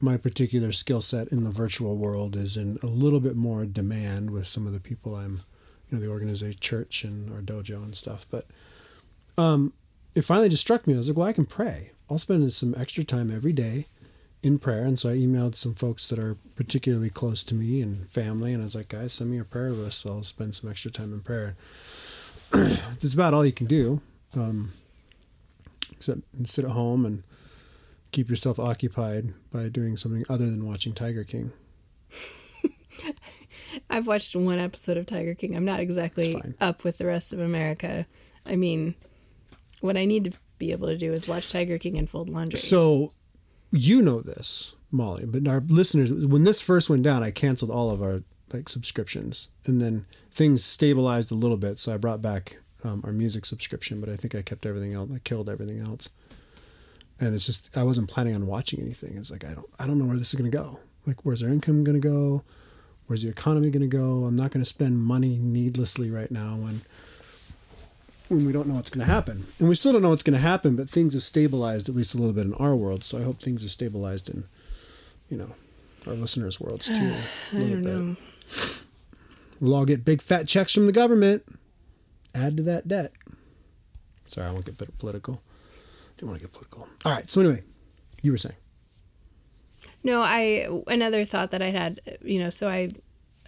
my 0.00 0.16
particular 0.16 0.72
skill 0.72 1.00
set 1.00 1.28
in 1.28 1.44
the 1.44 1.50
virtual 1.50 1.96
world 1.96 2.36
is 2.36 2.56
in 2.56 2.78
a 2.82 2.86
little 2.86 3.20
bit 3.20 3.36
more 3.36 3.66
demand 3.66 4.30
with 4.30 4.46
some 4.46 4.66
of 4.66 4.72
the 4.72 4.80
people 4.80 5.14
I'm, 5.14 5.40
you 5.88 5.98
know, 5.98 6.04
the 6.04 6.10
organization, 6.10 6.58
church 6.60 7.04
and 7.04 7.32
our 7.32 7.40
dojo 7.40 7.82
and 7.82 7.94
stuff. 7.96 8.24
But 8.30 8.46
um, 9.36 9.72
it 10.14 10.22
finally 10.22 10.48
just 10.48 10.62
struck 10.62 10.86
me. 10.86 10.94
I 10.94 10.98
was 10.98 11.08
like, 11.08 11.16
well, 11.16 11.26
I 11.26 11.32
can 11.32 11.46
pray. 11.46 11.92
I'll 12.10 12.18
spend 12.18 12.50
some 12.52 12.74
extra 12.76 13.04
time 13.04 13.30
every 13.30 13.52
day 13.52 13.86
in 14.42 14.58
prayer. 14.58 14.84
And 14.84 14.98
so 14.98 15.10
I 15.10 15.16
emailed 15.16 15.54
some 15.54 15.74
folks 15.74 16.08
that 16.08 16.18
are 16.18 16.36
particularly 16.56 17.10
close 17.10 17.44
to 17.44 17.54
me 17.54 17.82
and 17.82 18.08
family. 18.08 18.52
And 18.54 18.62
I 18.62 18.64
was 18.64 18.74
like, 18.74 18.88
guys, 18.88 19.12
send 19.12 19.30
me 19.30 19.38
a 19.38 19.44
prayer 19.44 19.70
list. 19.70 20.00
So 20.00 20.14
I'll 20.14 20.22
spend 20.22 20.54
some 20.54 20.70
extra 20.70 20.90
time 20.90 21.12
in 21.12 21.20
prayer. 21.20 21.56
it's 22.54 23.14
about 23.14 23.34
all 23.34 23.44
you 23.44 23.52
can 23.52 23.66
do. 23.66 24.00
Um, 24.34 24.72
except 25.92 26.20
sit 26.44 26.64
at 26.64 26.70
home 26.70 27.04
and 27.04 27.22
keep 28.12 28.28
yourself 28.28 28.58
occupied 28.58 29.32
by 29.52 29.68
doing 29.68 29.96
something 29.96 30.24
other 30.28 30.46
than 30.46 30.66
watching 30.66 30.92
Tiger 30.92 31.24
King. 31.24 31.52
I've 33.90 34.06
watched 34.06 34.34
one 34.34 34.58
episode 34.58 34.96
of 34.96 35.06
Tiger 35.06 35.34
King. 35.34 35.56
I'm 35.56 35.64
not 35.64 35.80
exactly 35.80 36.40
up 36.60 36.84
with 36.84 36.98
the 36.98 37.06
rest 37.06 37.32
of 37.32 37.40
America. 37.40 38.06
I 38.46 38.56
mean, 38.56 38.94
what 39.80 39.96
I 39.96 40.04
need 40.04 40.24
to 40.24 40.32
be 40.58 40.72
able 40.72 40.88
to 40.88 40.96
do 40.96 41.12
is 41.12 41.28
watch 41.28 41.50
Tiger 41.50 41.78
King 41.78 41.96
and 41.96 42.08
fold 42.08 42.28
laundry. 42.28 42.58
So, 42.58 43.12
you 43.70 44.02
know 44.02 44.20
this, 44.20 44.76
Molly, 44.90 45.24
but 45.24 45.46
our 45.46 45.60
listeners, 45.60 46.12
when 46.12 46.44
this 46.44 46.60
first 46.60 46.90
went 46.90 47.02
down, 47.02 47.22
I 47.22 47.30
canceled 47.30 47.70
all 47.70 47.90
of 47.90 48.02
our 48.02 48.22
like 48.52 48.68
subscriptions, 48.68 49.50
and 49.64 49.80
then 49.80 50.06
things 50.32 50.64
stabilized 50.64 51.30
a 51.30 51.36
little 51.36 51.56
bit. 51.56 51.78
So 51.78 51.94
I 51.94 51.96
brought 51.96 52.20
back 52.20 52.58
um, 52.82 53.02
our 53.04 53.12
music 53.12 53.46
subscription, 53.46 54.00
but 54.00 54.08
I 54.08 54.16
think 54.16 54.34
I 54.34 54.42
kept 54.42 54.66
everything 54.66 54.92
else. 54.92 55.12
I 55.14 55.20
killed 55.20 55.48
everything 55.48 55.78
else 55.78 56.08
and 57.20 57.34
it's 57.34 57.46
just 57.46 57.76
I 57.76 57.84
wasn't 57.84 58.08
planning 58.08 58.34
on 58.34 58.46
watching 58.46 58.80
anything. 58.80 59.16
It's 59.16 59.30
like 59.30 59.44
I 59.44 59.54
don't 59.54 59.68
I 59.78 59.86
don't 59.86 59.98
know 59.98 60.06
where 60.06 60.16
this 60.16 60.32
is 60.32 60.40
going 60.40 60.50
to 60.50 60.56
go. 60.56 60.80
Like 61.06 61.24
where's 61.24 61.42
our 61.42 61.48
income 61.48 61.84
going 61.84 62.00
to 62.00 62.08
go? 62.08 62.42
Where's 63.06 63.22
the 63.22 63.28
economy 63.28 63.70
going 63.70 63.88
to 63.88 63.96
go? 63.96 64.24
I'm 64.24 64.36
not 64.36 64.50
going 64.50 64.62
to 64.62 64.68
spend 64.68 64.98
money 64.98 65.38
needlessly 65.38 66.10
right 66.10 66.30
now 66.30 66.56
when 66.56 66.82
when 68.28 68.46
we 68.46 68.52
don't 68.52 68.68
know 68.68 68.74
what's 68.74 68.90
going 68.90 69.04
to 69.04 69.12
happen. 69.12 69.44
And 69.58 69.68
we 69.68 69.74
still 69.74 69.92
don't 69.92 70.02
know 70.02 70.10
what's 70.10 70.22
going 70.22 70.38
to 70.38 70.40
happen, 70.40 70.76
but 70.76 70.88
things 70.88 71.14
have 71.14 71.24
stabilized 71.24 71.88
at 71.88 71.96
least 71.96 72.14
a 72.14 72.18
little 72.18 72.32
bit 72.32 72.46
in 72.46 72.54
our 72.54 72.76
world. 72.76 73.04
So 73.04 73.18
I 73.18 73.22
hope 73.22 73.40
things 73.40 73.62
have 73.62 73.72
stabilized 73.72 74.28
in 74.28 74.44
you 75.28 75.36
know 75.36 75.52
our 76.06 76.14
listeners' 76.14 76.60
worlds 76.60 76.86
too. 76.86 77.56
A 77.56 77.60
little 77.60 77.82
bit. 77.82 77.84
Know. 77.84 78.16
We'll 79.60 79.74
all 79.74 79.84
get 79.84 80.04
big 80.04 80.22
fat 80.22 80.48
checks 80.48 80.72
from 80.72 80.86
the 80.86 80.92
government. 80.92 81.44
Add 82.34 82.56
to 82.56 82.62
that 82.62 82.88
debt. 82.88 83.12
Sorry, 84.24 84.48
I 84.48 84.52
won't 84.52 84.64
get 84.64 84.98
political. 84.98 85.42
Don't 86.20 86.28
want 86.28 86.42
to 86.42 86.46
get 86.46 86.52
political. 86.52 86.86
All 87.06 87.12
right. 87.12 87.28
So 87.30 87.40
anyway, 87.40 87.62
you 88.22 88.30
were 88.30 88.36
saying. 88.36 88.56
No, 90.04 90.20
I 90.20 90.68
another 90.86 91.24
thought 91.24 91.50
that 91.50 91.62
I 91.62 91.68
had, 91.68 92.00
you 92.22 92.38
know, 92.38 92.50
so 92.50 92.68
I 92.68 92.90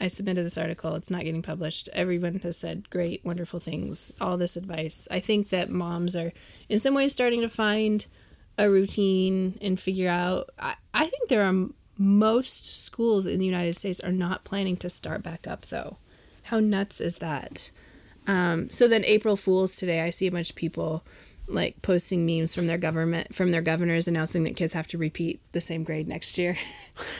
I 0.01 0.07
submitted 0.07 0.47
this 0.47 0.57
article. 0.57 0.95
It's 0.95 1.11
not 1.11 1.23
getting 1.23 1.43
published. 1.43 1.91
Everyone 1.93 2.37
has 2.37 2.57
said 2.57 2.89
great, 2.89 3.23
wonderful 3.27 3.61
things, 3.61 4.15
all 4.23 4.39
this 4.39 4.57
advice. 4.57 5.07
I 5.11 5.21
think 5.21 5.51
that 5.51 5.69
moms 5.69 6.17
are 6.17 6.33
in 6.71 6.79
some 6.79 6.95
ways 6.95 7.13
starting 7.13 7.43
to 7.43 7.49
find 7.51 8.07
a 8.57 8.71
routine 8.71 9.59
and 9.61 9.79
figure 9.79 10.09
out 10.09 10.49
I, 10.59 10.77
I 10.95 11.07
think 11.07 11.29
there 11.29 11.45
are 11.45 11.69
most 11.99 12.75
schools 12.85 13.27
in 13.27 13.39
the 13.39 13.47
United 13.47 13.77
States 13.77 14.01
are 14.01 14.13
not 14.13 14.45
planning 14.45 14.79
to 14.79 14.89
start 14.89 15.23
back 15.23 15.47
up 15.47 15.67
though. 15.67 15.99
How 16.45 16.59
nuts 16.59 17.03
is 17.03 17.19
that? 17.19 17.71
Um, 18.27 18.71
so 18.71 18.89
then 18.89 19.05
April 19.05 19.37
Fools 19.37 19.77
today, 19.77 20.01
I 20.01 20.11
see 20.11 20.27
a 20.27 20.33
bunch 20.33 20.51
of 20.51 20.57
people 20.57 21.05
like 21.53 21.81
posting 21.83 22.25
memes 22.27 22.55
from 22.55 22.67
their 22.67 22.79
government 22.79 23.35
from 23.35 23.51
their 23.51 23.63
governors 23.63 24.09
announcing 24.09 24.45
that 24.45 24.57
kids 24.57 24.73
have 24.73 24.87
to 24.89 24.99
repeat 24.99 25.41
the 25.53 25.61
same 25.61 25.83
grade 25.85 26.09
next 26.09 26.39
year. 26.39 26.57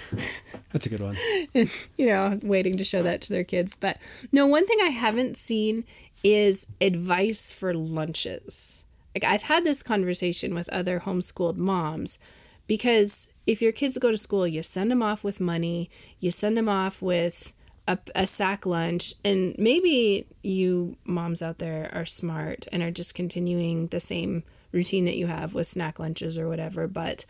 That's 0.73 0.87
a 0.87 0.89
good 0.89 1.01
one. 1.01 1.17
and 1.55 1.89
you 1.97 2.07
know, 2.07 2.39
waiting 2.43 2.77
to 2.79 2.85
show 2.85 3.03
that 3.03 3.21
to 3.23 3.33
their 3.33 3.45
kids. 3.45 3.77
But 3.77 3.99
no, 4.33 4.47
one 4.47 4.67
thing 4.67 4.79
I 4.83 4.89
haven't 4.89 5.37
seen 5.37 5.85
is 6.25 6.67
advice 6.81 7.53
for 7.53 7.75
lunches. 7.75 8.87
Like 9.15 9.25
I've 9.25 9.43
had 9.43 9.65
this 9.65 9.83
conversation 9.83 10.55
with 10.55 10.69
other 10.71 11.01
homeschooled 11.01 11.57
moms 11.57 12.19
because 12.67 13.29
if 13.47 13.61
your 13.61 13.73
kids 13.73 13.99
go 13.99 14.11
to 14.11 14.17
school, 14.17 14.47
you 14.47 14.63
send 14.63 14.91
them 14.91 15.03
off 15.03 15.25
with 15.25 15.41
money, 15.41 15.91
you 16.21 16.31
send 16.31 16.57
them 16.57 16.69
off 16.69 17.03
with 17.03 17.53
a, 17.89 17.99
a 18.15 18.27
sack 18.27 18.65
lunch 18.67 19.15
and 19.25 19.55
maybe 19.59 20.27
you 20.43 20.97
moms 21.05 21.43
out 21.43 21.59
there 21.59 21.91
are 21.93 22.05
smart 22.05 22.67
and 22.73 22.83
are 22.83 22.91
just 22.91 23.15
continuing 23.15 23.89
the 23.89 24.01
same 24.01 24.43
routine 24.73 25.05
that 25.05 25.17
you 25.17 25.27
have 25.27 25.55
with 25.55 25.67
snack 25.67 25.99
lunches 25.99 26.39
or 26.39 26.49
whatever 26.49 26.87
but 26.87 27.25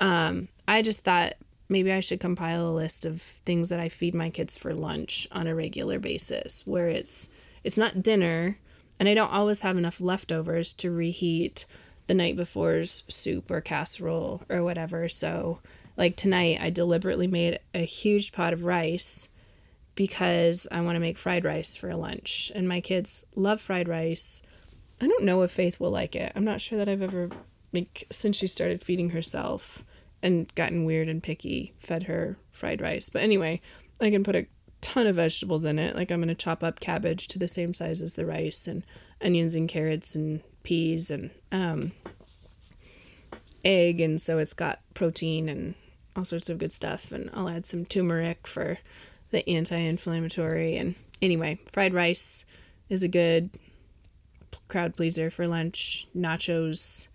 um, 0.00 0.48
i 0.68 0.82
just 0.82 1.04
thought 1.04 1.34
maybe 1.68 1.92
i 1.92 2.00
should 2.00 2.20
compile 2.20 2.68
a 2.68 2.70
list 2.70 3.04
of 3.04 3.20
things 3.20 3.68
that 3.68 3.80
i 3.80 3.88
feed 3.88 4.14
my 4.14 4.30
kids 4.30 4.56
for 4.56 4.74
lunch 4.74 5.26
on 5.32 5.46
a 5.46 5.54
regular 5.54 5.98
basis 5.98 6.62
where 6.66 6.88
it's 6.88 7.28
it's 7.64 7.78
not 7.78 8.02
dinner 8.02 8.58
and 9.00 9.08
i 9.08 9.14
don't 9.14 9.32
always 9.32 9.62
have 9.62 9.76
enough 9.76 10.00
leftovers 10.00 10.72
to 10.72 10.90
reheat 10.90 11.66
the 12.06 12.14
night 12.14 12.36
before's 12.36 13.02
soup 13.08 13.50
or 13.50 13.60
casserole 13.60 14.42
or 14.48 14.62
whatever. 14.62 15.08
So 15.08 15.58
like 15.96 16.16
tonight 16.16 16.58
i 16.60 16.70
deliberately 16.70 17.26
made 17.26 17.58
a 17.74 17.84
huge 17.84 18.32
pot 18.32 18.52
of 18.52 18.64
rice 18.64 19.28
because 19.96 20.68
I 20.70 20.82
want 20.82 20.94
to 20.94 21.00
make 21.00 21.18
fried 21.18 21.44
rice 21.44 21.74
for 21.74 21.92
lunch. 21.96 22.52
And 22.54 22.68
my 22.68 22.80
kids 22.80 23.24
love 23.34 23.60
fried 23.60 23.88
rice. 23.88 24.42
I 25.00 25.08
don't 25.08 25.24
know 25.24 25.42
if 25.42 25.50
Faith 25.50 25.80
will 25.80 25.90
like 25.90 26.14
it. 26.14 26.30
I'm 26.36 26.44
not 26.44 26.60
sure 26.60 26.78
that 26.78 26.88
I've 26.88 27.02
ever, 27.02 27.30
like, 27.72 28.06
since 28.12 28.36
she 28.36 28.46
started 28.46 28.80
feeding 28.80 29.10
herself 29.10 29.84
and 30.22 30.54
gotten 30.54 30.84
weird 30.84 31.08
and 31.08 31.22
picky, 31.22 31.74
fed 31.78 32.04
her 32.04 32.38
fried 32.50 32.80
rice. 32.80 33.08
But 33.08 33.22
anyway, 33.22 33.60
I 34.00 34.10
can 34.10 34.22
put 34.22 34.36
a 34.36 34.46
ton 34.80 35.06
of 35.06 35.16
vegetables 35.16 35.64
in 35.64 35.78
it. 35.78 35.96
Like, 35.96 36.10
I'm 36.10 36.20
going 36.20 36.28
to 36.28 36.34
chop 36.34 36.62
up 36.62 36.78
cabbage 36.78 37.26
to 37.28 37.38
the 37.38 37.48
same 37.48 37.74
size 37.74 38.02
as 38.02 38.14
the 38.14 38.26
rice 38.26 38.68
and 38.68 38.84
onions 39.22 39.54
and 39.54 39.68
carrots 39.68 40.14
and 40.14 40.42
peas 40.62 41.10
and 41.10 41.30
um, 41.50 41.92
egg. 43.64 44.00
And 44.00 44.20
so 44.20 44.36
it's 44.36 44.54
got 44.54 44.80
protein 44.92 45.48
and 45.48 45.74
all 46.14 46.24
sorts 46.24 46.50
of 46.50 46.58
good 46.58 46.72
stuff. 46.72 47.12
And 47.12 47.30
I'll 47.32 47.48
add 47.48 47.64
some 47.64 47.86
turmeric 47.86 48.46
for 48.46 48.78
the 49.30 49.48
anti 49.48 49.76
inflammatory. 49.76 50.76
And 50.76 50.94
anyway, 51.20 51.58
fried 51.70 51.94
rice 51.94 52.44
is 52.88 53.02
a 53.02 53.08
good 53.08 53.50
crowd 54.68 54.96
pleaser 54.96 55.30
for 55.30 55.46
lunch. 55.46 56.06
Nachos, 56.16 57.08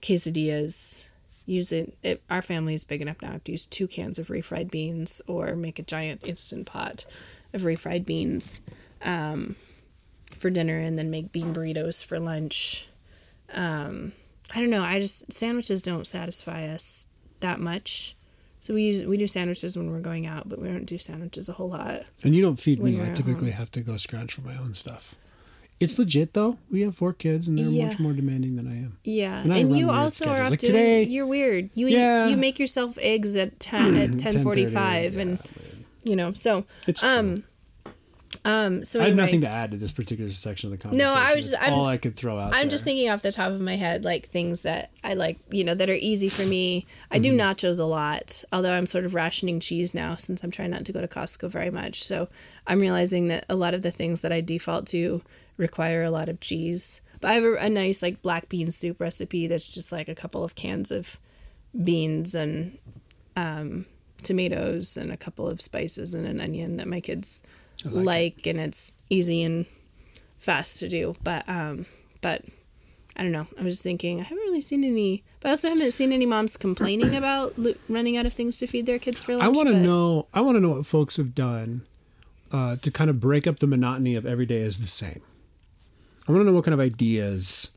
quesadillas. 0.00 1.08
Use 1.44 1.72
it, 1.72 1.96
it. 2.02 2.22
Our 2.30 2.42
family 2.42 2.74
is 2.74 2.84
big 2.84 3.02
enough 3.02 3.20
now 3.20 3.40
to 3.44 3.52
use 3.52 3.66
two 3.66 3.88
cans 3.88 4.18
of 4.18 4.28
refried 4.28 4.70
beans 4.70 5.20
or 5.26 5.56
make 5.56 5.78
a 5.78 5.82
giant 5.82 6.24
instant 6.24 6.66
pot 6.66 7.04
of 7.52 7.62
refried 7.62 8.06
beans 8.06 8.60
um, 9.04 9.56
for 10.36 10.50
dinner 10.50 10.78
and 10.78 10.96
then 10.96 11.10
make 11.10 11.32
bean 11.32 11.52
burritos 11.52 12.04
for 12.04 12.20
lunch. 12.20 12.88
Um, 13.52 14.12
I 14.54 14.60
don't 14.60 14.70
know. 14.70 14.84
I 14.84 15.00
just 15.00 15.32
sandwiches 15.32 15.82
don't 15.82 16.06
satisfy 16.06 16.66
us 16.66 17.08
that 17.40 17.58
much. 17.58 18.16
So 18.62 18.74
we 18.74 18.84
use 18.84 19.04
we 19.04 19.16
do 19.16 19.26
sandwiches 19.26 19.76
when 19.76 19.90
we're 19.90 19.98
going 20.00 20.24
out, 20.26 20.48
but 20.48 20.60
we 20.60 20.68
don't 20.68 20.84
do 20.86 20.96
sandwiches 20.96 21.48
a 21.48 21.52
whole 21.52 21.68
lot. 21.70 22.02
And 22.22 22.32
you 22.34 22.40
don't 22.40 22.56
feed 22.60 22.80
me. 22.80 22.96
I 23.02 23.10
typically 23.10 23.50
home. 23.50 23.58
have 23.58 23.70
to 23.72 23.80
go 23.80 23.96
scratch 23.96 24.32
for 24.34 24.42
my 24.42 24.56
own 24.56 24.72
stuff. 24.74 25.16
It's 25.80 25.98
legit 25.98 26.32
though. 26.32 26.58
We 26.70 26.82
have 26.82 26.94
four 26.94 27.12
kids, 27.12 27.48
and 27.48 27.58
they're 27.58 27.66
Yeah. 27.66 27.86
much 27.88 27.98
more 27.98 28.12
demanding 28.12 28.54
than 28.54 28.68
I 28.68 28.76
am. 28.76 28.98
Yeah, 29.02 29.42
And 29.42 29.52
and, 29.52 29.74
I 29.74 29.76
you 29.76 29.90
also 29.90 30.26
are 30.28 30.42
up 30.42 30.50
Like 30.50 30.60
doing. 30.60 30.72
today- 30.74 31.02
you're 31.04 31.26
weird. 31.26 31.70
You 31.74 31.88
Yeah. 31.88 32.28
eat. 32.28 32.30
You 32.30 32.36
make 32.36 32.60
yourself 32.60 32.96
eggs 33.02 33.34
at 33.34 33.58
ten 33.58 33.96
at 33.96 34.16
ten 34.20 34.44
forty 34.44 34.64
five, 34.66 35.14
10:30, 35.14 35.14
five, 35.14 35.16
and 35.16 35.38
you 36.04 36.14
know. 36.14 36.32
So 36.34 36.64
It's 36.86 37.00
true. 37.00 37.08
Um, 37.10 37.44
um. 38.44 38.84
So 38.84 39.00
I 39.00 39.04
have 39.08 39.16
nothing 39.16 39.40
to 39.42 39.48
add 39.48 39.70
to 39.70 39.76
this 39.76 39.92
particular 39.92 40.30
section 40.30 40.72
of 40.72 40.78
the 40.78 40.82
conversation. 40.82 41.06
No, 41.14 41.14
I 41.18 41.34
was 41.34 41.50
just- 41.50 41.62
I'm- 41.62 41.72
all 41.72 41.86
I 41.86 41.96
could 41.96 42.16
throw 42.16 42.38
out. 42.38 42.52
I'm 42.54 42.62
there. 42.62 42.70
just 42.70 42.84
thinking 42.84 43.08
off 43.08 43.22
the 43.22 43.30
top 43.32 43.52
of 43.52 43.60
my 43.60 43.76
head, 43.76 44.04
like 44.04 44.26
things 44.28 44.62
that 44.62 44.90
I 45.04 45.14
like, 45.14 45.38
you 45.50 45.62
know, 45.64 45.74
that 45.74 45.88
are 45.88 45.94
easy 45.94 46.28
for 46.28 46.44
me. 46.44 46.86
I 47.10 47.18
do 47.18 47.30
Mm-hmm. 47.30 47.40
nachos 47.40 47.78
a 47.80 47.84
lot, 47.84 48.42
although 48.52 48.72
I'm 48.74 48.86
sort 48.86 49.04
of 49.04 49.14
rationing 49.14 49.60
cheese 49.60 49.94
now 49.94 50.16
since 50.16 50.42
I'm 50.42 50.50
trying 50.50 50.70
not 50.70 50.84
to 50.86 50.92
go 50.92 51.00
to 51.00 51.08
Costco 51.08 51.48
very 51.50 51.70
much. 51.70 52.02
So 52.02 52.28
I'm 52.66 52.80
realizing 52.80 53.28
that 53.28 53.44
a 53.48 53.54
lot 53.54 53.74
of 53.74 53.82
the 53.82 53.90
things 53.92 54.22
that 54.22 54.32
I 54.32 54.40
default 54.40 54.86
to 54.88 55.22
require 55.56 56.02
a 56.02 56.10
lot 56.10 56.28
of 56.28 56.40
cheese. 56.40 57.00
But 57.20 57.30
I 57.30 57.34
have 57.34 57.44
a, 57.44 57.54
a 57.54 57.68
nice 57.70 58.02
like 58.02 58.22
black 58.22 58.48
bean 58.48 58.70
soup 58.72 58.98
recipe 59.00 59.46
that's 59.46 59.72
just 59.74 59.92
like 59.92 60.08
a 60.08 60.14
couple 60.14 60.42
of 60.42 60.54
cans 60.56 60.90
of 60.90 61.20
beans 61.80 62.34
and 62.34 62.78
um, 63.36 63.86
tomatoes 64.22 64.96
and 64.96 65.12
a 65.12 65.16
couple 65.16 65.48
of 65.48 65.60
spices 65.60 66.14
and 66.14 66.26
an 66.26 66.40
onion 66.40 66.76
that 66.78 66.88
my 66.88 67.00
kids 67.00 67.42
like, 67.84 68.04
like 68.04 68.46
it. 68.46 68.50
and 68.50 68.60
it's 68.60 68.94
easy 69.10 69.42
and 69.42 69.66
fast 70.36 70.78
to 70.80 70.88
do. 70.88 71.14
But 71.22 71.48
um, 71.48 71.86
but 72.20 72.42
I 73.16 73.22
don't 73.22 73.32
know. 73.32 73.46
I 73.58 73.62
was 73.62 73.74
just 73.74 73.82
thinking 73.82 74.20
I 74.20 74.24
haven't 74.24 74.38
really 74.44 74.60
seen 74.60 74.84
any, 74.84 75.22
but 75.40 75.48
I 75.48 75.50
also 75.52 75.68
haven't 75.68 75.90
seen 75.92 76.12
any 76.12 76.26
moms 76.26 76.56
complaining 76.56 77.14
about 77.16 77.58
lo- 77.58 77.74
running 77.88 78.16
out 78.16 78.26
of 78.26 78.32
things 78.32 78.58
to 78.58 78.66
feed 78.66 78.86
their 78.86 78.98
kids 78.98 79.22
for 79.22 79.32
lunch. 79.32 79.44
I 79.44 79.48
want 79.48 79.68
to 79.68 79.74
but- 79.74 79.82
know. 79.82 80.28
I 80.32 80.40
want 80.40 80.56
to 80.56 80.60
know 80.60 80.70
what 80.70 80.86
folks 80.86 81.16
have 81.16 81.34
done 81.34 81.82
uh, 82.52 82.76
to 82.76 82.90
kind 82.90 83.10
of 83.10 83.20
break 83.20 83.46
up 83.46 83.58
the 83.58 83.66
monotony 83.66 84.14
of 84.16 84.26
every 84.26 84.46
day 84.46 84.60
is 84.60 84.78
the 84.78 84.86
same. 84.86 85.20
I 86.28 86.32
want 86.32 86.42
to 86.42 86.46
know 86.46 86.52
what 86.52 86.64
kind 86.64 86.74
of 86.74 86.80
ideas 86.80 87.72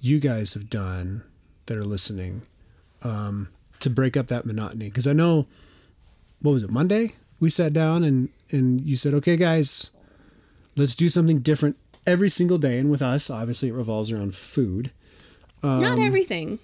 you 0.00 0.20
guys 0.20 0.54
have 0.54 0.70
done 0.70 1.22
that 1.66 1.76
are 1.76 1.84
listening 1.84 2.42
um, 3.02 3.48
to 3.80 3.90
break 3.90 4.16
up 4.16 4.26
that 4.28 4.46
monotony. 4.46 4.88
Because 4.88 5.06
I 5.08 5.12
know, 5.12 5.46
what 6.40 6.52
was 6.52 6.62
it 6.62 6.70
Monday? 6.70 7.14
We 7.40 7.50
sat 7.50 7.72
down 7.72 8.04
and 8.04 8.28
and 8.54 8.80
you 8.80 8.96
said, 8.96 9.12
"Okay, 9.14 9.36
guys, 9.36 9.90
let's 10.76 10.94
do 10.94 11.08
something 11.10 11.40
different 11.40 11.76
every 12.06 12.30
single 12.30 12.56
day." 12.58 12.78
And 12.78 12.90
with 12.90 13.02
us, 13.02 13.28
obviously, 13.28 13.68
it 13.68 13.72
revolves 13.74 14.10
around 14.10 14.34
food. 14.34 14.90
Not 15.62 15.98
everything, 15.98 16.58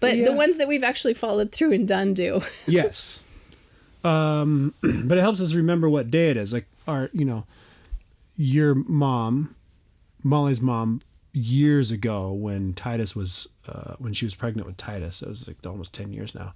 but 0.00 0.12
Um, 0.12 0.18
yeah. 0.18 0.24
the 0.30 0.36
ones 0.36 0.58
that 0.58 0.66
we've 0.68 0.82
actually 0.84 1.14
followed 1.14 1.52
through 1.52 1.72
and 1.72 1.86
done 1.88 2.14
do. 2.14 2.40
yes 2.66 3.24
um 4.04 4.74
but 5.04 5.16
it 5.16 5.20
helps 5.20 5.40
us 5.40 5.54
remember 5.54 5.88
what 5.88 6.10
day 6.10 6.30
it 6.30 6.36
is 6.36 6.52
like 6.52 6.66
our 6.88 7.08
you 7.12 7.24
know 7.24 7.46
your 8.36 8.74
mom 8.74 9.54
molly's 10.24 10.60
mom 10.60 11.00
years 11.32 11.92
ago 11.92 12.32
when 12.32 12.74
titus 12.74 13.14
was 13.14 13.46
uh, 13.68 13.94
when 14.00 14.12
she 14.12 14.24
was 14.26 14.34
pregnant 14.34 14.66
with 14.66 14.76
titus 14.76 15.22
it 15.22 15.28
was 15.28 15.46
like 15.46 15.56
almost 15.64 15.94
10 15.94 16.12
years 16.12 16.34
now 16.34 16.52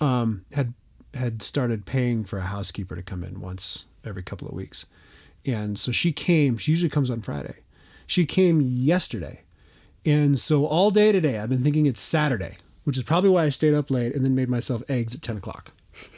um 0.00 0.44
had 0.52 0.74
had 1.14 1.42
started 1.42 1.84
paying 1.84 2.24
for 2.24 2.38
a 2.38 2.42
housekeeper 2.42 2.96
to 2.96 3.02
come 3.02 3.22
in 3.22 3.40
once 3.40 3.86
every 4.04 4.22
couple 4.22 4.48
of 4.48 4.54
weeks 4.54 4.86
and 5.44 5.78
so 5.78 5.92
she 5.92 6.12
came 6.12 6.56
she 6.56 6.72
usually 6.72 6.90
comes 6.90 7.10
on 7.10 7.20
friday 7.20 7.56
she 8.06 8.24
came 8.24 8.60
yesterday 8.60 9.42
and 10.04 10.38
so 10.38 10.66
all 10.66 10.90
day 10.90 11.12
today 11.12 11.38
i've 11.38 11.48
been 11.48 11.62
thinking 11.62 11.86
it's 11.86 12.00
saturday 12.00 12.56
which 12.84 12.96
is 12.96 13.02
probably 13.02 13.30
why 13.30 13.44
i 13.44 13.48
stayed 13.48 13.74
up 13.74 13.90
late 13.90 14.14
and 14.14 14.24
then 14.24 14.34
made 14.34 14.48
myself 14.48 14.82
eggs 14.88 15.14
at 15.14 15.22
10 15.22 15.36
o'clock 15.36 15.72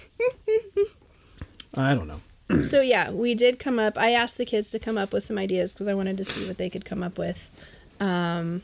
I 1.77 1.95
don't 1.95 2.09
know. 2.09 2.21
so 2.63 2.81
yeah, 2.81 3.11
we 3.11 3.35
did 3.35 3.59
come 3.59 3.79
up. 3.79 3.99
I 3.99 4.11
asked 4.11 4.39
the 4.39 4.45
kids 4.45 4.71
to 4.73 4.79
come 4.79 4.99
up 4.99 5.13
with 5.13 5.23
some 5.23 5.39
ideas 5.39 5.73
because 5.73 5.89
I 5.89 5.95
wanted 5.95 6.17
to 6.19 6.25
see 6.25 6.47
what 6.47 6.59
they 6.59 6.71
could 6.71 6.85
come 6.85 7.03
up 7.03 7.19
with, 7.19 7.51
um, 8.01 8.63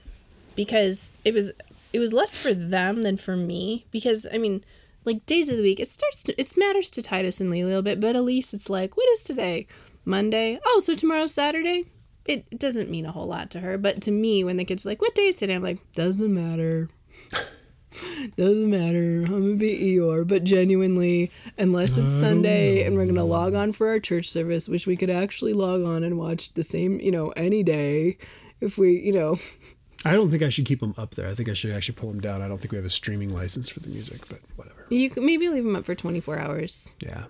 because 0.54 1.10
it 1.24 1.34
was 1.34 1.52
it 1.92 1.98
was 1.98 2.12
less 2.12 2.36
for 2.36 2.54
them 2.54 3.02
than 3.02 3.16
for 3.16 3.36
me. 3.36 3.84
Because 3.90 4.26
I 4.32 4.38
mean, 4.38 4.62
like 5.04 5.26
days 5.26 5.48
of 5.48 5.56
the 5.56 5.62
week, 5.62 5.80
it 5.80 5.88
starts 5.88 6.22
to 6.24 6.40
it 6.40 6.52
matters 6.56 6.90
to 6.90 7.02
Titus 7.02 7.40
and 7.40 7.50
Lee 7.50 7.60
a 7.60 7.66
little 7.66 7.82
bit, 7.82 8.00
but 8.00 8.16
Elise, 8.16 8.54
it's 8.54 8.70
like, 8.70 8.96
what 8.96 9.08
is 9.10 9.22
today? 9.22 9.66
Monday. 10.04 10.58
Oh, 10.64 10.80
so 10.80 10.94
tomorrow's 10.94 11.34
Saturday. 11.34 11.84
It, 12.26 12.58
doesn't 12.58 12.90
mean 12.90 13.06
a 13.06 13.12
whole 13.12 13.26
lot 13.26 13.50
to 13.52 13.60
her, 13.60 13.78
but 13.78 14.02
to 14.02 14.10
me, 14.10 14.44
when 14.44 14.56
the 14.56 14.64
kids 14.64 14.84
are 14.84 14.90
like, 14.90 15.00
"What 15.00 15.14
day 15.14 15.28
is 15.28 15.36
today?" 15.36 15.54
I'm 15.54 15.62
like, 15.62 15.78
"Doesn't 15.94 16.32
matter." 16.32 16.88
Doesn't 18.36 18.70
matter. 18.70 19.24
I'm 19.24 19.42
gonna 19.42 19.54
be 19.56 19.96
Eeyore, 19.96 20.28
but 20.28 20.44
genuinely, 20.44 21.32
unless 21.58 21.98
it's 21.98 22.06
Sunday 22.06 22.84
and 22.84 22.94
we're 22.94 23.06
gonna 23.06 23.24
log 23.24 23.54
on 23.54 23.72
for 23.72 23.88
our 23.88 23.98
church 23.98 24.28
service, 24.28 24.68
which 24.68 24.86
we 24.86 24.96
could 24.96 25.10
actually 25.10 25.54
log 25.54 25.82
on 25.82 26.04
and 26.04 26.16
watch 26.16 26.54
the 26.54 26.62
same, 26.62 27.00
you 27.00 27.10
know, 27.10 27.30
any 27.30 27.64
day, 27.64 28.16
if 28.60 28.78
we, 28.78 29.00
you 29.00 29.12
know, 29.12 29.36
I 30.04 30.12
don't 30.12 30.30
think 30.30 30.42
I 30.42 30.48
should 30.48 30.64
keep 30.66 30.80
them 30.80 30.94
up 30.96 31.14
there. 31.14 31.28
I 31.28 31.34
think 31.34 31.48
I 31.48 31.52
should 31.52 31.72
actually 31.72 31.96
pull 31.96 32.10
them 32.10 32.20
down. 32.20 32.40
I 32.40 32.48
don't 32.48 32.58
think 32.58 32.72
we 32.72 32.76
have 32.76 32.86
a 32.86 32.90
streaming 32.90 33.34
license 33.34 33.68
for 33.68 33.80
the 33.80 33.88
music, 33.88 34.26
but 34.28 34.40
whatever. 34.56 34.86
you 34.88 35.10
could 35.10 35.22
maybe 35.22 35.48
leave 35.48 35.64
them 35.64 35.76
up 35.76 35.84
for 35.84 35.94
24 35.94 36.38
hours. 36.38 36.94
Yeah. 37.00 37.24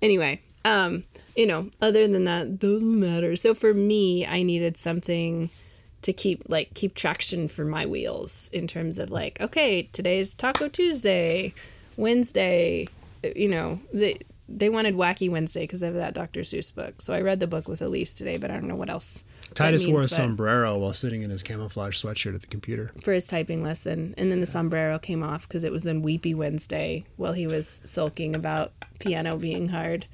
Anyway, 0.00 0.40
um, 0.64 1.04
you 1.36 1.46
know, 1.46 1.68
other 1.82 2.06
than 2.06 2.24
that, 2.24 2.58
doesn't 2.58 3.00
matter. 3.00 3.34
So 3.36 3.54
for 3.54 3.74
me, 3.74 4.24
I 4.26 4.42
needed 4.42 4.76
something 4.76 5.50
to 6.02 6.12
keep 6.12 6.42
like 6.48 6.72
keep 6.74 6.94
traction 6.94 7.48
for 7.48 7.64
my 7.64 7.84
wheels 7.86 8.48
in 8.52 8.68
terms 8.68 8.98
of 8.98 9.10
like, 9.10 9.40
okay, 9.40 9.88
today's 9.92 10.34
Taco 10.34 10.68
Tuesday, 10.68 11.52
Wednesday, 11.96 12.86
you 13.34 13.48
know, 13.48 13.80
they 13.92 14.18
they 14.48 14.68
wanted 14.68 14.94
Wacky 14.94 15.28
Wednesday 15.28 15.62
because 15.62 15.82
of 15.82 15.94
that 15.94 16.14
Dr. 16.14 16.40
Seuss 16.40 16.72
book. 16.72 17.02
So 17.02 17.14
I 17.14 17.20
read 17.20 17.40
the 17.40 17.48
book 17.48 17.66
with 17.66 17.82
Elise 17.82 18.14
today, 18.14 18.36
but 18.36 18.50
I 18.50 18.54
don't 18.54 18.68
know 18.68 18.76
what 18.76 18.90
else. 18.90 19.24
Titus 19.54 19.86
wore 19.86 20.02
a 20.02 20.08
sombrero 20.08 20.78
while 20.78 20.92
sitting 20.92 21.22
in 21.22 21.30
his 21.30 21.42
camouflage 21.42 22.02
sweatshirt 22.02 22.34
at 22.34 22.40
the 22.40 22.46
computer. 22.46 22.92
for 23.00 23.12
his 23.12 23.26
typing 23.26 23.62
lesson, 23.62 24.14
and 24.18 24.30
then 24.30 24.40
the 24.40 24.46
sombrero 24.46 24.98
came 24.98 25.22
off 25.22 25.46
because 25.48 25.64
it 25.64 25.72
was 25.72 25.82
then 25.82 26.02
Weepy 26.02 26.34
Wednesday 26.34 27.04
while 27.16 27.32
he 27.32 27.46
was 27.46 27.82
sulking 27.84 28.34
about 28.34 28.72
piano 28.98 29.36
being 29.36 29.68
hard. 29.68 30.06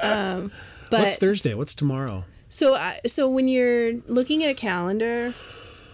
Um, 0.00 0.52
but 0.90 1.00
What's 1.00 1.16
Thursday? 1.18 1.54
What's 1.54 1.74
tomorrow? 1.74 2.24
so 2.48 2.74
I, 2.74 3.00
so 3.06 3.28
when 3.28 3.48
you're 3.48 3.94
looking 4.06 4.44
at 4.44 4.50
a 4.50 4.54
calendar, 4.54 5.34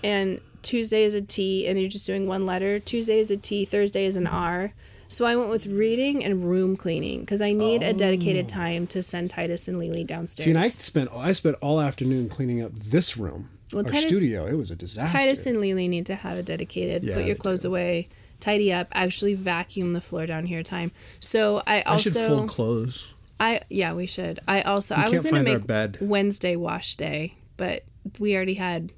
and 0.05 0.41
Tuesday 0.63 1.05
is 1.05 1.15
a 1.15 1.23
T, 1.23 1.67
and 1.67 1.81
you're 1.81 1.89
just 1.89 2.07
doing 2.07 2.27
one 2.27 2.45
letter. 2.47 2.79
Tuesday 2.79 3.19
is 3.19 3.31
a 3.31 3.37
T. 3.37 3.65
Thursday 3.65 4.05
is 4.05 4.17
an 4.17 4.27
R. 4.27 4.75
So 5.13 5.27
I 5.27 5.37
went 5.37 5.51
with 5.51 5.67
reading 5.67 6.25
and 6.25 6.43
room 6.43 6.75
cleaning 6.75 7.21
because 7.21 7.43
I 7.43 7.53
need 7.53 7.83
a 7.83 7.93
dedicated 7.93 8.49
time 8.49 8.87
to 8.89 9.03
send 9.03 9.29
Titus 9.29 9.69
and 9.69 9.79
Lily 9.79 10.05
downstairs. 10.05 10.45
See, 10.47 10.51
and 10.51 10.59
I 10.59 10.69
spent 10.69 11.11
I 11.15 11.33
spent 11.35 11.57
all 11.61 11.83
afternoon 11.83 12.31
cleaning 12.31 12.63
up 12.63 12.73
this 12.75 13.19
room, 13.19 13.51
Well, 13.75 13.85
our 13.85 13.91
Titus- 13.91 14.11
studio. 14.11 14.47
It 14.47 14.55
was 14.55 14.71
a 14.71 14.75
disaster. 14.77 15.13
Titus 15.13 15.45
and 15.45 15.61
Lily 15.61 15.87
need 15.87 16.07
to 16.07 16.15
have 16.15 16.39
a 16.39 16.43
dedicated 16.43 17.05
Yeah, 17.05 17.17
put 17.17 17.27
your 17.27 17.37
clothes 17.37 17.61
do. 17.63 17.69
away, 17.69 18.09
tidy 18.41 18.73
up, 18.73 18.89
actually 18.93 19.35
vacuum 19.35 19.93
the 19.93 20.01
floor 20.01 20.25
down 20.25 20.47
here 20.47 20.63
time. 20.63 20.93
So 21.21 21.63
I 21.67 21.83
also 21.83 22.09
I 22.09 22.13
should 22.15 22.29
fold 22.29 22.49
clothes. 22.49 23.13
I 23.39 23.61
yeah, 23.69 23.93
we 23.93 24.07
should. 24.07 24.41
I 24.49 24.63
also 24.63 24.97
We 24.97 25.03
I 25.03 25.09
was 25.11 25.25
gonna 25.25 25.43
make. 25.43 25.99
Wednesday 26.01 26.57
wash 26.57 26.95
day, 26.95 27.35
but 27.59 27.85
we 28.19 28.35
already 28.35 28.55
had 28.55 28.95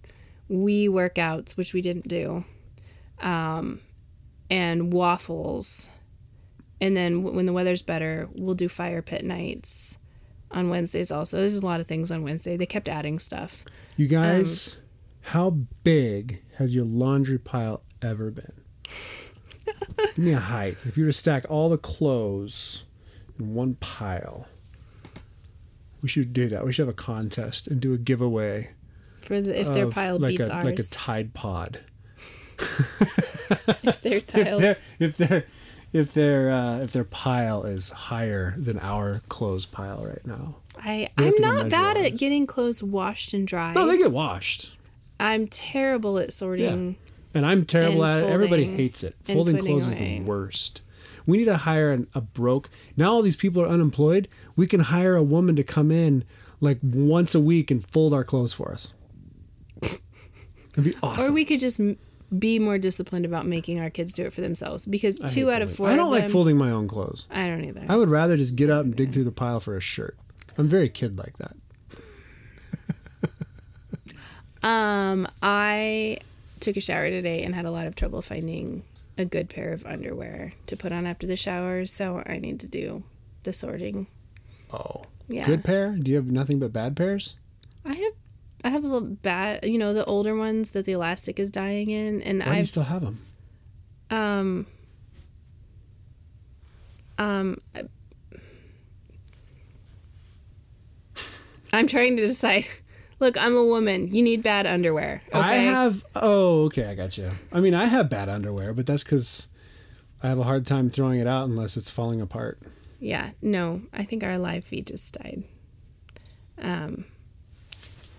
we 0.48 0.86
workouts, 0.86 1.56
which 1.56 1.74
we 1.74 1.80
didn't 1.80 2.06
do. 2.06 2.44
Um 3.20 3.80
and 4.48 4.92
waffles. 4.92 5.90
And 6.84 6.94
then 6.94 7.22
w- 7.22 7.34
when 7.34 7.46
the 7.46 7.52
weather's 7.54 7.80
better, 7.80 8.28
we'll 8.34 8.54
do 8.54 8.68
fire 8.68 9.00
pit 9.00 9.24
nights 9.24 9.96
on 10.50 10.68
Wednesdays 10.68 11.10
also. 11.10 11.38
There's 11.38 11.56
a 11.62 11.64
lot 11.64 11.80
of 11.80 11.86
things 11.86 12.10
on 12.10 12.22
Wednesday. 12.22 12.58
They 12.58 12.66
kept 12.66 12.88
adding 12.88 13.18
stuff. 13.18 13.64
You 13.96 14.04
um, 14.04 14.10
guys 14.10 14.80
How 15.22 15.48
big 15.82 16.42
has 16.58 16.74
your 16.74 16.84
laundry 16.84 17.38
pile 17.38 17.82
ever 18.02 18.30
been? 18.30 18.52
Give 19.96 20.18
me 20.18 20.32
a 20.32 20.38
height. 20.38 20.76
If 20.84 20.98
you 20.98 21.04
were 21.04 21.08
to 21.08 21.16
stack 21.16 21.46
all 21.48 21.70
the 21.70 21.78
clothes 21.78 22.84
in 23.38 23.54
one 23.54 23.76
pile, 23.76 24.46
we 26.02 26.10
should 26.10 26.34
do 26.34 26.48
that. 26.48 26.66
We 26.66 26.72
should 26.74 26.82
have 26.82 26.92
a 26.92 26.96
contest 26.96 27.66
and 27.66 27.80
do 27.80 27.94
a 27.94 27.98
giveaway. 27.98 28.72
For 29.22 29.40
the, 29.40 29.58
if 29.58 29.68
their 29.68 29.88
pile 29.88 30.18
like 30.18 30.36
beats 30.36 30.50
a, 30.50 30.54
ours. 30.54 30.64
like 30.66 30.78
a 30.78 30.82
Tide 30.82 31.32
Pod. 31.32 31.80
if 32.58 34.02
their 34.02 34.16
If 34.18 34.26
tile. 34.26 34.60
their 34.60 34.76
if 34.98 35.16
their 35.16 35.46
if 35.94 36.12
their 36.12 36.50
uh, 36.50 36.78
if 36.80 36.92
their 36.92 37.04
pile 37.04 37.62
is 37.62 37.90
higher 37.90 38.54
than 38.58 38.78
our 38.80 39.22
clothes 39.28 39.64
pile 39.64 40.04
right 40.04 40.26
now. 40.26 40.56
I 40.76 41.08
I'm 41.16 41.34
not 41.38 41.70
bad 41.70 41.96
at 41.96 42.18
getting 42.18 42.46
clothes 42.46 42.82
washed 42.82 43.32
and 43.32 43.46
dry. 43.46 43.72
No, 43.72 43.86
they 43.86 43.96
get 43.96 44.10
washed. 44.12 44.76
I'm 45.20 45.46
terrible 45.46 46.18
at 46.18 46.32
sorting. 46.32 46.90
Yeah. 46.90 46.98
And 47.36 47.46
I'm 47.46 47.64
terrible 47.64 48.04
And 48.04 48.24
at 48.24 48.28
it. 48.28 48.32
Everybody 48.32 48.64
hates 48.64 49.04
it. 49.04 49.14
Folding 49.22 49.56
clothes 49.58 49.86
away. 49.88 49.94
is 49.94 49.98
the 49.98 50.20
worst. 50.22 50.82
We 51.26 51.38
need 51.38 51.46
to 51.46 51.56
hire 51.58 51.92
an, 51.92 52.08
a 52.14 52.20
broke. 52.20 52.68
Now 52.96 53.12
all 53.12 53.22
these 53.22 53.36
people 53.36 53.62
are 53.62 53.68
unemployed. 53.68 54.28
We 54.56 54.66
can 54.66 54.80
hire 54.80 55.14
a 55.14 55.22
woman 55.22 55.54
to 55.56 55.64
come 55.64 55.90
in 55.90 56.24
like 56.60 56.78
once 56.82 57.34
a 57.34 57.40
week 57.40 57.70
and 57.70 57.88
fold 57.88 58.12
our 58.12 58.24
clothes 58.24 58.52
for 58.52 58.72
us. 58.72 58.94
It'd 59.82 60.84
be 60.84 60.94
awesome. 61.02 61.30
Or 61.30 61.34
we 61.34 61.44
could 61.44 61.60
just 61.60 61.80
be 62.36 62.58
more 62.58 62.78
disciplined 62.78 63.24
about 63.24 63.46
making 63.46 63.80
our 63.80 63.90
kids 63.90 64.12
do 64.12 64.24
it 64.24 64.32
for 64.32 64.40
themselves 64.40 64.86
because 64.86 65.20
I 65.20 65.28
two 65.28 65.50
out 65.50 65.62
of 65.62 65.74
four. 65.74 65.88
I 65.88 65.96
don't 65.96 66.06
of 66.06 66.12
like 66.12 66.22
them, 66.24 66.32
folding 66.32 66.56
my 66.56 66.70
own 66.70 66.88
clothes. 66.88 67.26
I 67.30 67.46
don't 67.46 67.64
either. 67.64 67.84
I 67.88 67.96
would 67.96 68.08
rather 68.08 68.36
just 68.36 68.56
get 68.56 68.70
up 68.70 68.84
and 68.84 68.94
dig 68.96 69.12
through 69.12 69.24
the 69.24 69.32
pile 69.32 69.60
for 69.60 69.76
a 69.76 69.80
shirt. 69.80 70.16
I'm 70.58 70.68
very 70.68 70.88
kid 70.88 71.18
like 71.18 71.36
that. 71.38 71.56
Um, 74.64 75.28
I 75.42 76.16
took 76.60 76.78
a 76.78 76.80
shower 76.80 77.10
today 77.10 77.42
and 77.42 77.54
had 77.54 77.66
a 77.66 77.70
lot 77.70 77.86
of 77.86 77.94
trouble 77.94 78.22
finding 78.22 78.82
a 79.18 79.26
good 79.26 79.50
pair 79.50 79.74
of 79.74 79.84
underwear 79.84 80.54
to 80.66 80.76
put 80.76 80.90
on 80.90 81.06
after 81.06 81.26
the 81.26 81.36
shower, 81.36 81.84
so 81.84 82.22
I 82.26 82.38
need 82.38 82.60
to 82.60 82.66
do 82.66 83.02
the 83.42 83.52
sorting. 83.52 84.06
Oh. 84.72 85.04
Yeah. 85.28 85.44
Good 85.44 85.64
pair? 85.64 85.92
Do 85.96 86.10
you 86.10 86.16
have 86.16 86.30
nothing 86.30 86.58
but 86.58 86.72
bad 86.72 86.96
pairs? 86.96 87.36
I 87.84 87.92
have 87.92 88.14
I 88.64 88.70
have 88.70 88.82
a 88.82 88.86
little 88.88 89.06
bad, 89.08 89.64
you 89.64 89.78
know, 89.78 89.92
the 89.94 90.04
older 90.06 90.34
ones 90.34 90.70
that 90.70 90.86
the 90.86 90.92
elastic 90.92 91.38
is 91.38 91.50
dying 91.50 91.90
in 91.90 92.22
and 92.22 92.38
Why 92.40 92.44
do 92.46 92.50
you 92.52 92.56
I've 92.60 92.68
still 92.68 92.82
have 92.84 93.02
them? 93.02 93.20
um 94.10 94.66
um 97.18 97.56
I'm 101.72 101.86
trying 101.88 102.16
to 102.16 102.26
decide. 102.26 102.64
Look, 103.20 103.40
I'm 103.42 103.56
a 103.56 103.64
woman. 103.64 104.08
You 104.12 104.22
need 104.22 104.42
bad 104.42 104.66
underwear. 104.66 105.22
Okay? 105.28 105.38
I 105.38 105.54
have. 105.54 106.04
Oh, 106.14 106.64
okay, 106.66 106.86
I 106.86 106.94
got 106.94 107.16
you. 107.16 107.30
I 107.52 107.60
mean, 107.60 107.74
I 107.74 107.86
have 107.86 108.10
bad 108.10 108.28
underwear, 108.28 108.72
but 108.74 108.86
that's 108.86 109.02
because 109.04 109.48
I 110.22 110.28
have 110.28 110.38
a 110.38 110.42
hard 110.44 110.66
time 110.66 110.90
throwing 110.90 111.20
it 111.20 111.26
out 111.26 111.44
unless 111.48 111.76
it's 111.76 111.90
falling 111.90 112.20
apart. 112.20 112.58
Yeah, 113.00 113.30
no, 113.42 113.82
I 113.92 114.04
think 114.04 114.24
our 114.24 114.38
live 114.38 114.64
feed 114.64 114.86
just 114.86 115.14
died. 115.20 115.44
Um, 116.60 117.04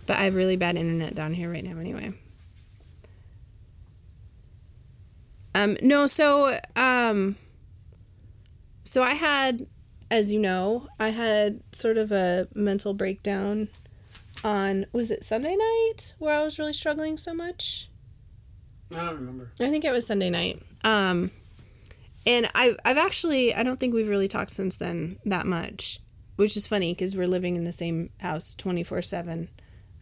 but 0.05 0.17
I 0.17 0.25
have 0.25 0.35
really 0.35 0.55
bad 0.55 0.75
internet 0.77 1.15
down 1.15 1.33
here 1.33 1.51
right 1.51 1.63
now, 1.63 1.79
anyway. 1.79 2.13
Um, 5.53 5.77
no, 5.81 6.05
so 6.05 6.57
um, 6.75 7.37
so 8.83 9.01
I 9.01 9.13
had, 9.13 9.67
as 10.11 10.31
you 10.31 10.39
know, 10.39 10.87
I 10.99 11.09
had 11.09 11.61
sort 11.71 11.97
of 11.97 12.11
a 12.11 12.47
mental 12.53 12.93
breakdown 12.93 13.69
on 14.43 14.85
was 14.91 15.11
it 15.11 15.23
Sunday 15.23 15.55
night 15.55 16.13
where 16.19 16.35
I 16.35 16.43
was 16.43 16.59
really 16.59 16.73
struggling 16.73 17.17
so 17.17 17.33
much. 17.33 17.89
I 18.91 19.05
don't 19.05 19.15
remember. 19.15 19.51
I 19.59 19.69
think 19.69 19.83
it 19.83 19.91
was 19.91 20.05
Sunday 20.05 20.29
night. 20.29 20.61
Um, 20.83 21.31
and 22.27 22.49
I've, 22.53 22.77
I've 22.85 22.97
actually, 22.97 23.53
I 23.53 23.63
don't 23.63 23.79
think 23.79 23.93
we've 23.93 24.07
really 24.07 24.27
talked 24.27 24.51
since 24.51 24.77
then 24.77 25.17
that 25.25 25.45
much, 25.45 25.99
which 26.35 26.55
is 26.55 26.67
funny 26.67 26.93
because 26.93 27.15
we're 27.15 27.27
living 27.27 27.55
in 27.55 27.63
the 27.63 27.71
same 27.71 28.11
house 28.19 28.53
24 28.53 29.01
7. 29.01 29.49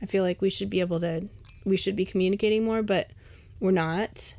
I 0.03 0.05
feel 0.05 0.23
like 0.23 0.41
we 0.41 0.49
should 0.49 0.69
be 0.69 0.81
able 0.81 0.99
to, 0.99 1.29
we 1.65 1.77
should 1.77 1.95
be 1.95 2.03
communicating 2.05 2.65
more, 2.65 2.83
but 2.83 3.09
we're 3.61 3.71
not. 3.71 4.35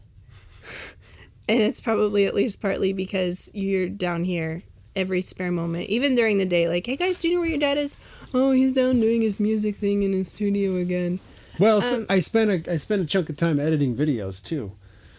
and 1.48 1.60
it's 1.60 1.80
probably 1.80 2.26
at 2.26 2.34
least 2.34 2.60
partly 2.60 2.92
because 2.92 3.50
you're 3.54 3.88
down 3.88 4.24
here 4.24 4.62
every 4.94 5.22
spare 5.22 5.50
moment, 5.50 5.88
even 5.88 6.14
during 6.14 6.36
the 6.38 6.44
day. 6.46 6.68
Like, 6.68 6.86
hey 6.86 6.96
guys, 6.96 7.16
do 7.16 7.28
you 7.28 7.34
know 7.34 7.40
where 7.40 7.48
your 7.48 7.58
dad 7.58 7.78
is? 7.78 7.96
Oh, 8.32 8.52
he's 8.52 8.72
down 8.74 9.00
doing 9.00 9.22
his 9.22 9.40
music 9.40 9.76
thing 9.76 10.02
in 10.02 10.12
his 10.12 10.30
studio 10.30 10.76
again. 10.76 11.18
Well, 11.58 11.80
so 11.80 11.98
Um, 11.98 12.06
I 12.08 12.20
spent 12.20 12.50
a 12.68 12.72
I 12.72 12.76
spent 12.76 13.02
a 13.02 13.06
chunk 13.06 13.30
of 13.30 13.36
time 13.36 13.58
editing 13.58 13.96
videos 13.96 14.44
too. 14.44 14.72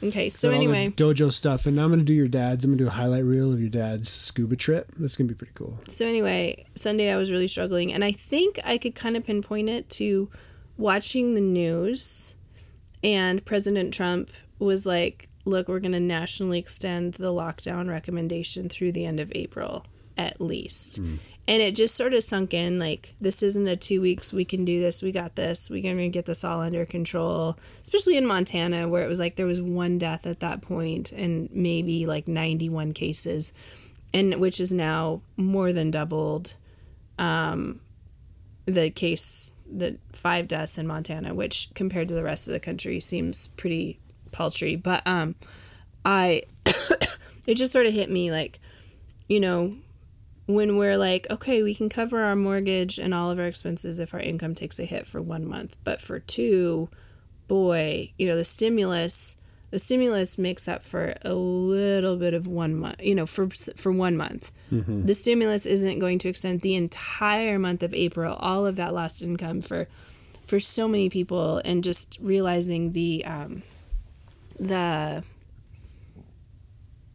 Okay, 0.03 0.29
so 0.29 0.49
Got 0.49 0.55
anyway. 0.57 0.87
dojo 0.89 1.31
stuff, 1.31 1.65
and 1.65 1.75
now 1.75 1.83
I'm 1.85 1.89
gonna 1.89 2.03
do 2.03 2.13
your 2.13 2.27
dad's. 2.27 2.65
I'm 2.65 2.71
gonna 2.71 2.83
do 2.83 2.87
a 2.87 2.91
highlight 2.91 3.23
reel 3.23 3.51
of 3.51 3.59
your 3.59 3.69
dad's 3.69 4.09
scuba 4.09 4.55
trip. 4.55 4.91
That's 4.97 5.15
gonna 5.15 5.27
be 5.27 5.33
pretty 5.35 5.53
cool. 5.55 5.79
So 5.87 6.05
anyway, 6.05 6.65
Sunday 6.75 7.11
I 7.11 7.17
was 7.17 7.31
really 7.31 7.47
struggling, 7.47 7.93
and 7.93 8.03
I 8.03 8.11
think 8.11 8.59
I 8.63 8.77
could 8.77 8.95
kind 8.95 9.15
of 9.15 9.25
pinpoint 9.25 9.69
it 9.69 9.89
to 9.91 10.29
watching 10.77 11.33
the 11.33 11.41
news, 11.41 12.35
and 13.03 13.43
President 13.45 13.93
Trump 13.93 14.31
was 14.59 14.85
like, 14.85 15.29
"Look, 15.45 15.67
we're 15.67 15.79
going 15.79 15.91
to 15.93 15.99
nationally 15.99 16.59
extend 16.59 17.15
the 17.15 17.31
lockdown 17.31 17.89
recommendation 17.89 18.67
through 18.69 18.91
the 18.91 19.05
end 19.05 19.19
of 19.19 19.31
April, 19.35 19.85
at 20.17 20.41
least." 20.41 20.97
Hmm. 20.97 21.15
And 21.47 21.61
it 21.61 21.75
just 21.75 21.95
sort 21.95 22.15
of 22.15 22.23
sunk 22.23 22.55
in 22.55 22.79
like, 22.79 23.13
this 23.19 23.43
isn't 23.43 23.67
a 23.67 23.75
two 23.75 24.01
weeks, 24.01 24.33
we 24.33 24.45
can 24.45 24.65
do 24.65 24.81
this, 24.81 25.03
we 25.03 25.11
got 25.11 25.35
this, 25.35 25.69
we're 25.69 25.83
to 25.83 26.09
get 26.09 26.25
this 26.25 26.43
all 26.43 26.61
under 26.61 26.85
control. 26.85 27.57
Especially 27.83 28.17
in 28.17 28.25
Montana, 28.25 28.89
where 28.89 29.03
it 29.03 29.07
was 29.07 29.19
like 29.19 29.35
there 29.35 29.45
was 29.45 29.61
one 29.61 29.99
death 29.99 30.25
at 30.25 30.39
that 30.39 30.61
point 30.61 31.11
and 31.11 31.49
maybe 31.51 32.07
like 32.07 32.27
91 32.27 32.93
cases 32.93 33.53
and 34.15 34.35
which 34.35 34.61
is 34.61 34.71
now 34.71 35.21
more 35.35 35.73
than 35.73 35.91
doubled 35.91 36.55
um, 37.19 37.81
the 38.65 38.89
case 38.89 39.51
the 39.69 39.97
five 40.13 40.47
deaths 40.47 40.77
in 40.77 40.87
Montana, 40.87 41.33
which 41.33 41.69
compared 41.73 42.07
to 42.07 42.13
the 42.13 42.23
rest 42.23 42.47
of 42.47 42.53
the 42.53 42.59
country 42.59 42.99
seems 42.99 43.47
pretty 43.47 43.99
paltry. 44.31 44.75
But 44.77 45.05
um, 45.05 45.35
I 46.05 46.43
it 47.45 47.55
just 47.55 47.73
sort 47.73 47.87
of 47.87 47.93
hit 47.93 48.09
me 48.09 48.31
like, 48.31 48.59
you 49.27 49.39
know, 49.41 49.75
when 50.45 50.77
we're 50.77 50.97
like, 50.97 51.27
okay, 51.29 51.63
we 51.63 51.73
can 51.73 51.89
cover 51.89 52.21
our 52.21 52.35
mortgage 52.35 52.99
and 52.99 53.13
all 53.13 53.31
of 53.31 53.39
our 53.39 53.47
expenses 53.47 53.99
if 53.99 54.13
our 54.13 54.19
income 54.19 54.53
takes 54.55 54.79
a 54.79 54.85
hit 54.85 55.05
for 55.05 55.21
one 55.21 55.45
month, 55.45 55.75
but 55.83 55.99
for 56.01 56.19
two, 56.19 56.89
boy, 57.47 58.11
you 58.17 58.27
know, 58.27 58.35
the 58.35 58.45
stimulus 58.45 59.37
the 59.71 59.79
stimulus 59.79 60.37
makes 60.37 60.69
up 60.69 60.83
for 60.83 61.15
a 61.23 61.33
little 61.33 62.15
bit 62.15 62.33
of 62.33 62.47
one 62.47 62.75
month 62.75 63.01
you 63.03 63.13
know 63.13 63.25
for 63.25 63.49
for 63.49 63.91
one 63.91 64.15
month. 64.15 64.53
The 65.05 65.13
stimulus 65.13 65.65
isn't 65.65 65.99
going 65.99 66.17
to 66.19 66.29
extend 66.29 66.61
the 66.61 66.75
entire 66.75 67.59
month 67.59 67.83
of 67.83 67.93
april 67.93 68.35
all 68.35 68.65
of 68.65 68.77
that 68.77 68.93
lost 68.93 69.21
income 69.21 69.59
for 69.59 69.87
for 70.47 70.59
so 70.61 70.87
many 70.87 71.09
people 71.09 71.61
and 71.65 71.83
just 71.83 72.17
realizing 72.21 72.91
the 72.91 73.25
um 73.25 73.63
the 74.59 75.23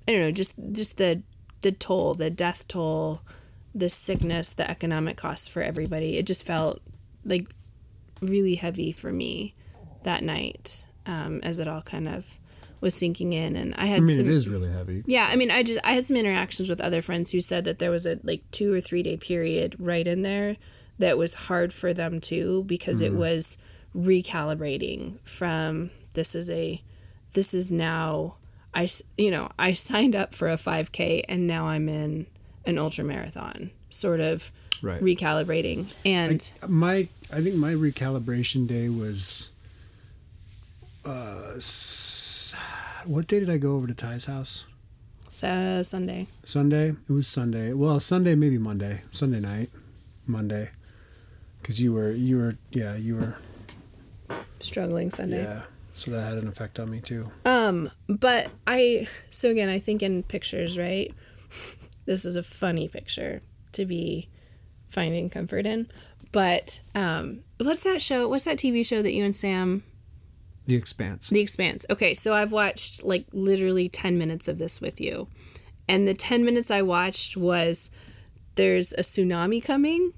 i 0.06 0.12
don't 0.12 0.20
know 0.20 0.30
just 0.30 0.54
just 0.72 0.98
the 0.98 1.22
the 1.62 1.73
toll 1.73 2.14
the 2.14 2.31
death 2.31 2.66
toll 2.68 3.23
the 3.75 3.88
sickness 3.88 4.53
the 4.53 4.68
economic 4.70 5.16
costs 5.16 5.49
for 5.49 5.62
everybody. 5.62 6.16
It 6.16 6.27
just 6.27 6.44
felt 6.44 6.81
like 7.25 7.46
really 8.20 8.57
heavy 8.57 8.92
for 8.92 9.12
me 9.12 9.55
that 10.03 10.23
night 10.23 10.87
um, 11.07 11.40
as 11.42 11.61
it 11.61 11.68
all 11.68 11.83
kind 11.83 12.09
of 12.09 12.38
was 12.81 12.94
sinking 12.94 13.33
in. 13.33 13.57
And 13.57 13.75
i 13.77 13.87
had 13.87 13.99
I 13.99 14.01
mean, 14.01 14.16
some 14.16 14.27
it 14.27 14.33
is 14.33 14.49
really 14.49 14.70
heavy. 14.70 15.03
yeah, 15.07 15.29
I 15.31 15.37
mean, 15.37 15.51
I 15.51 15.62
just 15.62 15.81
I 15.85 15.92
had 15.92 16.05
some 16.05 16.16
interactions 16.16 16.68
with 16.68 16.81
other 16.81 17.03
friends 17.03 17.31
who 17.31 17.40
said 17.40 17.64
that 17.64 17.79
there 17.79 17.90
was 17.90 18.07
a 18.07 18.18
like 18.23 18.42
two 18.51 18.75
or 18.75 18.81
three 18.81 19.03
day 19.03 19.16
period 19.16 19.77
right 19.79 20.07
in 20.07 20.23
there 20.23 20.57
that 20.99 21.16
was 21.16 21.35
hard 21.35 21.73
for 21.73 21.94
them 21.94 22.20
too 22.20 22.64
because 22.64 23.01
it 23.01 23.14
was 23.14 23.59
recalibrating 23.96 25.18
from 25.27 25.90
this 26.14 26.35
is 26.35 26.51
a 26.51 26.83
this 27.33 27.55
is 27.55 27.70
now 27.73 28.37
I 28.74 28.85
s- 28.85 29.02
you 29.18 29.30
know 29.30 29.50
I 29.59 29.72
signed 29.72 30.14
up 30.14 30.35
for 30.35 30.48
a 30.48 30.56
5k 30.56 31.24
and 31.28 31.46
now 31.46 31.66
I'm 31.66 31.88
in 31.88 32.26
an 32.66 32.78
ultra 32.78 33.04
marathon 33.04 33.70
sort 33.88 34.20
of 34.20 34.52
Right. 34.83 35.00
recalibrating 35.02 35.92
and 36.06 36.50
my 36.66 37.09
I 37.33 37.42
think 37.42 37.56
my 37.56 37.72
recalibration 37.72 38.66
day 38.66 38.88
was 38.88 39.50
uh 41.04 41.59
what 43.06 43.26
day 43.26 43.40
did 43.40 43.50
I 43.50 43.56
go 43.59 43.76
over 43.76 43.87
to 43.87 43.94
Ty's 43.94 44.26
house? 44.26 44.66
uh, 45.42 45.83
Sunday 45.83 46.26
Sunday. 46.44 46.90
It 47.09 47.12
was 47.12 47.26
Sunday. 47.28 47.72
Well, 47.72 48.00
Sunday 48.00 48.35
maybe 48.35 48.59
Monday. 48.59 49.02
Sunday 49.11 49.40
night, 49.40 49.70
Monday. 50.26 50.70
Cuz 51.62 51.80
you 51.80 51.92
were 51.92 52.11
you 52.11 52.37
were 52.38 52.56
yeah, 52.72 52.96
you 52.96 53.16
were 53.16 53.38
struggling 54.61 55.11
Sunday. 55.11 55.42
yeah. 55.44 55.62
So 56.00 56.10
that 56.12 56.22
had 56.22 56.38
an 56.38 56.48
effect 56.48 56.80
on 56.80 56.90
me 56.90 57.00
too. 57.00 57.30
Um, 57.44 57.90
but 58.08 58.48
I 58.66 59.06
so 59.28 59.50
again, 59.50 59.68
I 59.68 59.78
think 59.78 60.02
in 60.02 60.22
pictures, 60.22 60.78
right? 60.78 61.12
This 62.06 62.24
is 62.24 62.34
a 62.34 62.42
funny 62.42 62.88
picture 62.88 63.40
to 63.72 63.84
be 63.84 64.28
finding 64.88 65.28
comfort 65.30 65.64
in. 65.66 65.86
But 66.32 66.80
um, 66.94 67.40
what's 67.58 67.84
that 67.84 68.02
show? 68.02 68.26
What's 68.26 68.46
that 68.46 68.56
TV 68.56 68.84
show 68.84 69.00
that 69.02 69.12
you 69.12 69.24
and 69.24 69.36
Sam 69.36 69.84
The 70.66 70.74
Expanse. 70.74 71.28
The 71.28 71.40
Expanse. 71.40 71.86
Okay, 71.88 72.14
so 72.14 72.34
I've 72.34 72.50
watched 72.50 73.04
like 73.04 73.26
literally 73.32 73.88
10 73.88 74.18
minutes 74.18 74.48
of 74.48 74.58
this 74.58 74.80
with 74.80 75.00
you. 75.00 75.28
And 75.88 76.08
the 76.08 76.14
10 76.14 76.44
minutes 76.44 76.70
I 76.70 76.82
watched 76.82 77.36
was 77.36 77.90
there's 78.56 78.92
a 78.94 79.02
tsunami 79.02 79.62
coming. 79.62 80.12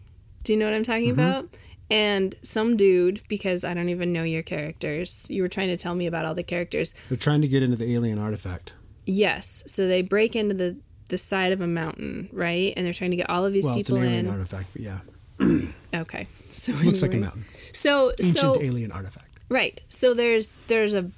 Do 0.44 0.52
you 0.54 0.58
know 0.58 0.66
what 0.66 0.74
I'm 0.74 0.84
talking 0.84 1.10
about? 1.10 1.48
And 1.92 2.34
some 2.42 2.76
dude, 2.78 3.20
because 3.28 3.64
I 3.64 3.74
don't 3.74 3.90
even 3.90 4.14
know 4.14 4.22
your 4.22 4.42
characters, 4.42 5.26
you 5.30 5.42
were 5.42 5.48
trying 5.48 5.68
to 5.68 5.76
tell 5.76 5.94
me 5.94 6.06
about 6.06 6.24
all 6.24 6.34
the 6.34 6.42
characters. 6.42 6.94
They're 7.10 7.18
trying 7.18 7.42
to 7.42 7.48
get 7.48 7.62
into 7.62 7.76
the 7.76 7.92
alien 7.94 8.18
artifact. 8.18 8.72
Yes, 9.04 9.62
so 9.66 9.86
they 9.86 10.00
break 10.00 10.34
into 10.34 10.54
the 10.54 10.76
the 11.08 11.18
side 11.18 11.52
of 11.52 11.60
a 11.60 11.66
mountain, 11.66 12.30
right? 12.32 12.72
And 12.74 12.86
they're 12.86 12.94
trying 12.94 13.10
to 13.10 13.16
get 13.18 13.28
all 13.28 13.44
of 13.44 13.52
these 13.52 13.66
well, 13.66 13.78
it's 13.78 13.90
people 13.90 14.02
an 14.02 14.08
alien 14.08 14.26
in. 14.26 14.32
artifact, 14.32 14.68
but 14.72 14.80
yeah, 14.80 15.00
Okay, 15.94 16.26
so 16.48 16.72
it 16.72 16.82
looks 16.82 17.02
like 17.02 17.12
a 17.12 17.18
mountain. 17.18 17.44
So 17.72 18.12
Ancient 18.12 18.38
so 18.38 18.62
alien 18.62 18.90
artifact. 18.90 19.28
Right. 19.50 19.78
So 19.90 20.14
there's 20.14 20.56
there's 20.68 20.94
a 20.94 21.10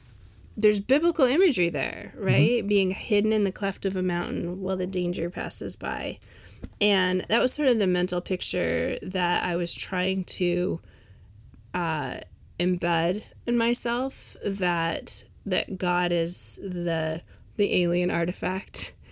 there's 0.56 0.80
biblical 0.80 1.24
imagery 1.26 1.68
there, 1.68 2.12
right? 2.16 2.58
Mm-hmm. 2.58 2.66
Being 2.66 2.90
hidden 2.90 3.32
in 3.32 3.44
the 3.44 3.52
cleft 3.52 3.86
of 3.86 3.94
a 3.94 4.02
mountain 4.02 4.60
while 4.60 4.76
the 4.76 4.86
danger 4.88 5.30
passes 5.30 5.76
by. 5.76 6.18
And 6.80 7.24
that 7.28 7.40
was 7.40 7.52
sort 7.52 7.68
of 7.68 7.78
the 7.78 7.86
mental 7.86 8.20
picture 8.20 8.98
that 9.02 9.44
I 9.44 9.56
was 9.56 9.74
trying 9.74 10.24
to 10.24 10.80
uh, 11.72 12.18
embed 12.58 13.24
in 13.46 13.56
myself 13.58 14.36
that 14.44 15.24
that 15.46 15.78
God 15.78 16.12
is 16.12 16.58
the 16.62 17.22
the 17.56 17.82
alien 17.82 18.10
artifact. 18.10 18.92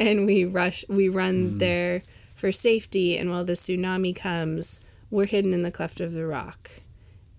And 0.00 0.26
we 0.26 0.44
rush 0.44 0.84
we 0.88 1.08
run 1.08 1.58
there 1.58 2.02
for 2.34 2.50
safety. 2.50 3.16
And 3.18 3.30
while 3.30 3.44
the 3.44 3.52
tsunami 3.52 4.16
comes 4.16 4.80
we're 5.10 5.26
hidden 5.26 5.52
in 5.52 5.62
the 5.62 5.70
cleft 5.70 6.00
of 6.00 6.12
the 6.12 6.26
rock. 6.26 6.70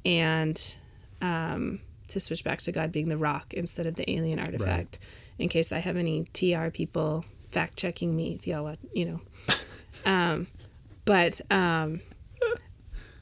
And 0.05 0.77
um, 1.21 1.79
to 2.09 2.19
switch 2.21 2.43
back 2.45 2.59
to 2.59 2.71
God 2.71 2.91
being 2.91 3.09
the 3.09 3.17
rock 3.17 3.53
instead 3.53 3.87
of 3.87 3.95
the 3.95 4.09
alien 4.09 4.39
artifact. 4.39 4.99
In 5.39 5.49
case 5.49 5.73
I 5.73 5.79
have 5.79 5.97
any 5.97 6.25
TR 6.31 6.69
people 6.69 7.25
fact 7.53 7.77
checking 7.77 8.15
me, 8.15 8.37
theolo- 8.37 8.77
you 8.93 9.05
know. 9.05 9.21
um, 10.05 10.47
but 11.05 11.39
um, 11.51 12.01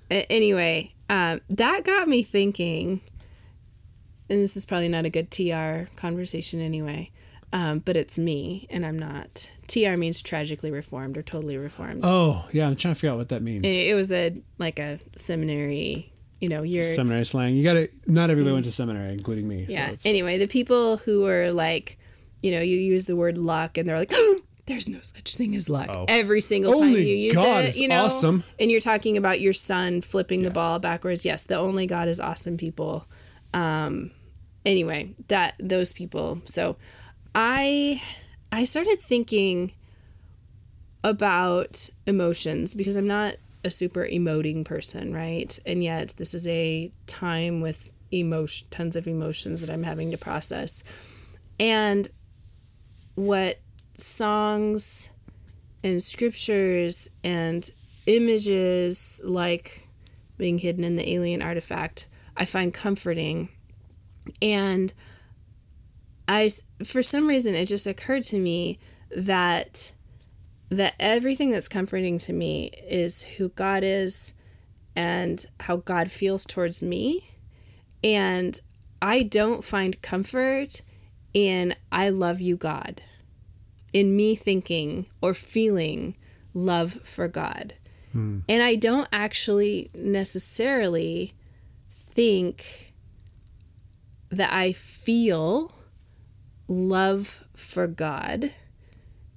anyway, 0.09 0.93
um, 1.09 1.41
that 1.49 1.83
got 1.83 2.07
me 2.07 2.23
thinking, 2.23 3.01
and 4.29 4.39
this 4.39 4.55
is 4.55 4.65
probably 4.65 4.89
not 4.89 5.05
a 5.05 5.09
good 5.09 5.31
TR 5.31 5.93
conversation 5.95 6.61
anyway. 6.61 7.11
Um, 7.53 7.79
but 7.79 7.97
it's 7.97 8.17
me, 8.17 8.65
and 8.69 8.85
I'm 8.85 8.97
not. 8.97 9.51
TR 9.67 9.97
means 9.97 10.21
tragically 10.21 10.71
reformed 10.71 11.17
or 11.17 11.21
totally 11.21 11.57
reformed. 11.57 12.01
Oh 12.05 12.47
yeah, 12.53 12.65
I'm 12.65 12.77
trying 12.77 12.93
to 12.93 12.99
figure 12.99 13.11
out 13.11 13.17
what 13.17 13.29
that 13.29 13.41
means. 13.41 13.63
It, 13.63 13.87
it 13.89 13.95
was 13.95 14.09
a 14.11 14.41
like 14.57 14.79
a 14.79 14.99
seminary, 15.17 16.13
you 16.39 16.47
know, 16.47 16.63
you're 16.63 16.83
seminary 16.83 17.25
slang. 17.25 17.55
You 17.55 17.63
got 17.65 17.73
to. 17.73 17.89
Not 18.07 18.29
everybody 18.29 18.53
went 18.53 18.65
to 18.65 18.71
seminary, 18.71 19.11
including 19.11 19.49
me. 19.49 19.65
So 19.67 19.73
yeah. 19.73 19.91
it's, 19.91 20.05
Anyway, 20.05 20.37
the 20.37 20.47
people 20.47 20.95
who 20.95 21.23
were 21.23 21.51
like, 21.51 21.97
you 22.41 22.51
know, 22.51 22.59
you 22.61 22.77
use 22.77 23.05
the 23.05 23.15
word 23.15 23.37
luck 23.37 23.77
and 23.77 23.87
they're 23.87 23.99
like, 23.99 24.13
there's 24.65 24.89
no 24.89 24.99
such 25.01 25.35
thing 25.35 25.55
as 25.55 25.69
luck. 25.69 25.89
Oh. 25.89 26.05
Every 26.07 26.41
single 26.41 26.73
time 26.75 26.91
you 26.91 26.99
use 26.99 27.35
God 27.35 27.65
it, 27.65 27.77
you 27.77 27.87
know, 27.87 28.05
awesome. 28.05 28.43
and 28.59 28.71
you're 28.71 28.79
talking 28.79 29.17
about 29.17 29.41
your 29.41 29.53
son 29.53 30.01
flipping 30.01 30.43
the 30.43 30.51
ball 30.51 30.79
backwards. 30.79 31.25
Yes, 31.25 31.43
the 31.43 31.55
only 31.55 31.87
God 31.87 32.07
is 32.07 32.19
awesome 32.19 32.57
people. 32.57 33.05
Um, 33.53 34.11
anyway, 34.65 35.13
that 35.27 35.55
those 35.59 35.93
people. 35.93 36.41
So, 36.45 36.77
I 37.35 38.01
I 38.51 38.63
started 38.65 38.99
thinking 38.99 39.73
about 41.03 41.89
emotions 42.05 42.75
because 42.75 42.95
I'm 42.95 43.07
not 43.07 43.35
a 43.63 43.71
super 43.71 44.05
emoting 44.05 44.65
person, 44.65 45.13
right? 45.13 45.57
And 45.65 45.83
yet 45.83 46.13
this 46.17 46.33
is 46.33 46.47
a 46.47 46.91
time 47.07 47.61
with 47.61 47.91
emotion 48.11 48.67
tons 48.69 48.95
of 48.95 49.07
emotions 49.07 49.61
that 49.61 49.73
I'm 49.73 49.83
having 49.83 50.11
to 50.11 50.17
process. 50.17 50.83
And 51.59 52.09
what 53.25 53.59
songs 53.93 55.11
and 55.83 56.01
scriptures 56.01 57.07
and 57.23 57.69
images 58.07 59.21
like 59.23 59.87
being 60.37 60.57
hidden 60.57 60.83
in 60.83 60.95
the 60.95 61.13
alien 61.13 61.41
artifact 61.41 62.07
I 62.35 62.45
find 62.45 62.73
comforting. 62.73 63.49
And 64.41 64.91
I 66.27 66.49
for 66.83 67.03
some 67.03 67.27
reason 67.27 67.53
it 67.53 67.65
just 67.65 67.85
occurred 67.85 68.23
to 68.23 68.39
me 68.39 68.79
that 69.15 69.91
that 70.69 70.95
everything 70.99 71.51
that's 71.51 71.67
comforting 71.67 72.17
to 72.19 72.33
me 72.33 72.71
is 72.87 73.21
who 73.21 73.49
God 73.49 73.83
is 73.83 74.33
and 74.95 75.45
how 75.59 75.77
God 75.77 76.09
feels 76.09 76.43
towards 76.43 76.81
me. 76.81 77.29
And 78.03 78.59
I 78.99 79.21
don't 79.21 79.63
find 79.63 80.01
comfort 80.01 80.81
in 81.33 81.75
I 81.91 82.09
love 82.09 82.41
you, 82.41 82.57
God, 82.57 83.01
in 83.93 84.15
me 84.15 84.35
thinking 84.35 85.05
or 85.21 85.33
feeling 85.33 86.15
love 86.53 86.93
for 87.03 87.27
God. 87.27 87.73
Hmm. 88.11 88.39
And 88.47 88.61
I 88.61 88.75
don't 88.75 89.07
actually 89.11 89.89
necessarily 89.93 91.33
think 91.89 92.93
that 94.29 94.53
I 94.53 94.71
feel 94.73 95.71
love 96.67 97.45
for 97.53 97.87
God 97.87 98.51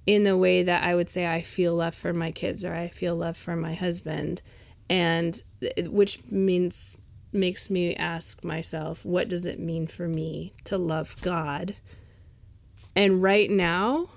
in 0.07 0.23
the 0.23 0.37
way 0.37 0.63
that 0.63 0.85
I 0.85 0.95
would 0.95 1.09
say 1.09 1.27
I 1.27 1.41
feel 1.41 1.75
love 1.75 1.95
for 1.95 2.13
my 2.13 2.31
kids 2.31 2.65
or 2.65 2.75
I 2.75 2.89
feel 2.89 3.17
love 3.17 3.37
for 3.37 3.57
my 3.57 3.75
husband. 3.75 4.43
And 4.89 5.41
which 5.79 6.31
means 6.31 6.99
makes 7.33 7.69
me 7.69 7.97
ask 7.97 8.45
myself 8.45 9.05
what 9.05 9.29
does 9.29 9.45
it 9.45 9.59
mean 9.59 9.87
for 9.87 10.07
me 10.07 10.53
to 10.65 10.79
love 10.79 11.21
God? 11.23 11.75
And 12.95 13.23
right 13.23 13.51
now 13.51 14.09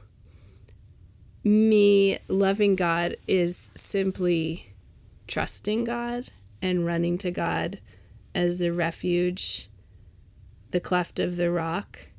me 1.44 2.20
loving 2.28 2.76
God 2.76 3.16
is 3.28 3.70
simply 3.76 4.74
trusting 5.28 5.84
God 5.84 6.30
and 6.62 6.86
running 6.86 7.18
to 7.20 7.32
God 7.32 7.80
as 8.34 8.60
the 8.60 8.72
refuge 8.72 9.70
the 10.72 10.80
cleft 10.80 11.20
of 11.20 11.38
the 11.38 11.50
rock 11.50 12.10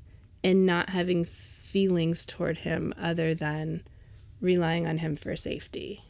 and 0.42 0.64
not 0.64 0.90
having 0.90 1.24
feelings 1.24 2.24
toward 2.24 2.58
him 2.58 2.94
other 2.98 3.34
than 3.34 3.82
relying 4.40 4.86
on 4.86 4.98
him 4.98 5.14
for 5.14 5.36
safety. 5.36 6.02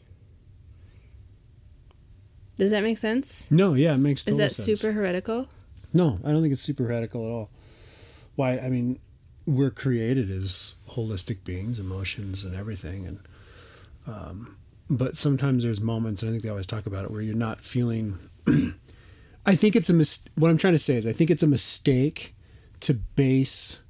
Does 2.57 2.71
that 2.71 2.83
make 2.83 2.97
sense? 2.97 3.49
No, 3.51 3.73
yeah, 3.73 3.93
it 3.93 3.99
makes 3.99 4.25
Is 4.27 4.37
that 4.37 4.51
sense. 4.51 4.65
super 4.65 4.93
heretical? 4.93 5.47
No, 5.93 6.19
I 6.23 6.31
don't 6.31 6.41
think 6.41 6.53
it's 6.53 6.61
super 6.61 6.83
radical 6.83 7.25
at 7.25 7.31
all. 7.31 7.49
Why? 8.35 8.57
I 8.57 8.69
mean, 8.69 8.99
we're 9.45 9.71
created 9.71 10.29
as 10.29 10.75
holistic 10.89 11.43
beings, 11.43 11.79
emotions 11.79 12.43
and 12.43 12.55
everything, 12.55 13.05
and 13.05 13.19
um, 14.07 14.57
but 14.89 15.15
sometimes 15.15 15.63
there's 15.63 15.81
moments, 15.81 16.21
and 16.21 16.29
I 16.29 16.31
think 16.31 16.43
they 16.43 16.49
always 16.49 16.67
talk 16.67 16.85
about 16.85 17.05
it, 17.05 17.11
where 17.11 17.21
you're 17.21 17.35
not 17.35 17.61
feeling. 17.61 18.17
I 19.45 19.55
think 19.55 19.75
it's 19.75 19.89
a 19.89 19.93
mis- 19.93 20.25
What 20.35 20.49
I'm 20.49 20.57
trying 20.57 20.73
to 20.73 20.79
say 20.79 20.97
is, 20.97 21.07
I 21.07 21.11
think 21.11 21.29
it's 21.29 21.43
a 21.43 21.47
mistake 21.47 22.35
to 22.81 22.93
base 22.93 23.81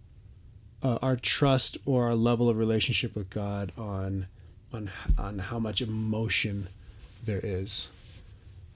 uh, 0.83 0.97
our 1.01 1.15
trust 1.15 1.77
or 1.85 2.05
our 2.05 2.15
level 2.15 2.49
of 2.49 2.57
relationship 2.57 3.15
with 3.15 3.29
God 3.29 3.71
on 3.77 4.27
on 4.73 4.91
on 5.17 5.39
how 5.39 5.59
much 5.59 5.81
emotion 5.81 6.67
there 7.23 7.41
is 7.43 7.89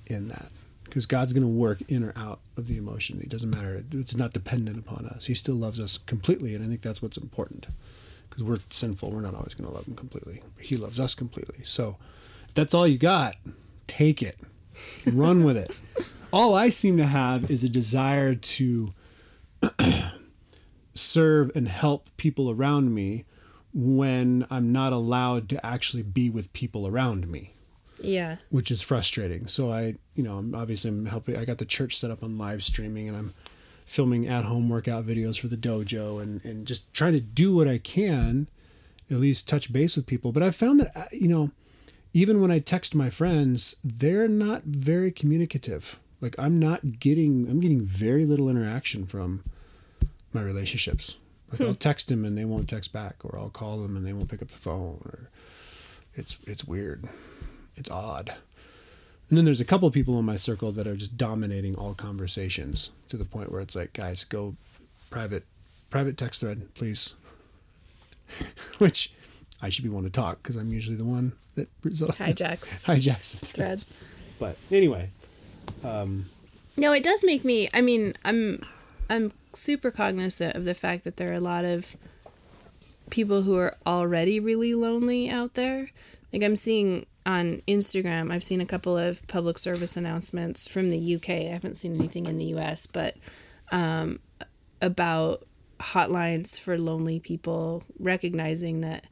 in 0.05 0.27
that 0.29 0.51
because 0.83 1.05
God's 1.05 1.33
going 1.33 1.43
to 1.43 1.47
work 1.47 1.81
in 1.87 2.03
or 2.03 2.13
out 2.15 2.39
of 2.57 2.67
the 2.67 2.77
emotion. 2.77 3.19
It 3.21 3.29
doesn't 3.29 3.49
matter. 3.49 3.83
It's 3.91 4.15
not 4.15 4.33
dependent 4.33 4.77
upon 4.79 5.05
us. 5.07 5.25
He 5.25 5.33
still 5.33 5.55
loves 5.55 5.79
us 5.79 5.97
completely, 5.97 6.53
and 6.55 6.63
I 6.63 6.67
think 6.67 6.81
that's 6.81 7.01
what's 7.01 7.17
important. 7.17 7.67
Because 8.29 8.43
we're 8.43 8.57
sinful, 8.69 9.11
we're 9.11 9.21
not 9.21 9.35
always 9.35 9.53
going 9.53 9.69
to 9.69 9.75
love 9.75 9.85
Him 9.87 9.95
completely. 9.95 10.41
He 10.59 10.75
loves 10.77 10.99
us 10.99 11.13
completely. 11.15 11.63
So, 11.63 11.97
if 12.47 12.53
that's 12.53 12.73
all 12.73 12.87
you 12.87 12.97
got, 12.97 13.35
take 13.87 14.21
it, 14.23 14.37
run 15.05 15.43
with 15.43 15.57
it. 15.57 15.79
All 16.33 16.55
I 16.55 16.69
seem 16.69 16.97
to 16.97 17.05
have 17.05 17.51
is 17.51 17.63
a 17.63 17.69
desire 17.69 18.33
to 18.33 18.91
serve 20.93 21.51
and 21.55 21.67
help 21.67 22.09
people 22.17 22.49
around 22.49 22.93
me 22.93 23.25
when 23.73 24.45
I'm 24.49 24.71
not 24.71 24.93
allowed 24.93 25.49
to 25.49 25.65
actually 25.65 26.03
be 26.03 26.29
with 26.29 26.51
people 26.53 26.87
around 26.87 27.27
me 27.27 27.51
Yeah. 28.01 28.37
which 28.49 28.69
is 28.71 28.81
frustrating. 28.81 29.47
So 29.47 29.71
I, 29.71 29.95
you 30.15 30.23
know, 30.23 30.37
I'm 30.37 30.55
obviously 30.55 30.89
I'm 30.89 31.05
helping. 31.05 31.37
I 31.37 31.45
got 31.45 31.57
the 31.57 31.65
church 31.65 31.97
set 31.97 32.11
up 32.11 32.23
on 32.23 32.37
live 32.37 32.63
streaming, 32.63 33.07
and 33.07 33.17
I'm 33.17 33.33
filming 33.85 34.27
at 34.27 34.45
home 34.45 34.69
workout 34.69 35.05
videos 35.05 35.39
for 35.39 35.47
the 35.47 35.57
dojo, 35.57 36.21
and 36.21 36.43
and 36.45 36.67
just 36.67 36.91
trying 36.93 37.13
to 37.13 37.21
do 37.21 37.55
what 37.55 37.67
I 37.67 37.77
can, 37.77 38.47
at 39.09 39.17
least 39.17 39.49
touch 39.49 39.71
base 39.71 39.95
with 39.95 40.07
people. 40.07 40.31
But 40.31 40.43
I 40.43 40.51
found 40.51 40.79
that 40.79 40.95
uh, 40.95 41.05
you 41.11 41.27
know, 41.27 41.51
even 42.13 42.41
when 42.41 42.51
I 42.51 42.59
text 42.59 42.95
my 42.95 43.09
friends, 43.09 43.75
they're 43.83 44.27
not 44.27 44.63
very 44.63 45.11
communicative. 45.11 45.99
Like 46.21 46.35
I'm 46.39 46.57
not 46.57 46.99
getting, 46.99 47.49
I'm 47.49 47.59
getting 47.59 47.81
very 47.81 48.25
little 48.25 48.49
interaction 48.49 49.05
from 49.05 49.43
my 50.31 50.41
relationships. 50.41 51.17
Like 51.51 51.61
I'll 51.61 51.75
text 51.75 52.07
them 52.07 52.23
and 52.23 52.37
they 52.37 52.45
won't 52.45 52.69
text 52.69 52.93
back, 52.93 53.17
or 53.23 53.37
I'll 53.37 53.49
call 53.49 53.79
them 53.79 53.97
and 53.97 54.05
they 54.05 54.13
won't 54.13 54.29
pick 54.29 54.41
up 54.41 54.47
the 54.47 54.57
phone, 54.57 55.01
or 55.05 55.29
it's 56.15 56.37
it's 56.45 56.63
weird 56.63 57.09
it's 57.75 57.89
odd 57.89 58.33
And 59.29 59.37
then 59.37 59.45
there's 59.45 59.61
a 59.61 59.65
couple 59.65 59.87
of 59.87 59.93
people 59.93 60.19
in 60.19 60.25
my 60.25 60.35
circle 60.35 60.71
that 60.73 60.85
are 60.85 60.95
just 60.95 61.17
dominating 61.17 61.75
all 61.75 61.93
conversations 61.93 62.91
to 63.07 63.17
the 63.17 63.25
point 63.25 63.51
where 63.51 63.61
it's 63.61 63.75
like, 63.75 63.93
guys, 63.93 64.23
go 64.23 64.55
private, 65.09 65.43
private 65.89 66.17
text 66.17 66.41
thread, 66.41 66.73
please. 66.75 67.15
Which 68.77 69.11
I 69.61 69.69
should 69.69 69.83
be 69.83 69.89
one 69.89 70.03
to 70.03 70.09
talk 70.09 70.41
because 70.43 70.55
I'm 70.55 70.67
usually 70.67 70.97
the 70.97 71.05
one 71.05 71.33
that 71.55 71.67
hijacks 71.81 72.85
hijacks 72.87 73.39
the 73.39 73.45
threads. 73.45 74.03
threads. 74.03 74.05
But 74.39 74.57
anyway, 74.71 75.09
um, 75.83 76.25
No, 76.77 76.91
it 76.93 77.03
does 77.03 77.23
make 77.23 77.45
me. 77.45 77.69
I 77.73 77.81
mean, 77.81 78.13
I'm 78.25 78.61
I'm 79.09 79.31
super 79.53 79.91
cognizant 79.91 80.55
of 80.55 80.65
the 80.65 80.73
fact 80.73 81.03
that 81.03 81.17
there 81.17 81.31
are 81.31 81.35
a 81.35 81.39
lot 81.39 81.65
of 81.65 81.95
people 83.09 83.43
who 83.43 83.55
are 83.57 83.75
already 83.85 84.39
really 84.39 84.73
lonely 84.73 85.29
out 85.29 85.53
there. 85.53 85.91
Like 86.31 86.41
I'm 86.43 86.55
seeing 86.55 87.05
on 87.25 87.61
Instagram, 87.67 88.31
I've 88.31 88.43
seen 88.43 88.61
a 88.61 88.65
couple 88.65 88.97
of 88.97 89.25
public 89.27 89.57
service 89.57 89.97
announcements 89.97 90.67
from 90.67 90.89
the 90.89 91.15
UK. 91.15 91.29
I 91.29 91.51
haven't 91.53 91.77
seen 91.77 91.95
anything 91.95 92.25
in 92.25 92.37
the 92.37 92.55
US, 92.55 92.87
but 92.87 93.15
um, 93.71 94.19
about 94.81 95.45
hotlines 95.79 96.59
for 96.59 96.77
lonely 96.77 97.19
people, 97.19 97.83
recognizing 97.99 98.81
that 98.81 99.05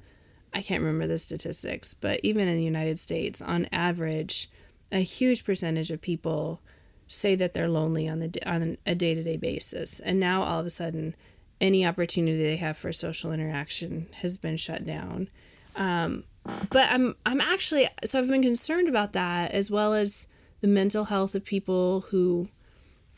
I 0.54 0.62
can't 0.62 0.82
remember 0.82 1.08
the 1.08 1.18
statistics, 1.18 1.94
but 1.94 2.20
even 2.24 2.48
in 2.48 2.58
the 2.58 2.64
United 2.64 3.00
States, 3.00 3.42
on 3.42 3.68
average, 3.72 4.50
a 4.92 5.00
huge 5.00 5.46
percentage 5.46 5.92
of 5.92 6.02
people 6.02 6.62
say 7.08 7.36
that 7.36 7.54
they're 7.54 7.68
lonely 7.68 8.08
on 8.08 8.20
the 8.20 8.32
on 8.46 8.78
a 8.86 8.96
day-to-day 8.96 9.36
basis 9.36 10.00
and 10.00 10.18
now 10.18 10.44
all 10.44 10.62
of 10.62 10.66
a 10.66 10.70
sudden 10.70 11.14
any 11.60 11.86
opportunity 11.86 12.42
they 12.42 12.56
have 12.56 12.78
for 12.78 12.94
social 12.94 13.34
interaction 13.34 14.08
has 14.14 14.38
been 14.38 14.56
shut 14.56 14.86
down 14.86 15.28
um, 15.76 16.24
but 16.70 16.92
i'm 16.92 17.16
i'm 17.26 17.42
actually 17.42 17.88
so 18.04 18.20
i've 18.20 18.28
been 18.28 18.42
concerned 18.42 18.88
about 18.88 19.14
that 19.14 19.52
as 19.52 19.70
well 19.70 19.94
as 19.94 20.28
the 20.62 20.68
mental 20.68 21.06
health 21.06 21.36
of 21.36 21.44
people 21.44 22.02
who 22.10 22.48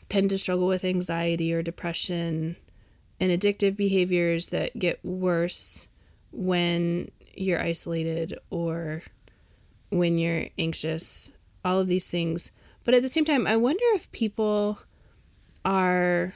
tend 0.08 0.30
to 0.30 0.38
struggle 0.38 0.66
with 0.66 0.84
anxiety 0.84 1.52
or 1.52 1.62
depression 1.62 2.56
and 3.20 3.30
addictive 3.30 3.76
behaviors 3.76 4.48
that 4.48 4.78
get 4.78 5.02
worse 5.04 5.88
when 6.32 7.10
you're 7.34 7.60
isolated 7.60 8.38
or 8.50 9.02
when 9.90 10.18
you're 10.18 10.46
anxious 10.58 11.32
all 11.64 11.80
of 11.80 11.88
these 11.88 12.08
things. 12.08 12.52
But 12.84 12.94
at 12.94 13.02
the 13.02 13.08
same 13.08 13.24
time, 13.24 13.46
I 13.46 13.56
wonder 13.56 13.84
if 13.94 14.10
people 14.12 14.78
are 15.64 16.34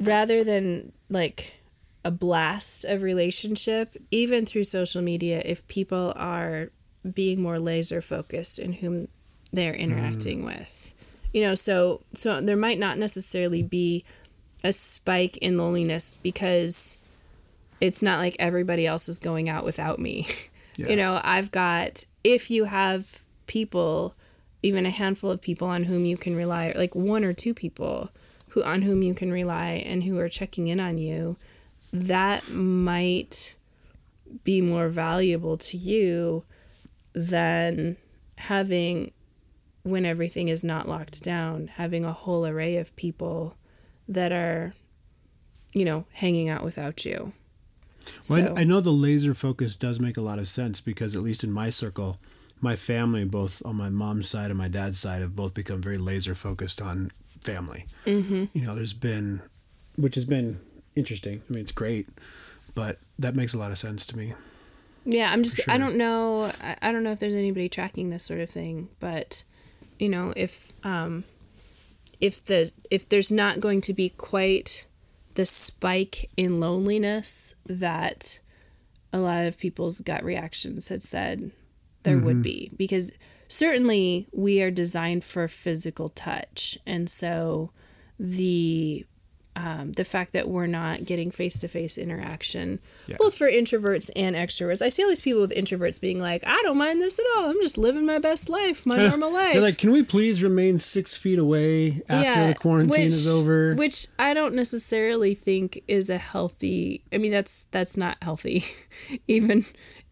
rather 0.00 0.42
than 0.42 0.92
like 1.08 1.59
a 2.04 2.10
blast 2.10 2.84
of 2.84 3.02
relationship, 3.02 3.96
even 4.10 4.46
through 4.46 4.64
social 4.64 5.02
media, 5.02 5.42
if 5.44 5.66
people 5.68 6.12
are 6.16 6.70
being 7.14 7.42
more 7.42 7.58
laser 7.58 8.00
focused 8.00 8.58
in 8.58 8.74
whom 8.74 9.08
they're 9.52 9.74
interacting 9.74 10.42
mm. 10.42 10.46
with. 10.46 10.94
You 11.32 11.42
know, 11.42 11.54
so 11.54 12.02
so 12.12 12.40
there 12.40 12.56
might 12.56 12.78
not 12.78 12.98
necessarily 12.98 13.62
be 13.62 14.04
a 14.64 14.72
spike 14.72 15.36
in 15.38 15.56
loneliness 15.56 16.14
because 16.22 16.98
it's 17.80 18.02
not 18.02 18.18
like 18.18 18.36
everybody 18.38 18.86
else 18.86 19.08
is 19.08 19.18
going 19.18 19.48
out 19.48 19.64
without 19.64 19.98
me. 19.98 20.26
Yeah. 20.76 20.90
You 20.90 20.96
know, 20.96 21.20
I've 21.22 21.50
got 21.50 22.04
if 22.24 22.50
you 22.50 22.64
have 22.64 23.22
people 23.46 24.14
even 24.62 24.86
a 24.86 24.90
handful 24.90 25.30
of 25.30 25.42
people 25.42 25.68
on 25.68 25.84
whom 25.84 26.06
you 26.06 26.16
can 26.16 26.34
rely, 26.36 26.72
like 26.76 26.94
one 26.94 27.24
or 27.24 27.32
two 27.32 27.52
people 27.52 28.10
who 28.50 28.62
on 28.62 28.82
whom 28.82 29.02
you 29.02 29.12
can 29.12 29.30
rely 29.30 29.82
and 29.84 30.04
who 30.04 30.18
are 30.18 30.28
checking 30.28 30.68
in 30.68 30.80
on 30.80 30.96
you, 30.96 31.36
that 31.92 32.50
might 32.50 33.56
be 34.44 34.60
more 34.60 34.88
valuable 34.88 35.56
to 35.56 35.76
you 35.76 36.44
than 37.12 37.96
having 38.38 39.12
when 39.82 40.04
everything 40.04 40.48
is 40.48 40.62
not 40.62 40.88
locked 40.88 41.22
down, 41.22 41.66
having 41.68 42.04
a 42.04 42.12
whole 42.12 42.46
array 42.46 42.76
of 42.76 42.94
people 42.96 43.56
that 44.08 44.32
are, 44.32 44.74
you 45.72 45.84
know, 45.84 46.04
hanging 46.12 46.48
out 46.48 46.62
without 46.62 47.04
you. 47.04 47.32
Well, 48.28 48.46
so. 48.46 48.54
I 48.56 48.64
know 48.64 48.80
the 48.80 48.92
laser 48.92 49.34
focus 49.34 49.76
does 49.76 50.00
make 50.00 50.16
a 50.16 50.22
lot 50.22 50.38
of 50.38 50.48
sense 50.48 50.80
because, 50.80 51.14
at 51.14 51.22
least 51.22 51.44
in 51.44 51.52
my 51.52 51.70
circle, 51.70 52.18
my 52.60 52.76
family, 52.76 53.24
both 53.24 53.62
on 53.64 53.76
my 53.76 53.88
mom's 53.88 54.28
side 54.28 54.50
and 54.50 54.58
my 54.58 54.68
dad's 54.68 54.98
side, 54.98 55.22
have 55.22 55.36
both 55.36 55.54
become 55.54 55.80
very 55.80 55.98
laser 55.98 56.34
focused 56.34 56.80
on 56.82 57.10
family. 57.40 57.86
Mm-hmm. 58.06 58.46
You 58.52 58.66
know, 58.66 58.74
there's 58.74 58.92
been, 58.92 59.42
which 59.96 60.14
has 60.14 60.24
been 60.24 60.60
interesting. 60.96 61.42
I 61.48 61.52
mean, 61.52 61.62
it's 61.62 61.72
great, 61.72 62.08
but 62.74 62.98
that 63.18 63.34
makes 63.34 63.54
a 63.54 63.58
lot 63.58 63.70
of 63.70 63.78
sense 63.78 64.06
to 64.06 64.16
me. 64.16 64.34
Yeah, 65.04 65.32
I'm 65.32 65.42
just. 65.42 65.62
Sure. 65.62 65.74
I 65.74 65.78
don't 65.78 65.96
know. 65.96 66.50
I 66.82 66.92
don't 66.92 67.02
know 67.02 67.12
if 67.12 67.20
there's 67.20 67.34
anybody 67.34 67.68
tracking 67.68 68.10
this 68.10 68.24
sort 68.24 68.40
of 68.40 68.50
thing, 68.50 68.88
but 69.00 69.44
you 69.98 70.08
know, 70.08 70.32
if 70.36 70.72
um, 70.84 71.24
if 72.20 72.44
the 72.44 72.70
if 72.90 73.08
there's 73.08 73.32
not 73.32 73.60
going 73.60 73.80
to 73.82 73.94
be 73.94 74.10
quite 74.10 74.86
the 75.34 75.46
spike 75.46 76.30
in 76.36 76.60
loneliness 76.60 77.54
that 77.66 78.40
a 79.12 79.18
lot 79.18 79.46
of 79.46 79.58
people's 79.58 80.00
gut 80.00 80.22
reactions 80.22 80.88
had 80.88 81.02
said 81.02 81.50
there 82.02 82.16
mm-hmm. 82.16 82.26
would 82.26 82.42
be 82.42 82.70
because 82.76 83.12
certainly 83.48 84.28
we 84.32 84.60
are 84.60 84.70
designed 84.70 85.24
for 85.24 85.48
physical 85.48 86.08
touch 86.08 86.76
and 86.86 87.08
so 87.08 87.70
the 88.18 89.04
um, 89.62 89.92
the 89.92 90.04
fact 90.04 90.32
that 90.32 90.48
we're 90.48 90.66
not 90.66 91.04
getting 91.04 91.30
face 91.30 91.58
to 91.58 91.68
face 91.68 91.98
interaction, 91.98 92.78
yeah. 93.06 93.16
both 93.18 93.36
for 93.36 93.46
introverts 93.48 94.10
and 94.16 94.34
extroverts. 94.34 94.80
I 94.80 94.88
see 94.88 95.02
all 95.02 95.08
these 95.08 95.20
people 95.20 95.42
with 95.42 95.52
introverts 95.52 96.00
being 96.00 96.18
like, 96.18 96.42
I 96.46 96.58
don't 96.62 96.78
mind 96.78 97.00
this 97.00 97.18
at 97.18 97.24
all. 97.36 97.50
I'm 97.50 97.60
just 97.60 97.76
living 97.76 98.06
my 98.06 98.18
best 98.18 98.48
life, 98.48 98.86
my 98.86 98.96
normal 99.08 99.32
life. 99.32 99.52
They're 99.52 99.62
like, 99.62 99.78
can 99.78 99.92
we 99.92 100.02
please 100.02 100.42
remain 100.42 100.78
six 100.78 101.14
feet 101.14 101.38
away 101.38 102.02
after 102.08 102.40
yeah, 102.40 102.48
the 102.48 102.54
quarantine 102.54 103.06
which, 103.06 103.08
is 103.08 103.28
over? 103.28 103.74
Which 103.74 104.06
I 104.18 104.32
don't 104.32 104.54
necessarily 104.54 105.34
think 105.34 105.82
is 105.86 106.08
a 106.08 106.18
healthy. 106.18 107.04
I 107.12 107.18
mean, 107.18 107.32
that's 107.32 107.64
that's 107.70 107.96
not 107.96 108.16
healthy, 108.22 108.64
even 109.28 109.64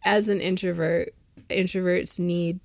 as 0.04 0.28
an 0.28 0.40
introvert 0.40 1.14
introverts 1.48 2.20
need 2.20 2.60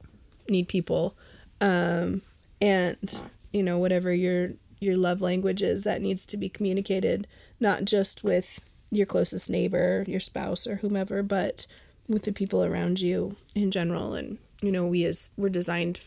need 0.50 0.68
people 0.68 1.16
um, 1.62 2.22
and 2.62 3.24
you 3.54 3.64
know 3.64 3.78
whatever 3.78 4.14
your 4.14 4.50
your 4.84 4.98
love 4.98 5.22
languages 5.22 5.84
that 5.84 6.02
needs 6.02 6.26
to 6.26 6.38
be 6.38 6.50
communicated 6.50 7.28
not 7.60 7.86
just 7.86 8.24
with 8.24 8.60
your 8.92 9.06
closest 9.06 9.50
neighbor 9.50 10.04
your 10.08 10.20
spouse 10.20 10.68
or 10.68 10.78
whomever 10.78 11.24
but 11.24 11.66
with 12.08 12.24
the 12.24 12.32
people 12.32 12.64
around 12.64 13.02
you 13.02 13.36
in 13.56 13.72
general. 13.72 14.14
And 14.14 14.38
you 14.62 14.72
know 14.72 14.86
we 14.86 15.06
as 15.06 15.32
we're 15.38 15.50
designed 15.50 16.00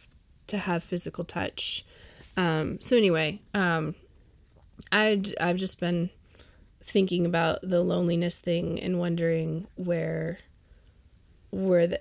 to 0.48 0.58
have 0.58 0.82
physical 0.82 1.24
touch. 1.24 1.84
Um, 2.36 2.80
so 2.80 2.96
anyway 2.96 3.40
um, 3.54 3.94
i 4.92 5.22
I've 5.40 5.56
just 5.56 5.80
been 5.80 6.10
thinking 6.82 7.26
about 7.26 7.60
the 7.62 7.82
loneliness 7.82 8.38
thing 8.38 8.78
and 8.80 8.98
wondering 8.98 9.66
where 9.74 10.38
where 11.50 11.86
the, 11.86 12.00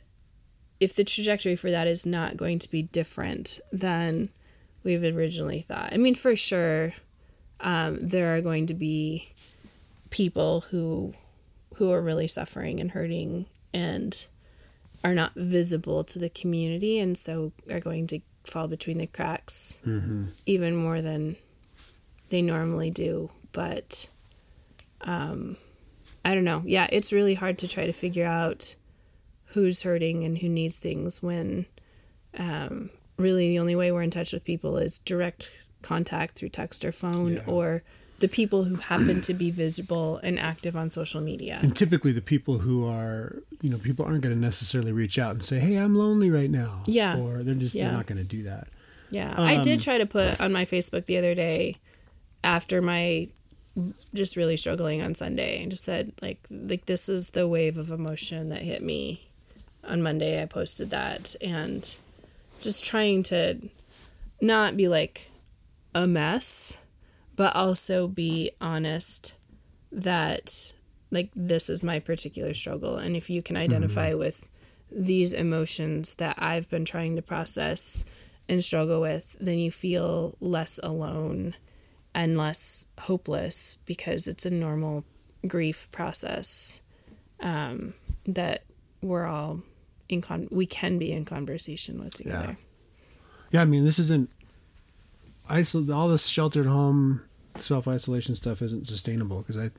if 0.79 0.93
the 0.93 1.05
trajectory 1.05 1.55
for 1.55 1.71
that 1.71 1.87
is 1.87 2.05
not 2.05 2.35
going 2.35 2.59
to 2.59 2.69
be 2.69 2.83
different 2.83 3.59
than 3.71 4.29
we've 4.85 5.03
originally 5.03 5.59
thought. 5.59 5.91
I 5.91 5.97
mean, 5.97 6.15
for 6.15 6.35
sure, 6.35 6.93
um, 7.59 7.97
there 8.07 8.35
are 8.35 8.41
going 8.41 8.67
to 8.67 8.73
be 8.73 9.33
people 10.11 10.61
who 10.61 11.13
who 11.75 11.91
are 11.91 12.01
really 12.01 12.27
suffering 12.29 12.79
and 12.79 12.91
hurting 12.91 13.47
and 13.73 14.27
are 15.03 15.13
not 15.13 15.33
visible 15.35 16.05
to 16.05 16.19
the 16.19 16.29
community, 16.29 16.99
and 16.99 17.17
so 17.17 17.51
are 17.69 17.81
going 17.81 18.07
to 18.07 18.21
fall 18.45 18.67
between 18.67 18.99
the 18.99 19.07
cracks 19.07 19.81
mm-hmm. 19.85 20.25
even 20.45 20.75
more 20.75 21.01
than 21.01 21.35
they 22.29 22.41
normally 22.41 22.91
do. 22.91 23.29
But 23.51 24.07
um, 25.01 25.57
I 26.23 26.33
don't 26.33 26.43
know. 26.43 26.61
Yeah, 26.65 26.87
it's 26.91 27.11
really 27.11 27.33
hard 27.33 27.57
to 27.59 27.67
try 27.67 27.85
to 27.85 27.91
figure 27.91 28.25
out 28.25 28.75
who's 29.47 29.83
hurting 29.83 30.23
and 30.23 30.37
who 30.37 30.49
needs 30.49 30.79
things 30.79 31.21
when 31.21 31.65
um, 32.37 32.89
really 33.17 33.49
the 33.49 33.59
only 33.59 33.75
way 33.75 33.91
we're 33.91 34.01
in 34.01 34.11
touch 34.11 34.33
with 34.33 34.43
people 34.43 34.77
is 34.77 34.99
direct 34.99 35.69
contact 35.81 36.37
through 36.37 36.49
text 36.49 36.83
or 36.83 36.91
phone 36.91 37.35
yeah. 37.35 37.43
or 37.47 37.83
the 38.19 38.27
people 38.27 38.63
who 38.63 38.75
happen 38.75 39.21
to 39.21 39.33
be 39.33 39.51
visible 39.51 40.17
and 40.23 40.39
active 40.39 40.75
on 40.75 40.89
social 40.89 41.21
media. 41.21 41.59
And 41.61 41.75
typically 41.75 42.11
the 42.11 42.21
people 42.21 42.59
who 42.59 42.87
are, 42.87 43.41
you 43.61 43.69
know, 43.69 43.77
people 43.77 44.05
aren't 44.05 44.21
going 44.21 44.33
to 44.33 44.39
necessarily 44.39 44.93
reach 44.93 45.19
out 45.19 45.31
and 45.31 45.43
say, 45.43 45.59
"Hey, 45.59 45.75
I'm 45.75 45.95
lonely 45.95 46.31
right 46.31 46.49
now." 46.49 46.83
Yeah. 46.85 47.19
Or 47.19 47.43
they're 47.43 47.55
just 47.55 47.75
yeah. 47.75 47.85
they're 47.85 47.97
not 47.97 48.07
going 48.07 48.17
to 48.17 48.23
do 48.23 48.43
that. 48.43 48.67
Yeah. 49.09 49.33
Um, 49.35 49.43
I 49.43 49.61
did 49.61 49.81
try 49.81 49.97
to 49.97 50.05
put 50.05 50.39
on 50.39 50.53
my 50.53 50.65
Facebook 50.65 51.05
the 51.05 51.17
other 51.17 51.35
day 51.35 51.77
after 52.43 52.81
my 52.81 53.27
just 54.13 54.37
really 54.37 54.55
struggling 54.55 55.01
on 55.01 55.13
Sunday 55.13 55.61
and 55.61 55.69
just 55.69 55.83
said 55.83 56.13
like 56.21 56.39
like 56.49 56.85
this 56.85 57.09
is 57.09 57.31
the 57.31 57.47
wave 57.47 57.77
of 57.77 57.91
emotion 57.91 58.49
that 58.49 58.61
hit 58.61 58.81
me 58.81 59.27
on 59.87 60.01
Monday 60.01 60.41
I 60.41 60.45
posted 60.45 60.89
that 60.91 61.35
and 61.41 61.97
just 62.59 62.83
trying 62.83 63.23
to 63.23 63.69
not 64.41 64.77
be 64.77 64.87
like 64.87 65.31
a 65.93 66.07
mess, 66.07 66.77
but 67.35 67.55
also 67.55 68.07
be 68.07 68.51
honest 68.59 69.35
that 69.91 70.73
like 71.11 71.29
this 71.35 71.69
is 71.69 71.83
my 71.83 71.99
particular 71.99 72.53
struggle 72.53 72.97
and 72.97 73.15
if 73.15 73.29
you 73.29 73.41
can 73.41 73.55
identify 73.55 74.09
mm-hmm. 74.09 74.19
with 74.19 74.49
these 74.91 75.33
emotions 75.33 76.15
that 76.15 76.35
I've 76.37 76.69
been 76.69 76.85
trying 76.85 77.15
to 77.15 77.21
process 77.21 78.05
and 78.47 78.63
struggle 78.63 79.01
with, 79.01 79.35
then 79.39 79.57
you 79.57 79.71
feel 79.71 80.37
less 80.39 80.79
alone 80.83 81.55
and 82.13 82.37
less 82.37 82.87
hopeless 83.01 83.77
because 83.85 84.27
it's 84.27 84.45
a 84.45 84.51
normal 84.51 85.03
grief 85.47 85.89
process 85.91 86.81
um, 87.39 87.93
that 88.25 88.63
we're 89.01 89.25
all 89.25 89.61
in 90.09 90.21
con- 90.21 90.47
we 90.51 90.65
can 90.65 90.97
be 90.97 91.11
in 91.11 91.25
conversation 91.25 91.99
with 92.03 92.13
together. 92.15 92.57
Yeah, 93.51 93.59
yeah 93.59 93.61
I 93.61 93.65
mean, 93.65 93.83
this 93.83 93.99
isn't 93.99 94.29
isol- 95.49 95.93
all 95.95 96.07
this 96.09 96.27
sheltered 96.27 96.65
home 96.65 97.21
self 97.57 97.87
isolation 97.87 98.35
stuff 98.35 98.61
isn't 98.61 98.85
sustainable 98.87 99.39
because 99.39 99.57
I 99.57 99.71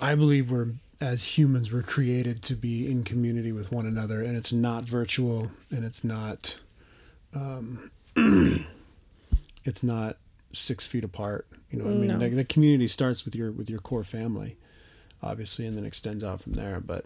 I 0.00 0.14
believe 0.14 0.50
we're 0.50 0.68
as 1.00 1.38
humans 1.38 1.72
we're 1.72 1.82
created 1.82 2.42
to 2.42 2.54
be 2.56 2.90
in 2.90 3.04
community 3.04 3.52
with 3.52 3.70
one 3.70 3.86
another 3.86 4.20
and 4.22 4.36
it's 4.36 4.52
not 4.52 4.82
virtual 4.84 5.50
and 5.70 5.84
it's 5.84 6.02
not 6.02 6.58
um, 7.34 7.90
it's 9.64 9.82
not 9.84 10.16
six 10.52 10.84
feet 10.86 11.04
apart 11.04 11.46
you 11.70 11.78
know 11.78 11.84
what 11.84 11.92
i 11.94 11.96
mean 11.96 12.08
No. 12.08 12.16
like 12.16 12.34
the 12.34 12.44
community 12.44 12.88
starts 12.88 13.24
with 13.24 13.36
your 13.36 13.52
with 13.52 13.70
your 13.70 13.78
core 13.78 14.02
family 14.02 14.56
obviously 15.22 15.66
and 15.66 15.76
then 15.76 15.84
extends 15.84 16.24
out 16.24 16.40
from 16.40 16.54
there 16.54 16.80
but 16.80 17.04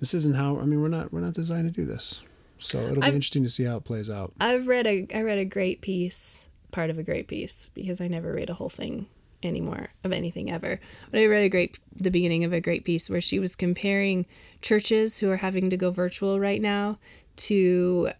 this 0.00 0.14
isn't 0.14 0.34
how 0.36 0.58
i 0.58 0.64
mean 0.64 0.80
we're 0.80 0.88
not 0.88 1.12
we're 1.12 1.20
not 1.20 1.34
designed 1.34 1.72
to 1.72 1.80
do 1.80 1.86
this 1.86 2.22
so 2.58 2.78
it'll 2.80 2.94
be 2.96 3.02
I've- 3.02 3.14
interesting 3.16 3.42
to 3.44 3.48
see 3.48 3.64
how 3.64 3.76
it 3.76 3.84
plays 3.84 4.10
out 4.10 4.32
I've 4.40 4.66
read 4.66 4.86
a 4.86 5.06
I 5.14 5.22
read 5.22 5.38
a 5.38 5.44
great 5.44 5.80
piece, 5.80 6.48
part 6.72 6.90
of 6.90 6.98
a 6.98 7.02
great 7.04 7.28
piece, 7.28 7.68
because 7.72 8.00
I 8.00 8.08
never 8.08 8.32
read 8.32 8.50
a 8.50 8.54
whole 8.54 8.68
thing 8.68 9.06
anymore 9.44 9.90
of 10.02 10.10
anything 10.10 10.50
ever. 10.50 10.80
But 11.12 11.20
I 11.20 11.26
read 11.26 11.44
a 11.44 11.48
great 11.48 11.78
the 11.94 12.10
beginning 12.10 12.42
of 12.42 12.52
a 12.52 12.60
great 12.60 12.84
piece 12.84 13.08
where 13.08 13.20
she 13.20 13.38
was 13.38 13.54
comparing 13.54 14.26
churches 14.60 15.18
who 15.18 15.30
are 15.30 15.36
having 15.36 15.70
to 15.70 15.76
go 15.76 15.92
virtual 15.92 16.40
right 16.40 16.60
now 16.60 16.98
to 17.46 18.10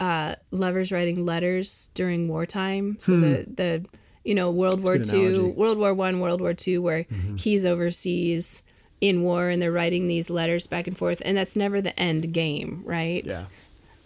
uh, 0.00 0.34
lovers 0.50 0.90
writing 0.90 1.24
letters 1.24 1.90
during 1.94 2.26
wartime. 2.26 2.96
So 2.98 3.20
the 3.20 3.46
the 3.48 3.86
you 4.24 4.34
know 4.34 4.50
World 4.50 4.82
War 4.82 4.96
good 4.98 5.04
Two. 5.06 5.50
World 5.56 5.78
War 5.78 5.94
One, 5.94 6.18
World 6.18 6.40
War 6.40 6.52
Two, 6.54 6.82
where 6.82 7.06
he's 7.36 7.64
overseas 7.64 8.64
in 9.00 9.22
war 9.22 9.48
and 9.48 9.60
they're 9.60 9.72
writing 9.72 10.08
these 10.08 10.30
letters 10.30 10.66
back 10.66 10.86
and 10.86 10.96
forth, 10.96 11.22
and 11.24 11.36
that's 11.36 11.56
never 11.56 11.80
the 11.80 11.98
end 11.98 12.32
game, 12.32 12.82
right? 12.84 13.24
yeah 13.26 13.46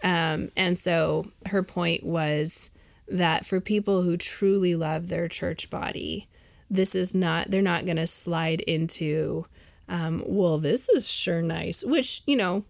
Um, 0.03 0.51
and 0.57 0.77
so 0.77 1.27
her 1.47 1.63
point 1.63 2.03
was 2.03 2.69
that 3.07 3.45
for 3.45 3.59
people 3.59 4.01
who 4.01 4.17
truly 4.17 4.75
love 4.75 5.07
their 5.07 5.27
church 5.27 5.69
body, 5.69 6.27
this 6.69 6.95
is 6.95 7.15
not, 7.15 7.51
they're 7.51 7.61
not 7.61 7.85
going 7.85 7.97
to 7.97 8.07
slide 8.07 8.61
into, 8.61 9.45
um, 9.87 10.23
well, 10.25 10.57
this 10.57 10.89
is 10.89 11.09
sure 11.09 11.41
nice, 11.41 11.83
which, 11.83 12.21
you 12.25 12.35
know, 12.35 12.65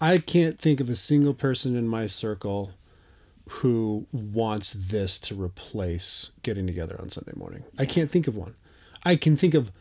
I 0.00 0.18
can't 0.18 0.58
think 0.58 0.80
of 0.80 0.88
a 0.88 0.96
single 0.96 1.34
person 1.34 1.76
in 1.76 1.86
my 1.88 2.06
circle 2.06 2.72
who 3.48 4.06
wants 4.12 4.72
this 4.72 5.18
to 5.20 5.34
replace 5.34 6.32
getting 6.42 6.66
together 6.66 6.96
on 7.00 7.10
Sunday 7.10 7.32
morning. 7.36 7.64
I 7.78 7.86
can't 7.86 8.10
think 8.10 8.26
of 8.26 8.36
one. 8.36 8.54
I 9.04 9.16
can 9.16 9.36
think 9.36 9.54
of 9.54 9.72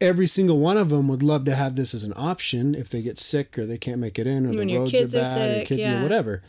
every 0.00 0.26
single 0.26 0.58
one 0.58 0.76
of 0.76 0.88
them 0.90 1.08
would 1.08 1.22
love 1.22 1.44
to 1.44 1.54
have 1.54 1.74
this 1.76 1.94
as 1.94 2.04
an 2.04 2.12
option 2.16 2.74
if 2.74 2.88
they 2.88 3.02
get 3.02 3.18
sick 3.18 3.58
or 3.58 3.66
they 3.66 3.78
can't 3.78 3.98
make 3.98 4.18
it 4.18 4.26
in 4.26 4.46
or 4.46 4.50
When 4.50 4.66
the 4.68 4.78
roads 4.78 5.14
are 5.14 5.20
are 5.20 5.24
bad 5.24 5.62
or 5.62 5.66
kids 5.66 5.80
yeah. 5.80 6.00
or 6.00 6.02
whatever. 6.02 6.42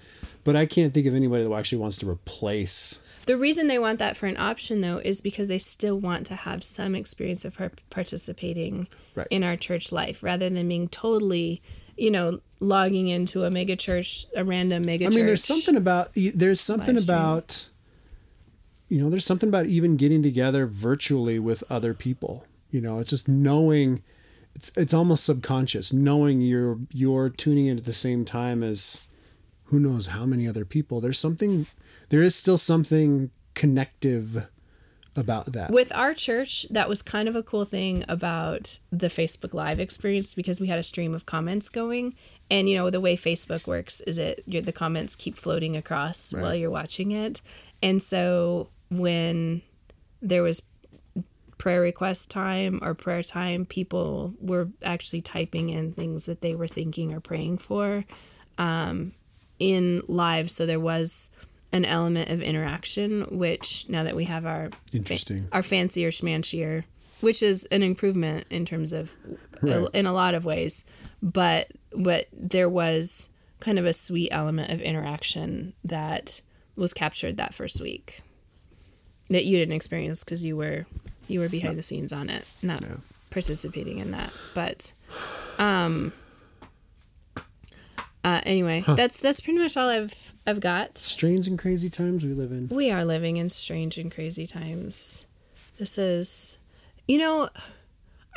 But 0.43 0.55
I 0.55 0.65
can't 0.65 0.93
think 0.93 1.05
of 1.05 1.13
anybody 1.13 1.43
that 1.43 1.53
actually 1.53 1.77
wants 1.79 1.97
to 1.99 2.09
replace. 2.09 3.01
the 3.27 3.37
reason 3.37 3.67
they 3.67 3.77
want 3.77 3.99
that 3.99 4.17
for 4.17 4.25
an 4.25 4.37
option, 4.37 4.81
though, 4.81 4.97
is 4.97 5.21
because 5.21 5.47
they 5.47 5.59
still 5.59 5.99
want 5.99 6.25
to 6.27 6.35
have 6.35 6.63
some 6.63 6.95
experience 6.95 7.45
of 7.45 7.57
participating 7.89 8.87
Right. 9.13 9.27
in 9.29 9.43
our 9.43 9.57
church 9.57 9.91
life 9.91 10.23
rather 10.23 10.49
than 10.49 10.67
being 10.69 10.87
totally, 10.87 11.61
you 11.97 12.09
know, 12.09 12.39
logging 12.61 13.07
into 13.09 13.43
a 13.43 13.51
mega 13.51 13.75
church, 13.75 14.25
a 14.35 14.45
random 14.45 14.85
mega 14.85 15.07
I 15.07 15.09
mean, 15.09 15.25
there's 15.25 15.43
something 15.43 15.75
about 15.75 16.11
there's 16.15 16.61
something 16.61 16.97
about 16.97 17.67
you 18.87 19.01
know, 19.01 19.09
there's 19.09 19.25
something 19.25 19.49
about 19.49 19.65
even 19.67 19.97
getting 19.97 20.23
together 20.23 20.65
virtually 20.65 21.39
with 21.39 21.63
other 21.69 21.93
people. 21.93 22.45
You 22.72 22.82
know, 22.82 22.99
it's 22.99 23.09
just 23.09 23.28
knowing 23.28 24.01
it's 24.55 24.72
it's 24.76 24.93
almost 24.93 25.24
subconscious, 25.26 25.93
knowing 25.93 26.41
you're 26.41 26.80
you're 26.91 27.30
tuning 27.30 27.67
in 27.67 27.78
at 27.78 27.86
the 27.86 27.93
same 27.93 28.26
time 28.26 28.63
as 28.63 29.07
who 29.65 29.80
knows 29.80 30.07
how 30.07 30.26
many 30.26 30.47
other 30.47 30.65
people. 30.65 30.99
There's 31.01 31.19
something 31.19 31.67
there 32.09 32.22
is 32.22 32.36
still 32.36 32.57
something 32.57 33.32
connective 33.53 34.47
about 35.15 35.51
that. 35.53 35.72
With 35.72 35.93
our 35.95 36.13
church, 36.13 36.65
that 36.69 36.88
was 36.88 37.01
kind 37.01 37.28
of 37.28 37.36
a 37.36 37.43
cool 37.43 37.65
thing 37.65 38.05
about 38.07 38.80
the 38.91 39.07
Facebook 39.07 39.53
Live 39.53 39.80
experience 39.80 40.34
because 40.34 40.61
we 40.61 40.67
had 40.67 40.80
a 40.80 40.84
stream 40.84 41.13
of 41.13 41.26
comments 41.26 41.69
going. 41.69 42.15
And 42.49 42.67
you 42.69 42.78
know 42.78 42.89
the 42.89 43.01
way 43.01 43.15
Facebook 43.15 43.67
works 43.67 44.01
is 44.01 44.17
it 44.17 44.43
the 44.45 44.74
comments 44.74 45.15
keep 45.15 45.38
floating 45.38 45.78
across 45.78 46.34
while 46.34 46.53
you're 46.53 46.69
watching 46.69 47.11
it, 47.11 47.41
and 47.82 48.01
so 48.01 48.69
when 48.89 49.61
there 50.22 50.43
was 50.43 50.61
prayer 51.62 51.80
request 51.82 52.32
time 52.32 52.80
or 52.82 52.95
prayer 52.95 53.22
time, 53.22 53.66
people 53.68 54.34
were 54.41 54.68
actually 54.84 55.22
typing 55.22 55.70
in 55.70 55.93
things 55.93 56.26
that 56.26 56.41
they 56.41 56.55
were 56.55 56.68
thinking 56.68 57.14
or 57.14 57.20
praying 57.20 57.55
for 57.59 58.03
um, 58.57 59.12
in 59.59 60.01
live. 60.07 60.49
So 60.49 60.66
there 60.66 60.80
was 60.80 61.30
an 61.72 61.86
element 61.86 62.32
of 62.32 62.41
interaction, 62.41 63.38
which 63.38 63.86
now 63.88 64.01
that 64.03 64.16
we 64.16 64.24
have 64.26 64.43
our 64.47 64.72
Interesting. 64.91 65.47
our 65.51 65.62
fancier 65.62 66.09
schmancier, 66.09 66.84
which 67.22 67.43
is 67.43 67.66
an 67.66 67.84
improvement 67.84 68.47
in 68.49 68.66
terms 68.66 68.91
of 68.91 69.16
Right. 69.62 69.88
in 69.93 70.07
a 70.07 70.14
lot 70.14 70.34
of 70.34 70.43
ways, 70.43 70.84
but 71.22 71.68
but 71.95 72.26
there 72.34 72.68
was 72.70 73.30
kind 73.59 73.78
of 73.78 73.86
a 73.86 73.93
sweet 73.93 74.30
element 74.32 74.72
of 74.72 74.82
interaction 74.82 75.74
that 75.84 76.41
was 76.76 76.91
captured 76.93 77.38
that 77.38 77.53
first 77.53 77.80
week 77.80 78.22
that 79.30 79.45
you 79.45 79.57
didn't 79.59 79.76
experience 79.76 80.24
because 80.24 80.43
you 80.43 80.57
were 80.57 80.88
you 81.32 81.39
were 81.39 81.49
behind 81.49 81.77
the 81.77 81.84
scenes 81.84 82.11
on 82.13 82.29
it, 82.29 82.45
not 82.61 82.82
No. 82.82 82.97
participating 83.29 83.97
in 83.99 84.11
that. 84.11 84.32
But 84.53 84.93
um 85.57 86.13
uh 88.23 88.41
anyway, 88.45 88.84
that's 88.86 89.19
that's 89.19 89.41
pretty 89.41 89.57
much 89.59 89.75
all 89.75 89.89
I've 89.89 90.36
I've 90.45 90.59
got. 90.59 90.97
Strange 90.97 91.47
and 91.47 91.57
crazy 91.57 91.89
times 91.89 92.23
we 92.23 92.34
live 92.34 92.51
in. 92.51 92.67
We 92.69 92.91
are 92.91 93.03
living 93.05 93.38
in 93.38 93.49
strange 93.49 93.97
and 93.97 94.11
crazy 94.11 94.45
times. 94.45 95.25
This 95.79 95.97
is, 95.97 96.59
you 97.07 97.17
know, 97.17 97.49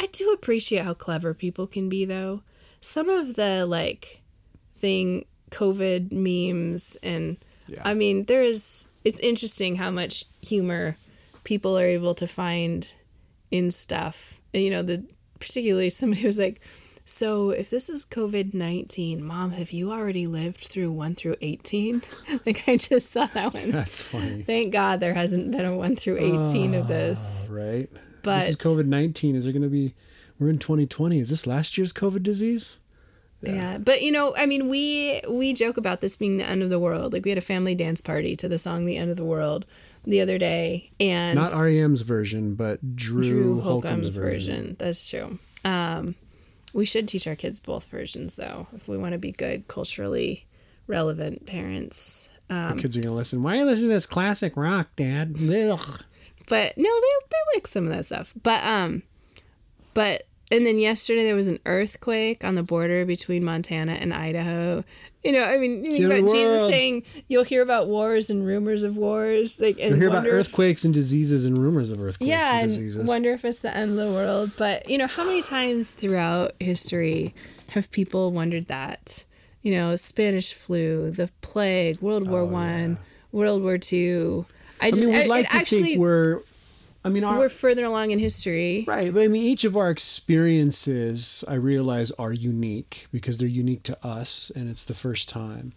I 0.01 0.07
do 0.07 0.31
appreciate 0.33 0.83
how 0.85 0.95
clever 0.95 1.35
people 1.35 1.67
can 1.67 1.89
be, 1.91 2.05
though. 2.07 2.43
Some 2.81 3.11
of 3.11 3.35
the, 3.37 3.67
like, 3.67 4.23
thing, 4.77 5.27
COVID 5.51 6.11
memes, 6.13 6.97
and 7.03 7.37
Yeah. 7.67 7.83
I 7.85 7.93
mean, 7.95 8.25
there 8.25 8.43
is, 8.43 8.87
it's 9.05 9.21
interesting 9.21 9.77
how 9.77 9.91
much 9.91 10.25
humor 10.41 10.97
people 11.45 11.79
are 11.79 11.87
able 11.87 12.15
to 12.17 12.27
find 12.27 12.93
in 13.51 13.71
stuff. 13.71 14.41
You 14.53 14.71
know, 14.71 14.83
the, 14.83 15.05
particularly 15.39 15.91
somebody 15.91 16.27
was 16.27 16.39
like, 16.39 16.61
so 17.05 17.51
if 17.51 17.69
this 17.69 17.91
is 17.91 18.05
COVID 18.05 18.55
19, 18.55 19.23
mom, 19.23 19.53
have 19.53 19.71
you 19.71 19.93
already 19.93 20.27
lived 20.27 20.61
through 20.61 20.91
1 20.93 21.15
through 21.15 21.37
18? 21.41 22.03
like, 22.47 22.67
I 22.67 22.77
just 22.77 23.11
saw 23.11 23.27
that 23.27 23.53
one. 23.53 23.71
That's 23.71 24.01
funny. 24.01 24.43
Thank 24.43 24.73
God 24.73 25.01
there 25.01 25.15
hasn't 25.15 25.51
been 25.53 25.65
a 25.65 25.77
1 25.77 25.97
through 25.97 26.17
18 26.47 26.75
of 26.75 26.85
ah, 26.85 26.89
this. 26.89 27.49
Right? 27.53 27.91
But 28.23 28.41
this 28.41 28.51
is 28.51 28.57
COVID 28.57 28.87
19. 28.87 29.37
Is 29.37 29.45
there 29.45 29.53
going 29.53 29.63
to 29.63 29.69
be, 29.69 29.95
we're 30.39 30.49
in 30.49 30.59
2020. 30.59 31.21
Is 31.21 31.29
this 31.29 31.47
last 31.47 31.77
year's 31.77 31.93
COVID 31.93 32.23
disease? 32.23 32.81
Yeah. 33.43 33.77
But 33.77 34.01
you 34.01 34.11
know, 34.11 34.35
I 34.37 34.47
mean, 34.47 34.69
we 34.69 35.21
we 35.29 35.53
joke 35.53 35.77
about 35.77 36.01
this 36.01 36.17
being 36.17 36.39
the 36.39 36.49
end 36.49 36.63
of 36.63 36.71
the 36.71 36.79
world. 36.79 37.13
Like 37.13 37.25
we 37.25 37.31
had 37.31 37.37
a 37.37 37.43
family 37.43 37.75
dance 37.75 38.01
party 38.01 38.37
to 38.37 38.49
the 38.49 38.59
song 38.59 38.87
"The 38.87 38.97
End 38.97 39.11
of 39.11 39.19
the 39.19 39.25
World" 39.25 39.67
the 40.05 40.21
other 40.21 40.39
day, 40.39 40.91
and 41.01 41.35
Not 41.37 41.53
REM's 41.53 42.03
version, 42.03 42.55
but 42.55 42.95
Drew, 42.97 43.23
Drew 43.23 43.61
Holcomb's, 43.61 43.65
Holcomb's 43.85 44.17
version. 44.17 44.57
version. 44.57 44.77
That's 44.79 45.09
true. 45.11 45.39
Um, 45.65 46.15
we 46.73 46.85
should 46.85 47.07
teach 47.09 47.27
our 47.27 47.37
kids 47.37 47.61
both 47.61 47.87
versions, 47.89 48.37
though, 48.37 48.67
if 48.75 48.89
we 48.89 48.97
want 48.99 49.13
to 49.13 49.19
be 49.19 49.33
good, 49.33 49.67
culturally 49.69 50.47
relevant 50.87 51.47
parents. 51.47 52.29
Our 52.51 52.73
Um, 52.73 52.79
kids 52.79 52.97
are 52.97 53.01
going 53.01 53.13
to 53.13 53.17
listen. 53.17 53.43
Why 53.43 53.55
are 53.55 53.59
you 53.61 53.65
listening 53.65 53.91
to 53.91 53.95
this 53.95 54.07
classic 54.07 54.57
rock, 54.57 54.89
Dad? 54.97 55.37
Ugh. 55.41 56.03
but 56.49 56.77
no, 56.77 56.83
they 57.01 57.27
they 57.31 57.57
like 57.57 57.67
some 57.67 57.87
of 57.87 57.93
that 57.95 58.05
stuff. 58.05 58.35
But 58.43 58.63
um, 58.65 59.03
but 59.95 60.25
and 60.53 60.67
then 60.67 60.79
yesterday 60.79 61.23
there 61.25 61.35
was 61.35 61.49
an 61.49 61.59
earthquake 61.65 62.45
on 62.45 62.55
the 62.55 62.63
border 62.63 63.07
between 63.07 63.45
Montana 63.45 63.93
and 63.93 64.13
Idaho. 64.13 64.85
You 65.25 65.33
know, 65.33 65.43
I 65.43 65.57
mean, 65.57 65.85
you 65.87 66.07
about 66.07 66.31
Jesus 66.31 66.67
saying 66.69 67.05
you'll 67.29 67.45
hear 67.45 67.63
about 67.63 67.89
wars 67.89 68.29
and 68.29 68.45
rumors 68.45 68.83
of 68.83 68.97
wars, 68.99 69.59
like 69.61 69.79
and 69.81 69.91
you'll 69.93 69.99
hear 69.99 70.09
about 70.09 70.19
wonder 70.25 70.39
if- 70.39 70.49
earthquakes 70.49 70.85
and 70.85 70.93
diseases 70.93 71.47
and 71.47 71.57
rumors 71.57 71.89
of 71.91 72.01
earthquakes 72.03 72.29
yeah, 72.29 72.53
and 72.55 72.61
and 72.65 72.69
diseases. 72.69 73.07
wonder 73.07 73.33
if 73.33 73.45
it's 73.45 73.63
the 73.63 73.75
end 73.75 73.93
of 73.93 73.97
the 73.97 74.13
world. 74.13 74.51
But 74.59 74.89
you 74.89 74.99
know, 74.99 75.07
how 75.07 75.25
many 75.25 75.41
times 75.41 75.93
throughout 75.93 76.53
history 76.61 77.35
have 77.71 77.91
people 77.91 78.33
wondered 78.33 78.67
that? 78.67 79.25
You 79.63 79.75
know, 79.75 79.97
Spanish 79.97 80.53
flu, 80.53 81.11
the 81.11 81.31
plague, 81.41 82.03
World 82.03 82.29
War 82.29 82.41
Oh, 82.41 82.45
One, 82.45 82.91
yeah. 82.91 82.97
World 83.33 83.63
War 83.63 83.79
Two. 83.79 84.45
I 84.79 84.89
I 84.89 84.91
just 84.91 85.07
mean, 85.07 85.15
I- 85.17 85.21
we'd 85.23 85.29
like 85.29 85.47
it 85.47 85.51
to 85.53 85.57
actually 85.57 85.83
think 85.85 86.01
we're 86.01 86.41
I 87.05 87.11
mean, 87.11 87.23
our, 87.23 87.39
We're 87.39 87.49
further 87.51 87.85
along 87.85 88.13
in 88.13 88.19
history. 88.19 88.85
Right, 88.87 89.13
but 89.13 89.23
I 89.23 89.29
mean, 89.29 89.43
each 89.43 89.65
of 89.65 89.77
our 89.77 89.91
experiences, 89.91 91.45
I 91.47 91.55
realize, 91.55 92.11
are 92.13 92.33
unique 92.33 93.07
because 93.13 93.37
they're 93.39 93.47
unique 93.47 93.83
to 93.85 94.07
us, 94.07 94.51
and 94.55 94.71
it's 94.71 94.83
the 94.83 94.95
first 94.95 95.29
time. 95.29 95.73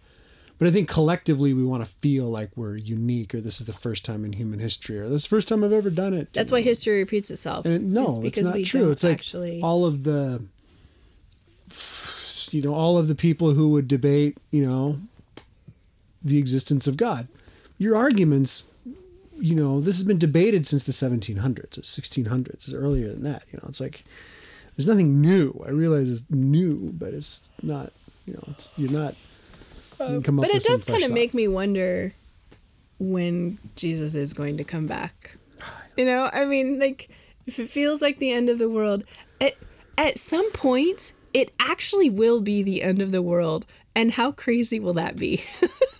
But 0.58 0.66
I 0.68 0.70
think 0.70 0.88
collectively, 0.88 1.52
we 1.52 1.64
want 1.64 1.84
to 1.84 1.90
feel 1.90 2.26
like 2.30 2.50
we're 2.56 2.76
unique, 2.76 3.34
or 3.34 3.40
this 3.40 3.60
is 3.60 3.66
the 3.66 3.72
first 3.72 4.04
time 4.04 4.24
in 4.24 4.32
human 4.32 4.58
history, 4.58 4.98
or 4.98 5.08
this 5.08 5.22
is 5.22 5.24
the 5.24 5.28
first 5.36 5.48
time 5.48 5.62
I've 5.62 5.72
ever 5.72 5.90
done 5.90 6.14
it. 6.14 6.32
That's 6.32 6.50
why 6.50 6.62
history 6.62 6.98
repeats 6.98 7.30
itself. 7.30 7.64
And 7.66 7.74
it- 7.74 7.82
no, 7.82 8.22
It's 8.24 8.38
it's 8.38 8.46
not 8.48 8.54
we 8.56 8.64
true. 8.64 8.90
It's 8.90 9.04
like 9.04 9.12
actually. 9.12 9.60
all 9.62 9.84
of 9.84 10.04
the, 10.04 10.42
you 12.50 12.62
know, 12.62 12.74
all 12.74 12.98
of 12.98 13.06
the 13.06 13.14
people 13.14 13.52
who 13.52 13.68
would 13.70 13.86
debate, 13.86 14.38
you 14.50 14.66
know, 14.66 15.00
the 16.22 16.38
existence 16.38 16.86
of 16.86 16.96
God. 16.96 17.28
Your 17.76 17.94
arguments, 17.96 18.64
you 19.40 19.54
know, 19.54 19.80
this 19.80 19.96
has 19.96 20.04
been 20.04 20.18
debated 20.18 20.66
since 20.66 20.84
the 20.84 20.92
1700s 20.92 21.78
or 21.78 21.82
1600s. 21.82 22.54
It's 22.54 22.74
earlier 22.74 23.08
than 23.08 23.24
that. 23.24 23.44
You 23.50 23.58
know, 23.58 23.68
it's 23.68 23.80
like 23.80 24.04
there's 24.76 24.86
nothing 24.86 25.20
new. 25.20 25.64
I 25.66 25.70
realize 25.70 26.12
it's 26.12 26.30
new, 26.30 26.92
but 26.92 27.14
it's 27.14 27.48
not. 27.62 27.92
You 28.26 28.34
know, 28.34 28.44
it's, 28.48 28.72
you're 28.76 28.90
not. 28.90 29.14
you 30.00 30.06
can 30.06 30.22
come 30.22 30.38
up 30.38 30.46
but 30.46 30.54
it 30.54 30.62
does 30.62 30.84
kind 30.84 31.02
of 31.02 31.12
make 31.12 31.34
me 31.34 31.48
wonder 31.48 32.12
when 32.98 33.58
Jesus 33.76 34.14
is 34.14 34.32
going 34.32 34.56
to 34.58 34.64
come 34.64 34.86
back. 34.86 35.36
You 35.96 36.04
know, 36.04 36.30
I 36.32 36.44
mean, 36.44 36.78
like 36.78 37.08
if 37.46 37.58
it 37.58 37.68
feels 37.68 38.00
like 38.00 38.18
the 38.18 38.30
end 38.30 38.48
of 38.48 38.60
the 38.60 38.68
world, 38.68 39.02
at 39.40 39.54
at 39.96 40.16
some 40.16 40.48
point 40.52 41.12
it 41.34 41.50
actually 41.58 42.08
will 42.08 42.40
be 42.40 42.62
the 42.62 42.82
end 42.82 43.02
of 43.02 43.10
the 43.10 43.20
world, 43.20 43.66
and 43.96 44.12
how 44.12 44.30
crazy 44.30 44.78
will 44.78 44.92
that 44.92 45.16
be? 45.16 45.42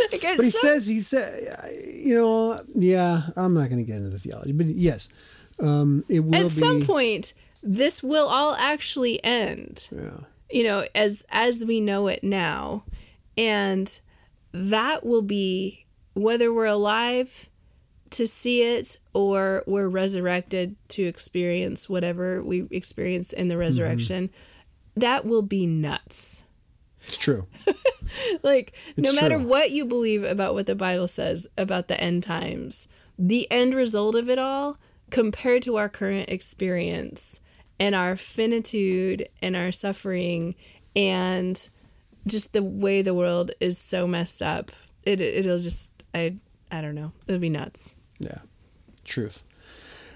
But 0.10 0.44
he 0.44 0.50
some- 0.50 0.60
says 0.60 0.86
he 0.86 1.00
said, 1.00 1.70
you 1.94 2.14
know, 2.14 2.60
yeah. 2.74 3.22
I'm 3.36 3.54
not 3.54 3.68
going 3.70 3.78
to 3.78 3.84
get 3.84 3.96
into 3.96 4.10
the 4.10 4.18
theology, 4.18 4.52
but 4.52 4.66
yes, 4.66 5.08
um, 5.60 6.04
it 6.08 6.20
will 6.20 6.34
at 6.34 6.42
be. 6.44 6.48
some 6.48 6.82
point 6.82 7.34
this 7.62 8.02
will 8.02 8.26
all 8.28 8.54
actually 8.56 9.22
end. 9.24 9.88
yeah. 9.92 10.20
you 10.50 10.64
know 10.64 10.84
as 10.94 11.24
as 11.30 11.64
we 11.64 11.80
know 11.80 12.08
it 12.08 12.24
now 12.24 12.82
and 13.38 14.00
that 14.52 15.04
will 15.06 15.22
be 15.22 15.86
whether 16.14 16.52
we're 16.52 16.66
alive 16.66 17.48
to 18.10 18.26
see 18.26 18.62
it 18.76 18.96
or 19.14 19.62
we're 19.66 19.88
resurrected 19.88 20.74
to 20.88 21.02
experience 21.04 21.88
whatever 21.88 22.42
we 22.42 22.66
experience 22.70 23.32
in 23.32 23.48
the 23.48 23.56
resurrection 23.56 24.28
that 24.96 25.24
will 25.24 25.42
be 25.42 25.64
nuts 25.66 26.44
It's 27.06 27.16
true. 27.16 27.46
like 28.42 28.72
no 28.96 29.10
It's 29.10 29.20
matter 29.20 29.36
true. 29.38 29.46
what 29.46 29.70
you 29.70 29.84
believe 29.84 30.24
about 30.24 30.54
what 30.54 30.66
the 30.66 30.74
bible 30.74 31.08
says 31.08 31.46
about 31.56 31.88
the 31.88 32.00
end 32.00 32.22
times 32.22 32.88
the 33.18 33.50
end 33.50 33.74
result 33.74 34.14
of 34.14 34.28
it 34.28 34.38
all 34.38 34.76
compared 35.10 35.62
to 35.62 35.76
our 35.76 35.88
current 35.88 36.30
experience 36.30 37.40
and 37.78 37.94
our 37.94 38.16
finitude 38.16 39.28
and 39.42 39.54
our 39.56 39.70
suffering 39.72 40.54
and 40.96 41.68
just 42.26 42.52
the 42.52 42.62
way 42.62 43.02
the 43.02 43.14
world 43.14 43.50
is 43.60 43.76
so 43.78 44.06
messed 44.06 44.42
up 44.42 44.70
it 45.04 45.20
it'll 45.20 45.58
just 45.58 45.88
i 46.14 46.34
i 46.70 46.80
don't 46.80 46.94
know 46.94 47.12
it'll 47.26 47.40
be 47.40 47.50
nuts 47.50 47.94
Yeah. 48.18 48.38
Truth. 49.04 49.42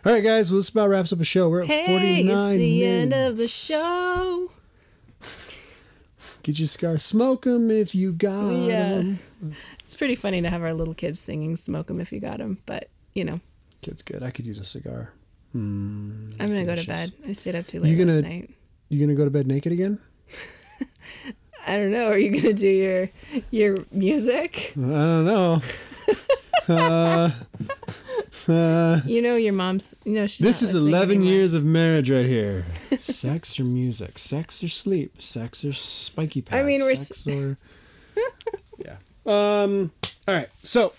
All 0.05 0.13
right, 0.13 0.23
guys. 0.23 0.53
Well, 0.53 0.61
this 0.61 0.69
about 0.69 0.89
wraps 0.89 1.13
up 1.13 1.19
a 1.19 1.25
show. 1.25 1.49
We're 1.49 1.63
at 1.63 1.67
hey 1.67 1.87
49 1.87 2.53
it's 2.53 2.59
the 2.61 2.85
end 2.85 3.13
of 3.13 3.37
the 3.37 3.49
show 3.49 4.53
Get 6.47 6.61
your 6.61 6.69
cigar. 6.69 6.97
Smoke 6.99 7.43
them 7.43 7.73
if 7.73 7.93
you 7.93 8.13
got 8.13 8.53
Yeah. 8.53 9.03
'em. 9.03 9.19
it's 9.83 9.97
pretty 9.97 10.15
funny 10.15 10.41
to 10.43 10.49
have 10.49 10.63
our 10.63 10.73
little 10.73 10.95
kids 10.95 11.19
singing 11.19 11.57
smoke 11.57 11.91
'em 11.91 11.99
if 12.01 12.13
you 12.13 12.21
got 12.21 12.41
'em 12.41 12.59
but 12.67 12.89
you 13.17 13.25
know 13.25 13.41
Kid's 13.83 14.03
good. 14.03 14.23
I 14.23 14.31
could 14.31 14.47
use 14.47 14.59
a 14.61 14.65
cigar. 14.65 15.13
Hmm. 15.53 16.31
i'm 16.39 16.49
gonna 16.49 16.65
go 16.65 16.75
to 16.77 16.85
delicious. 16.85 17.11
bed 17.11 17.29
i 17.31 17.33
stayed 17.33 17.55
up 17.57 17.67
too 17.67 17.81
late 17.81 17.91
You 17.91 17.97
gonna- 17.99 18.15
last 18.21 18.25
night 18.25 18.51
You 18.91 19.01
gonna 19.01 19.17
go 19.17 19.25
to 19.25 19.31
bed 19.31 19.47
naked 19.49 19.73
again? 19.73 19.99
I 21.67 21.77
don't 21.77 21.91
know. 21.91 22.07
Are 22.11 22.19
you 22.19 22.31
gonna 22.31 22.55
do 22.55 22.69
your 22.69 23.11
your 23.51 23.77
music? 23.91 24.73
I 24.77 24.81
don't 24.81 25.25
know. 25.25 25.61
uh, 26.69 27.31
uh, 28.49 29.01
You 29.07 29.23
know 29.23 29.37
your 29.37 29.53
mom's. 29.53 29.95
You 30.05 30.13
know 30.15 30.27
she's. 30.27 30.45
this 30.45 30.63
is 30.63 30.75
11 30.75 31.17
anymore. 31.17 31.33
years 31.33 31.55
of 31.55 31.65
marriage 31.65 32.11
right 32.11 32.27
here. 32.27 32.65
sex 32.99 33.59
or 33.61 33.65
music? 33.65 34.19
Sex 34.19 34.63
or 34.63 34.69
sleep? 34.69 35.21
Sex 35.21 35.65
or 35.65 35.73
spiky 35.73 36.43
pads? 36.43 36.61
I 36.61 36.63
mean, 36.65 36.81
we're 36.81 36.93
s- 36.93 37.27
or 37.27 37.57
yeah. 38.79 38.97
Um. 39.27 39.93
All 40.29 40.35
right. 40.35 40.49
So 40.63 40.91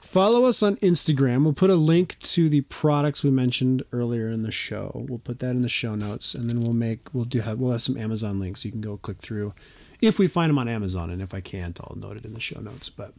follow 0.00 0.44
us 0.44 0.62
on 0.62 0.76
Instagram. 0.76 1.44
We'll 1.44 1.52
put 1.52 1.70
a 1.70 1.74
link 1.74 2.18
to 2.20 2.48
the 2.48 2.62
products 2.62 3.22
we 3.24 3.30
mentioned 3.30 3.82
earlier 3.92 4.28
in 4.28 4.42
the 4.42 4.50
show. 4.52 5.04
We'll 5.08 5.18
put 5.18 5.38
that 5.40 5.50
in 5.50 5.62
the 5.62 5.68
show 5.68 5.94
notes, 5.94 6.34
and 6.34 6.48
then 6.50 6.60
we'll 6.60 6.72
make 6.72 7.12
we'll 7.12 7.24
do 7.24 7.40
have 7.40 7.58
we'll 7.58 7.72
have 7.72 7.82
some 7.82 7.96
Amazon 7.96 8.38
links. 8.40 8.64
You 8.64 8.70
can 8.72 8.80
go 8.80 8.96
click 8.96 9.18
through 9.18 9.54
if 10.00 10.18
we 10.18 10.26
find 10.28 10.48
them 10.50 10.58
on 10.58 10.66
Amazon, 10.68 11.10
and 11.10 11.20
if 11.20 11.34
I 11.34 11.40
can't, 11.40 11.78
I'll 11.80 11.96
note 11.96 12.16
it 12.16 12.24
in 12.24 12.32
the 12.34 12.40
show 12.40 12.60
notes. 12.60 12.88
But 12.88 13.12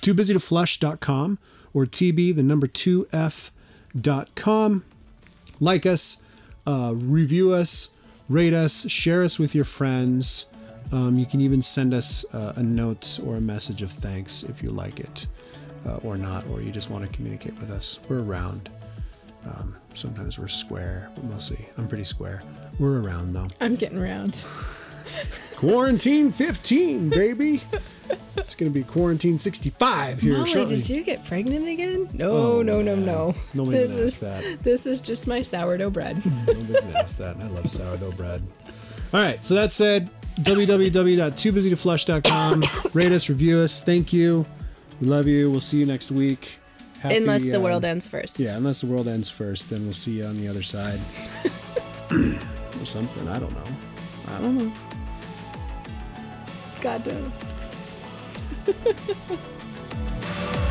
too 0.00 0.14
busy 0.14 0.32
to 0.34 0.40
flush.com 0.40 1.38
or 1.74 1.86
tb 1.86 2.34
the 2.34 2.42
number 2.42 2.66
two 2.66 3.06
f 3.12 3.52
dot 3.98 4.34
com. 4.34 4.84
Like 5.60 5.86
us, 5.86 6.18
uh, 6.66 6.92
review 6.96 7.52
us, 7.52 7.90
rate 8.28 8.52
us, 8.54 8.90
share 8.90 9.22
us 9.22 9.38
with 9.38 9.54
your 9.54 9.64
friends. 9.64 10.46
Um, 10.90 11.16
you 11.16 11.24
can 11.24 11.40
even 11.40 11.62
send 11.62 11.94
us 11.94 12.24
uh, 12.34 12.52
a 12.56 12.62
note 12.62 13.20
or 13.24 13.36
a 13.36 13.40
message 13.40 13.80
of 13.80 13.90
thanks 13.90 14.42
if 14.42 14.62
you 14.62 14.70
like 14.70 15.00
it 15.00 15.26
uh, 15.86 15.96
or 16.02 16.16
not, 16.16 16.46
or 16.48 16.60
you 16.60 16.70
just 16.70 16.90
want 16.90 17.04
to 17.04 17.16
communicate 17.16 17.58
with 17.58 17.70
us. 17.70 17.98
We're 18.08 18.22
around. 18.22 18.68
Um, 19.46 19.76
sometimes 19.94 20.38
we're 20.38 20.48
square, 20.48 21.10
but 21.14 21.24
mostly 21.24 21.66
I'm 21.78 21.88
pretty 21.88 22.04
square. 22.04 22.42
We're 22.78 23.00
around 23.00 23.32
though. 23.32 23.48
I'm 23.60 23.76
getting 23.76 23.98
around. 23.98 24.44
Quarantine 25.56 26.30
15, 26.30 27.08
baby. 27.10 27.60
it's 28.36 28.54
going 28.54 28.70
to 28.70 28.74
be 28.78 28.84
quarantine 28.84 29.38
65 29.38 30.20
here 30.20 30.36
Molly, 30.38 30.50
shortly. 30.50 30.76
did 30.76 30.88
you 30.88 31.02
get 31.04 31.24
pregnant 31.24 31.66
again? 31.68 32.08
No, 32.14 32.30
Oh, 32.32 32.62
no, 32.62 32.82
no, 32.82 32.94
no. 32.94 33.34
Nobody 33.54 33.78
this 33.78 33.90
is 33.92 34.18
that. 34.20 34.58
this 34.62 34.86
is 34.86 35.00
just 35.00 35.26
my 35.28 35.40
sourdough 35.42 35.90
bread. 35.90 36.20
Nobody 36.46 36.94
asked 36.96 37.18
that. 37.18 37.36
I 37.38 37.46
love 37.48 37.68
sourdough 37.70 38.12
bread. 38.12 38.42
All 39.14 39.22
right, 39.22 39.44
so 39.44 39.54
that 39.54 39.72
said, 39.72 40.08
www.toobusy2flush.com. 40.40 42.64
Rate 42.94 43.12
us, 43.12 43.28
review 43.28 43.58
us. 43.58 43.82
Thank 43.82 44.12
you. 44.12 44.46
We 45.00 45.06
love 45.06 45.26
you. 45.26 45.50
We'll 45.50 45.60
see 45.60 45.78
you 45.78 45.86
next 45.86 46.10
week. 46.10 46.58
Happy, 47.00 47.16
Unless 47.16 47.42
the 47.42 47.56
um, 47.56 47.62
world 47.62 47.84
ends 47.84 48.08
first. 48.08 48.40
Yeah, 48.40 48.56
unless 48.56 48.80
the 48.80 48.86
world 48.86 49.08
ends 49.08 49.28
first, 49.28 49.68
then 49.70 49.82
we'll 49.84 49.92
see 49.92 50.18
you 50.18 50.24
on 50.24 50.36
the 50.40 50.48
other 50.48 50.62
side. 50.62 51.00
or 52.12 52.86
something. 52.86 53.28
I 53.28 53.38
don't 53.38 53.52
know. 53.52 53.64
I 54.28 54.38
don't 54.40 54.56
know. 54.58 54.72
God 56.82 57.06
knows. 57.06 57.54